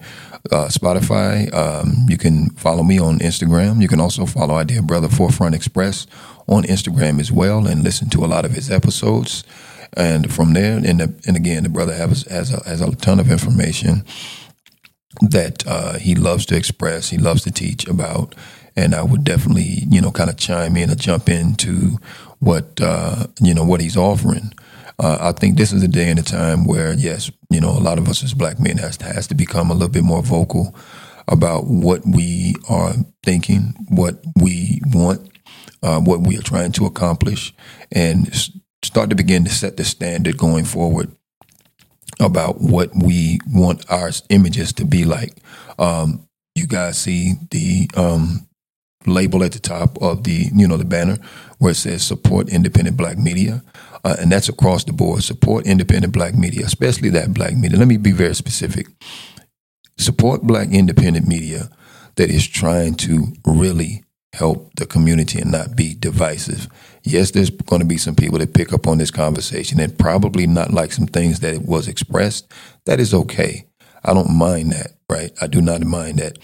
uh, 0.52 0.68
Spotify. 0.68 1.52
Um, 1.54 2.06
you 2.08 2.18
can 2.18 2.50
follow 2.52 2.84
me 2.84 3.00
on 3.00 3.20
Instagram. 3.20 3.82
You 3.82 3.88
can 3.88 4.00
also 4.00 4.26
follow 4.26 4.56
our 4.56 4.66
dear 4.66 4.82
brother 4.82 5.08
Forefront 5.08 5.56
Express 5.56 6.06
on 6.48 6.64
Instagram 6.64 7.20
as 7.20 7.32
well, 7.32 7.66
and 7.66 7.84
listen 7.84 8.10
to 8.12 8.24
a 8.24 8.28
lot 8.28 8.46
of 8.46 8.52
his 8.52 8.70
episodes. 8.70 9.44
And 9.98 10.32
from 10.32 10.54
there, 10.54 10.78
and 10.78 11.00
the, 11.00 11.14
and 11.26 11.36
again, 11.36 11.64
the 11.64 11.70
brother 11.70 11.94
has 11.96 12.24
has 12.24 12.54
a, 12.54 12.64
has 12.68 12.82
a 12.82 12.96
ton 12.98 13.20
of 13.20 13.32
information 13.32 14.04
that 15.22 15.66
uh, 15.66 15.94
he 15.98 16.14
loves 16.14 16.46
to 16.48 16.58
express, 16.58 17.10
he 17.10 17.18
loves 17.18 17.44
to 17.44 17.52
teach 17.52 17.88
about, 17.88 18.36
and 18.76 18.94
I 18.94 19.04
would 19.04 19.24
definitely, 19.24 19.84
you 19.90 20.02
know, 20.02 20.12
kind 20.12 20.30
of 20.30 20.38
chime 20.38 20.76
in 20.78 20.92
or 20.92 20.96
jump 20.96 21.30
into 21.30 21.98
what 22.40 22.80
uh, 22.82 23.28
you 23.42 23.54
know 23.54 23.64
what 23.64 23.82
he's 23.82 23.98
offering. 23.98 24.54
Uh, 24.98 25.18
I 25.20 25.32
think 25.34 25.58
this 25.58 25.74
is 25.74 25.84
a 25.84 25.88
day 25.90 26.10
and 26.10 26.20
a 26.20 26.24
time 26.24 26.66
where, 26.66 26.94
yes, 26.94 27.30
you 27.50 27.60
know, 27.60 27.72
a 27.72 27.80
lot 27.80 27.98
of 27.98 28.08
us 28.08 28.24
as 28.24 28.34
black 28.34 28.60
men 28.60 28.78
has 28.78 28.96
to, 28.98 29.06
has 29.06 29.28
to 29.28 29.36
become 29.36 29.70
a 29.70 29.74
little 29.74 29.90
bit 29.90 30.04
more 30.04 30.24
vocal 30.24 30.74
about 31.28 31.66
what 31.66 32.02
we 32.06 32.56
are 32.70 32.94
thinking, 33.24 33.74
what 33.90 34.24
we 34.36 34.80
want, 34.94 35.30
uh, 35.84 36.00
what 36.00 36.22
we 36.22 36.38
are 36.38 36.42
trying 36.42 36.72
to 36.74 36.86
accomplish, 36.86 37.54
and 37.92 38.34
start 38.84 39.10
to 39.10 39.16
begin 39.16 39.44
to 39.44 39.50
set 39.50 39.76
the 39.76 39.84
standard 39.84 40.38
going 40.38 40.64
forward 40.64 41.12
about 42.22 42.62
what 42.62 42.92
we 42.96 43.40
want 43.52 43.90
our 43.92 44.12
images 44.30 44.72
to 44.72 44.86
be 44.86 45.04
like. 45.04 45.34
Um, 45.78 46.28
you 46.54 46.68
guys 46.68 46.98
see 46.98 47.34
the 47.52 47.90
um, 47.98 48.48
label 49.08 49.44
at 49.44 49.52
the 49.52 49.60
top 49.60 50.02
of 50.02 50.24
the 50.24 50.50
you 50.54 50.68
know 50.68 50.78
the 50.78 50.86
banner 50.86 51.18
where 51.60 51.72
it 51.72 51.76
says 51.76 52.04
support 52.04 52.50
independent 52.50 52.98
black 52.98 53.18
media 53.18 53.64
uh, 54.04 54.16
and 54.20 54.32
that's 54.32 54.50
across 54.50 54.84
the 54.84 54.94
board 54.94 55.24
support 55.24 55.66
independent 55.66 56.14
black 56.14 56.36
media 56.36 56.66
especially 56.66 57.10
that 57.10 57.34
black 57.34 57.56
media 57.56 57.78
let 57.78 57.88
me 57.88 57.98
be 57.98 58.12
very 58.12 58.36
specific 58.36 58.88
support 59.98 60.42
black 60.44 60.70
independent 60.72 61.28
media 61.28 61.70
that 62.16 62.30
is 62.30 62.48
trying 62.48 62.94
to 62.96 63.28
really 63.46 64.04
help 64.34 64.74
the 64.76 64.86
community 64.86 65.40
and 65.40 65.52
not 65.52 65.76
be 65.76 65.94
divisive 65.96 66.68
yes, 67.06 67.32
there's 67.32 67.50
going 67.50 67.82
to 67.82 67.88
be 67.88 67.98
some 67.98 68.16
people 68.16 68.40
that 68.40 68.54
pick 68.54 68.74
up 68.74 68.88
on 68.88 68.98
this 68.98 69.12
conversation 69.12 69.80
and 69.80 69.98
probably 69.98 70.48
not 70.48 70.72
like 70.72 70.92
some 70.92 71.08
things 71.08 71.40
that 71.40 71.64
was 71.64 71.88
expressed. 71.88 72.52
That 72.86 73.00
is 73.00 73.14
okay. 73.14 73.68
I 74.04 74.14
don't 74.14 74.36
mind 74.36 74.72
that, 74.72 74.94
right? 75.10 75.32
I 75.42 75.48
do 75.48 75.62
not 75.62 75.82
mind 75.82 76.20
that. 76.20 76.38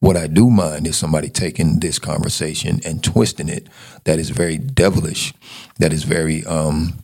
What 0.00 0.16
I 0.16 0.26
do 0.26 0.48
mind 0.48 0.86
is 0.86 0.96
somebody 0.96 1.28
taking 1.28 1.78
this 1.78 1.98
conversation 1.98 2.80
and 2.86 3.04
twisting 3.04 3.50
it 3.50 3.68
that 4.04 4.18
is 4.18 4.30
very 4.30 4.56
devilish, 4.56 5.34
that 5.78 5.92
is 5.92 6.04
very 6.04 6.44
um, 6.46 7.00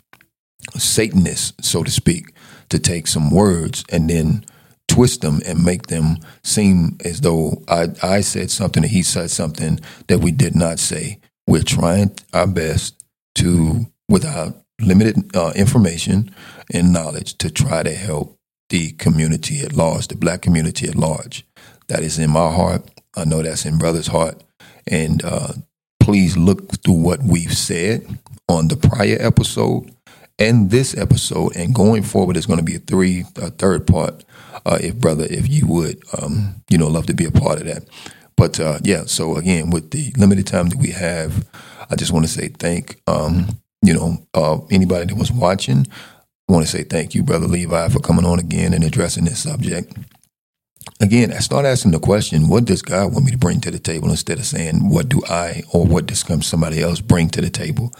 Satanist, 0.75 1.63
so 1.63 1.83
to 1.83 1.91
speak, 1.91 2.33
to 2.71 2.79
take 2.79 3.07
some 3.07 3.31
words 3.31 3.85
and 3.93 4.09
then 4.09 4.45
twist 4.89 5.21
them 5.21 5.41
and 5.47 5.63
make 5.63 5.89
them 5.89 6.17
seem 6.43 6.97
as 7.05 7.21
though 7.21 7.63
I, 7.69 7.89
I 8.03 8.21
said 8.23 8.51
something 8.51 8.83
and 8.83 8.91
he 8.91 9.03
said 9.03 9.31
something 9.31 9.79
that 10.07 10.21
we 10.21 10.33
did 10.33 10.57
not 10.57 10.79
say. 10.79 11.21
We're 11.47 11.63
trying 11.63 12.13
our 12.33 12.47
best 12.47 13.05
to, 13.37 13.87
without 14.09 14.57
limited 14.81 15.37
uh, 15.37 15.53
information 15.55 16.35
and 16.73 16.95
knowledge, 16.95 17.37
to 17.39 17.51
try 17.51 17.83
to 17.83 17.93
help 17.93 18.37
the 18.71 18.93
community 18.93 19.61
at 19.61 19.75
large, 19.75 20.09
the 20.09 20.17
black 20.17 20.43
community 20.43 20.89
at 20.89 20.97
large. 20.97 21.45
That 21.89 22.01
is 22.01 22.19
in 22.19 22.31
my 22.31 22.53
heart. 22.53 22.83
I 23.17 23.25
know 23.25 23.43
that's 23.43 23.65
in 23.65 23.79
brother's 23.79 24.09
heart. 24.09 24.43
And 24.87 25.25
uh, 25.25 25.53
please 26.01 26.37
look 26.37 26.83
through 26.83 27.03
what 27.03 27.23
we've 27.23 27.57
said 27.57 28.19
on 28.49 28.69
the 28.69 28.77
prior 28.77 29.17
episode 29.21 29.91
and 30.39 30.71
this 30.71 30.97
episode. 30.97 31.57
And 31.57 31.75
going 31.75 32.03
forward, 32.03 32.37
it's 32.37 32.47
going 32.47 32.59
to 32.59 32.65
be 32.65 32.77
a 32.77 32.81
three, 32.81 33.25
a 33.37 33.51
third 33.51 33.87
part. 33.87 34.25
Uh, 34.65 34.79
if 34.81 34.97
brother, 34.97 35.27
if 35.31 35.49
you 35.49 35.67
would, 35.67 36.03
um, 36.21 36.63
you 36.69 36.79
know, 36.79 36.89
love 36.89 37.07
to 37.07 37.15
be 37.15 37.25
a 37.25 37.31
part 37.31 37.61
of 37.61 37.67
that. 37.67 37.85
But 38.37 38.61
uh, 38.61 38.79
yeah, 38.83 39.05
so 39.07 39.37
again, 39.37 39.71
with 39.71 39.91
the 39.91 40.13
limited 40.17 40.47
time 40.47 40.69
that 40.69 40.79
we 40.79 40.91
have, 40.91 41.47
I 41.91 41.97
just 41.97 42.13
want 42.13 42.27
to 42.27 42.31
say 42.31 42.49
thank 42.49 43.01
um, 43.07 43.49
you 43.83 43.95
know 43.95 44.27
uh, 44.35 44.59
anybody 44.71 45.07
that 45.07 45.17
was 45.17 45.33
watching. 45.33 45.87
I 46.49 46.53
want 46.53 46.67
to 46.67 46.71
say 46.71 46.85
thank 46.85 47.15
you, 47.15 47.23
brother 47.23 47.47
Levi, 47.47 47.89
for 47.89 48.01
coming 48.01 48.25
on 48.27 48.39
again 48.39 48.75
and 48.75 48.85
addressing 48.85 49.25
this 49.25 49.43
subject. 49.43 49.93
Again, 51.01 51.33
I 51.33 51.39
start 51.39 51.67
asking 51.67 51.93
the 51.93 51.99
question: 51.99 52.49
What 52.49 52.65
does 52.65 52.83
God 52.83 53.13
want 53.13 53.27
me 53.27 53.33
to 53.33 53.39
bring 53.39 53.61
to 53.63 53.71
the 53.71 53.79
table? 53.79 54.11
Instead 54.11 54.39
of 54.39 54.47
saying, 54.47 54.89
"What 54.89 55.09
do 55.09 55.23
I 55.29 55.63
or 55.73 55.85
what 55.85 56.07
does 56.07 56.25
somebody 56.47 56.83
else 56.83 57.01
bring 57.01 57.29
to 57.31 57.41
the 57.41 57.51
table?" 57.51 57.93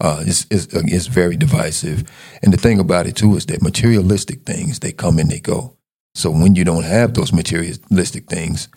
Uh, 0.00 0.22
it's, 0.26 0.46
it's, 0.50 0.66
it's 0.72 1.06
very 1.06 1.36
divisive. 1.36 2.04
And 2.42 2.52
the 2.52 2.58
thing 2.58 2.78
about 2.78 3.06
it 3.06 3.16
too 3.16 3.34
is 3.36 3.46
that 3.46 3.62
materialistic 3.62 4.42
things 4.42 4.80
they 4.80 4.92
come 4.92 5.18
and 5.18 5.30
they 5.30 5.40
go. 5.40 5.76
So 6.14 6.30
when 6.30 6.54
you 6.54 6.64
don't 6.64 6.84
have 6.84 7.14
those 7.14 7.32
materialistic 7.32 8.26
things, 8.28 8.68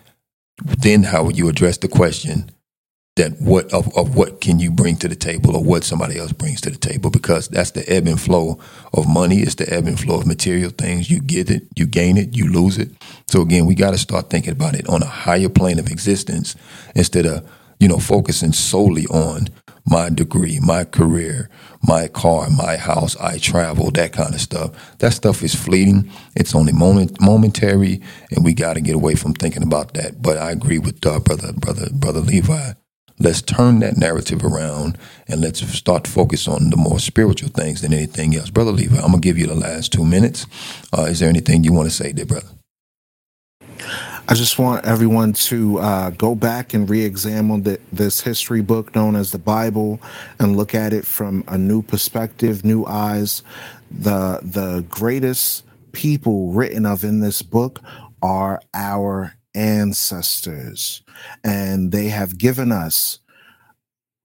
then 0.64 1.04
how 1.04 1.24
would 1.24 1.38
you 1.38 1.50
address 1.50 1.78
the 1.78 1.88
question 1.90 2.52
that 3.16 3.34
what 3.42 3.72
of, 3.74 3.96
of 3.98 4.16
what 4.16 4.40
can 4.40 4.60
you 4.60 4.72
bring 4.72 4.96
to 4.96 5.08
the 5.08 5.16
table 5.16 5.56
or 5.56 5.64
what 5.64 5.84
somebody 5.84 6.18
else 6.18 6.32
brings 6.32 6.62
to 6.62 6.70
the 6.70 6.78
table? 6.78 7.10
Because 7.10 7.50
that's 7.50 7.72
the 7.72 7.88
ebb 7.92 8.08
and 8.08 8.20
flow 8.20 8.60
of 8.94 9.08
money. 9.08 9.40
It's 9.40 9.56
the 9.56 9.72
ebb 9.72 9.88
and 9.88 10.00
flow 10.00 10.20
of 10.20 10.26
material 10.26 10.70
things. 10.70 11.12
You 11.12 11.20
get 11.20 11.50
it, 11.50 11.68
you 11.76 11.86
gain 11.86 12.18
it, 12.18 12.36
you 12.36 12.50
lose 12.50 12.78
it. 12.78 12.92
So 13.28 13.42
again, 13.42 13.66
we 13.66 13.76
got 13.76 13.92
to 13.92 13.98
start 13.98 14.30
thinking 14.30 14.54
about 14.54 14.76
it 14.76 14.88
on 14.88 15.04
a 15.04 15.08
higher 15.08 15.50
plane 15.50 15.80
of 15.80 15.88
existence 15.88 16.56
instead 16.96 17.26
of, 17.26 17.50
you 17.80 17.88
know, 17.88 18.00
focusing 18.00 18.54
solely 18.54 19.06
on 19.08 19.50
my 19.86 20.10
degree, 20.10 20.60
my 20.62 20.84
career, 20.84 21.50
my 21.82 22.08
car, 22.08 22.50
my 22.50 22.78
house, 22.78 23.18
I 23.18 23.38
travel, 23.38 23.92
that 23.92 24.14
kind 24.14 24.34
of 24.34 24.42
stuff. 24.42 24.98
That 25.00 25.14
stuff 25.14 25.44
is 25.44 25.56
fleeting. 25.56 26.12
It's 26.36 26.56
only 26.56 26.74
moment, 26.74 27.20
momentary, 27.20 28.02
and 28.32 28.46
we 28.46 28.54
got 28.54 28.76
to 28.76 28.82
get 28.82 28.96
away 28.96 29.16
from 29.16 29.34
thinking 29.34 29.64
about 29.64 29.94
that. 29.96 30.22
But 30.22 30.38
I 30.38 30.52
agree 30.52 30.80
with 30.80 31.06
uh, 31.06 31.20
brother, 31.20 31.54
brother, 31.54 31.88
brother 31.92 32.20
Levi. 32.20 32.74
Let's 33.20 33.42
turn 33.42 33.80
that 33.80 33.98
narrative 33.98 34.46
around 34.46 34.98
and 35.28 35.42
let's 35.42 35.60
start 35.68 36.06
to 36.06 36.12
focus 36.12 36.48
on 36.48 36.70
the 36.70 36.78
more 36.78 37.00
spiritual 37.00 37.50
things 37.50 37.82
than 37.82 37.94
anything 37.94 38.34
else. 38.36 38.50
Brother 38.50 38.72
Levi, 38.72 38.96
I'm 38.96 39.12
gonna 39.12 39.20
give 39.20 39.38
you 39.38 39.46
the 39.46 39.56
last 39.56 39.92
two 39.92 40.06
minutes. 40.06 40.46
Uh, 40.98 41.04
is 41.04 41.20
there 41.20 41.28
anything 41.28 41.66
you 41.66 41.74
want 41.74 41.90
to 41.90 41.96
say, 41.96 42.14
there, 42.14 42.26
brother? 42.26 42.48
I 44.30 44.36
just 44.36 44.60
want 44.60 44.86
everyone 44.86 45.34
to 45.34 45.80
uh, 45.80 46.10
go 46.12 46.36
back 46.36 46.76
and 46.76 46.88
re-examine 46.88 47.64
the, 47.64 47.80
this 47.92 48.22
history 48.22 48.62
book 48.62 48.94
known 48.94 49.16
as 49.16 49.32
the 49.32 49.40
Bible 49.40 50.00
and 50.38 50.56
look 50.56 50.76
at 50.76 50.94
it 50.94 51.06
from 51.06 51.44
a 51.48 51.58
new 51.58 51.82
perspective, 51.82 52.64
new 52.64 52.86
eyes. 52.86 53.42
The 53.90 54.40
the 54.44 54.86
greatest 54.88 55.66
people 55.94 56.52
written 56.52 56.86
of 56.86 57.04
in 57.04 57.22
this 57.22 57.42
book 57.42 57.82
are 58.22 58.62
our 58.74 59.34
ancestors, 59.56 61.02
and 61.44 61.92
they 61.92 62.08
have 62.08 62.38
given 62.38 62.72
us 62.72 63.20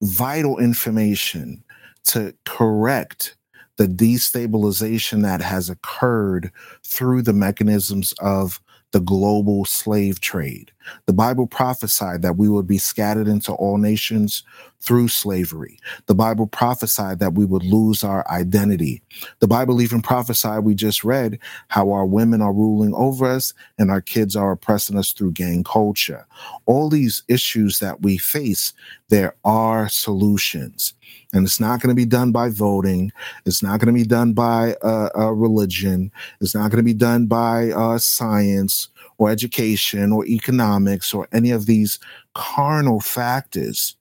vital 0.02 0.58
information 0.58 1.62
to 2.04 2.34
correct 2.44 3.36
the 3.76 3.86
destabilization 3.86 5.22
that 5.22 5.40
has 5.40 5.68
occurred 5.68 6.52
through 6.84 7.22
the 7.22 7.32
mechanisms 7.32 8.12
of 8.20 8.60
the 8.92 9.00
global 9.00 9.64
slave 9.64 10.20
trade. 10.20 10.70
The 11.06 11.12
Bible 11.12 11.48
prophesied 11.48 12.22
that 12.22 12.36
we 12.36 12.48
would 12.48 12.68
be 12.68 12.78
scattered 12.78 13.26
into 13.26 13.52
all 13.52 13.78
nations 13.78 14.44
through 14.84 15.08
slavery. 15.08 15.78
The 16.06 16.14
Bible 16.14 16.46
prophesied 16.46 17.18
that 17.18 17.32
we 17.32 17.46
would 17.46 17.64
lose 17.64 18.04
our 18.04 18.28
identity. 18.30 19.02
The 19.40 19.48
Bible 19.48 19.80
even 19.80 20.02
prophesied, 20.02 20.64
we 20.64 20.74
just 20.74 21.04
read, 21.04 21.38
how 21.68 21.90
our 21.90 22.04
women 22.04 22.42
are 22.42 22.52
ruling 22.52 22.94
over 22.94 23.26
us 23.26 23.54
and 23.78 23.90
our 23.90 24.02
kids 24.02 24.36
are 24.36 24.52
oppressing 24.52 24.98
us 24.98 25.12
through 25.12 25.32
gang 25.32 25.64
culture. 25.64 26.26
All 26.66 26.90
these 26.90 27.22
issues 27.28 27.78
that 27.78 28.02
we 28.02 28.18
face, 28.18 28.74
there 29.08 29.34
are 29.44 29.88
solutions. 29.88 30.92
And 31.32 31.46
it's 31.46 31.58
not 31.58 31.80
going 31.80 31.88
to 31.88 31.94
be 31.94 32.04
done 32.04 32.30
by 32.30 32.50
voting. 32.50 33.10
It's 33.46 33.62
not 33.62 33.80
going 33.80 33.92
to 33.92 33.98
be 33.98 34.06
done 34.06 34.34
by 34.34 34.76
uh, 34.82 35.08
uh, 35.16 35.32
religion. 35.32 36.12
It's 36.40 36.54
not 36.54 36.70
going 36.70 36.78
to 36.78 36.84
be 36.84 36.94
done 36.94 37.26
by 37.26 37.70
uh, 37.70 37.98
science 37.98 38.88
or 39.18 39.30
education 39.30 40.12
or 40.12 40.26
economics 40.26 41.14
or 41.14 41.26
any 41.32 41.50
of 41.50 41.66
these 41.66 41.98
carnal 42.34 43.00
factors. 43.00 43.96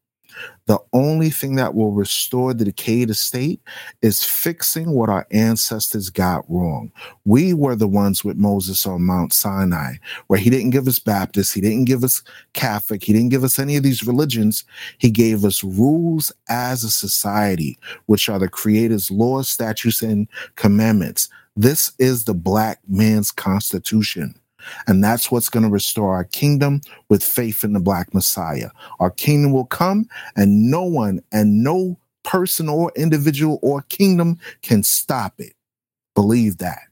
The 0.65 0.79
only 0.93 1.29
thing 1.29 1.55
that 1.55 1.75
will 1.75 1.91
restore 1.91 2.53
the 2.53 2.63
decayed 2.63 3.09
estate 3.09 3.59
is 4.01 4.23
fixing 4.23 4.91
what 4.91 5.09
our 5.09 5.27
ancestors 5.31 6.09
got 6.09 6.45
wrong. 6.49 6.91
We 7.25 7.53
were 7.53 7.75
the 7.75 7.87
ones 7.87 8.23
with 8.23 8.37
Moses 8.37 8.85
on 8.85 9.03
Mount 9.03 9.33
Sinai, 9.33 9.95
where 10.27 10.39
he 10.39 10.49
didn't 10.49 10.69
give 10.69 10.87
us 10.87 10.99
Baptist, 10.99 11.53
he 11.53 11.61
didn't 11.61 11.85
give 11.85 12.03
us 12.03 12.23
Catholic, 12.53 13.03
he 13.03 13.11
didn't 13.11 13.29
give 13.29 13.43
us 13.43 13.59
any 13.59 13.75
of 13.75 13.83
these 13.83 14.07
religions. 14.07 14.63
He 14.99 15.11
gave 15.11 15.43
us 15.43 15.63
rules 15.63 16.31
as 16.47 16.83
a 16.83 16.91
society, 16.91 17.77
which 18.05 18.29
are 18.29 18.39
the 18.39 18.47
Creator's 18.47 19.11
laws, 19.11 19.49
statutes, 19.49 20.01
and 20.01 20.27
commandments. 20.55 21.27
This 21.55 21.91
is 21.99 22.23
the 22.23 22.33
black 22.33 22.79
man's 22.87 23.31
constitution. 23.31 24.35
And 24.87 25.03
that's 25.03 25.31
what's 25.31 25.49
going 25.49 25.63
to 25.63 25.69
restore 25.69 26.13
our 26.15 26.23
kingdom 26.23 26.81
with 27.09 27.23
faith 27.23 27.63
in 27.63 27.73
the 27.73 27.79
black 27.79 28.13
Messiah. 28.13 28.69
Our 28.99 29.11
kingdom 29.11 29.51
will 29.51 29.65
come, 29.65 30.07
and 30.35 30.69
no 30.69 30.83
one 30.83 31.21
and 31.31 31.63
no 31.63 31.97
person 32.23 32.69
or 32.69 32.91
individual 32.95 33.59
or 33.61 33.81
kingdom 33.83 34.39
can 34.61 34.83
stop 34.83 35.33
it. 35.39 35.53
Believe 36.15 36.57
that. 36.59 36.83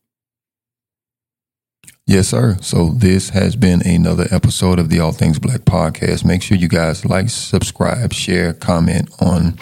Yes, 2.08 2.28
sir. 2.28 2.58
So 2.62 2.90
this 2.90 3.30
has 3.30 3.56
been 3.56 3.82
another 3.88 4.28
episode 4.32 4.80
of 4.80 4.90
the 4.90 5.00
All 5.00 5.14
Things 5.14 5.40
Black 5.40 5.62
podcast. 5.62 6.26
Make 6.26 6.42
sure 6.42 6.58
you 6.58 6.68
guys 6.68 7.06
like, 7.06 7.30
subscribe, 7.30 8.12
share, 8.12 8.54
comment 8.54 9.10
on 9.22 9.58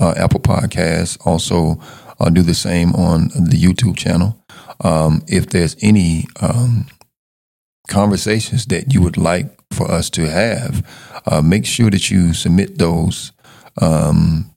uh, 0.00 0.14
Apple 0.16 0.40
Podcasts. 0.40 1.16
Also, 1.24 1.80
uh, 2.18 2.30
do 2.30 2.42
the 2.42 2.54
same 2.54 2.92
on 2.94 3.28
the 3.28 3.56
YouTube 3.56 3.96
channel. 3.96 4.42
Um, 4.80 5.22
if 5.28 5.50
there's 5.50 5.76
any 5.80 6.24
um, 6.40 6.86
conversations 7.88 8.66
that 8.66 8.92
you 8.92 9.02
would 9.02 9.16
like 9.16 9.46
for 9.72 9.90
us 9.90 10.10
to 10.10 10.28
have, 10.28 10.86
uh, 11.26 11.42
make 11.42 11.66
sure 11.66 11.90
that 11.90 12.10
you 12.10 12.34
submit 12.34 12.78
those 12.78 13.32
um, 13.80 14.54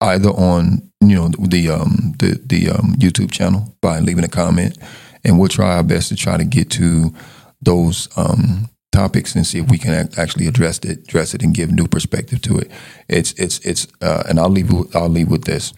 either 0.00 0.30
on 0.30 0.90
you 1.00 1.14
know 1.16 1.28
the 1.38 1.70
um, 1.70 2.14
the 2.18 2.40
the 2.44 2.70
um, 2.70 2.94
YouTube 2.98 3.30
channel 3.30 3.74
by 3.80 4.00
leaving 4.00 4.24
a 4.24 4.28
comment, 4.28 4.78
and 5.24 5.38
we'll 5.38 5.48
try 5.48 5.76
our 5.76 5.82
best 5.82 6.08
to 6.08 6.16
try 6.16 6.36
to 6.36 6.44
get 6.44 6.70
to 6.70 7.12
those 7.60 8.08
um, 8.16 8.68
topics 8.92 9.34
and 9.34 9.46
see 9.46 9.58
if 9.58 9.70
we 9.70 9.78
can 9.78 10.08
actually 10.16 10.46
address 10.46 10.78
it, 10.78 10.98
address 11.00 11.34
it, 11.34 11.42
and 11.42 11.54
give 11.54 11.70
new 11.70 11.86
perspective 11.86 12.40
to 12.42 12.58
it. 12.58 12.70
It's 13.08 13.32
it's 13.32 13.58
it's, 13.60 13.86
uh, 14.00 14.24
and 14.28 14.38
I'll 14.38 14.50
leave 14.50 14.70
I'll 14.94 15.08
leave 15.08 15.28
with 15.28 15.44
this. 15.44 15.72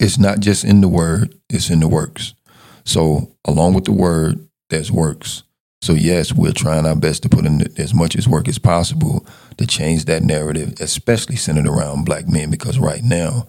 It's 0.00 0.18
not 0.18 0.40
just 0.40 0.64
in 0.64 0.80
the 0.80 0.88
word; 0.88 1.34
it's 1.48 1.70
in 1.70 1.80
the 1.80 1.88
works. 1.88 2.34
So, 2.84 3.36
along 3.44 3.74
with 3.74 3.84
the 3.84 3.92
word, 3.92 4.47
there's 4.70 4.92
works. 4.92 5.42
So 5.80 5.92
yes, 5.92 6.32
we're 6.32 6.52
trying 6.52 6.86
our 6.86 6.96
best 6.96 7.22
to 7.22 7.28
put 7.28 7.46
in 7.46 7.62
as 7.78 7.94
much 7.94 8.16
as 8.16 8.28
work 8.28 8.48
as 8.48 8.58
possible 8.58 9.24
to 9.56 9.66
change 9.66 10.06
that 10.06 10.22
narrative, 10.22 10.74
especially 10.80 11.36
centered 11.36 11.68
around 11.68 12.04
black 12.04 12.26
men, 12.26 12.50
because 12.50 12.78
right 12.78 13.02
now, 13.02 13.46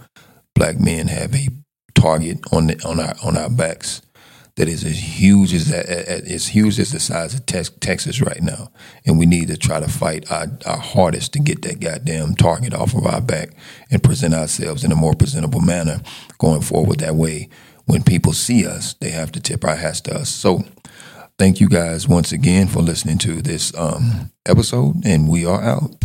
black 0.53 0.79
men 0.79 1.07
have 1.07 1.33
a 1.33 1.47
target 1.95 2.39
on 2.51 2.67
the, 2.67 2.81
on 2.85 2.99
our 2.99 3.15
on 3.23 3.35
our 3.35 3.49
backs 3.49 4.01
that 4.59 4.67
is 4.67 4.83
as 4.83 4.99
huge 4.99 5.53
as 5.53 5.69
that, 5.69 5.85
as 5.87 6.47
huge 6.47 6.79
as 6.79 6.91
the 6.91 6.99
size 6.99 7.33
of 7.33 7.45
Texas 7.45 8.21
right 8.21 8.41
now, 8.41 8.69
and 9.05 9.17
we 9.17 9.25
need 9.25 9.47
to 9.47 9.55
try 9.55 9.79
to 9.79 9.87
fight 9.87 10.29
our, 10.29 10.47
our 10.65 10.77
hardest 10.77 11.31
to 11.31 11.39
get 11.39 11.61
that 11.61 11.79
goddamn 11.79 12.35
target 12.35 12.73
off 12.73 12.93
of 12.93 13.05
our 13.05 13.21
back 13.21 13.51
and 13.89 14.03
present 14.03 14.33
ourselves 14.33 14.83
in 14.83 14.91
a 14.91 14.97
more 14.97 15.13
presentable 15.13 15.61
manner 15.61 16.01
going 16.39 16.61
forward. 16.61 16.99
That 16.99 17.15
way, 17.15 17.47
when 17.85 18.03
people 18.03 18.33
see 18.33 18.67
us, 18.67 18.95
they 18.95 19.11
have 19.11 19.31
to 19.31 19.39
tip 19.39 19.63
our 19.63 19.77
hats 19.77 20.01
to 20.01 20.15
us. 20.15 20.29
So 20.29 20.63
Thank 21.39 21.61
you 21.61 21.69
guys 21.69 22.05
once 22.05 22.33
again 22.33 22.67
for 22.67 22.81
listening 22.81 23.17
to 23.19 23.41
this 23.41 23.73
um, 23.75 24.29
episode, 24.45 25.05
and 25.05 25.29
we 25.29 25.45
are 25.45 25.61
out. 25.61 25.95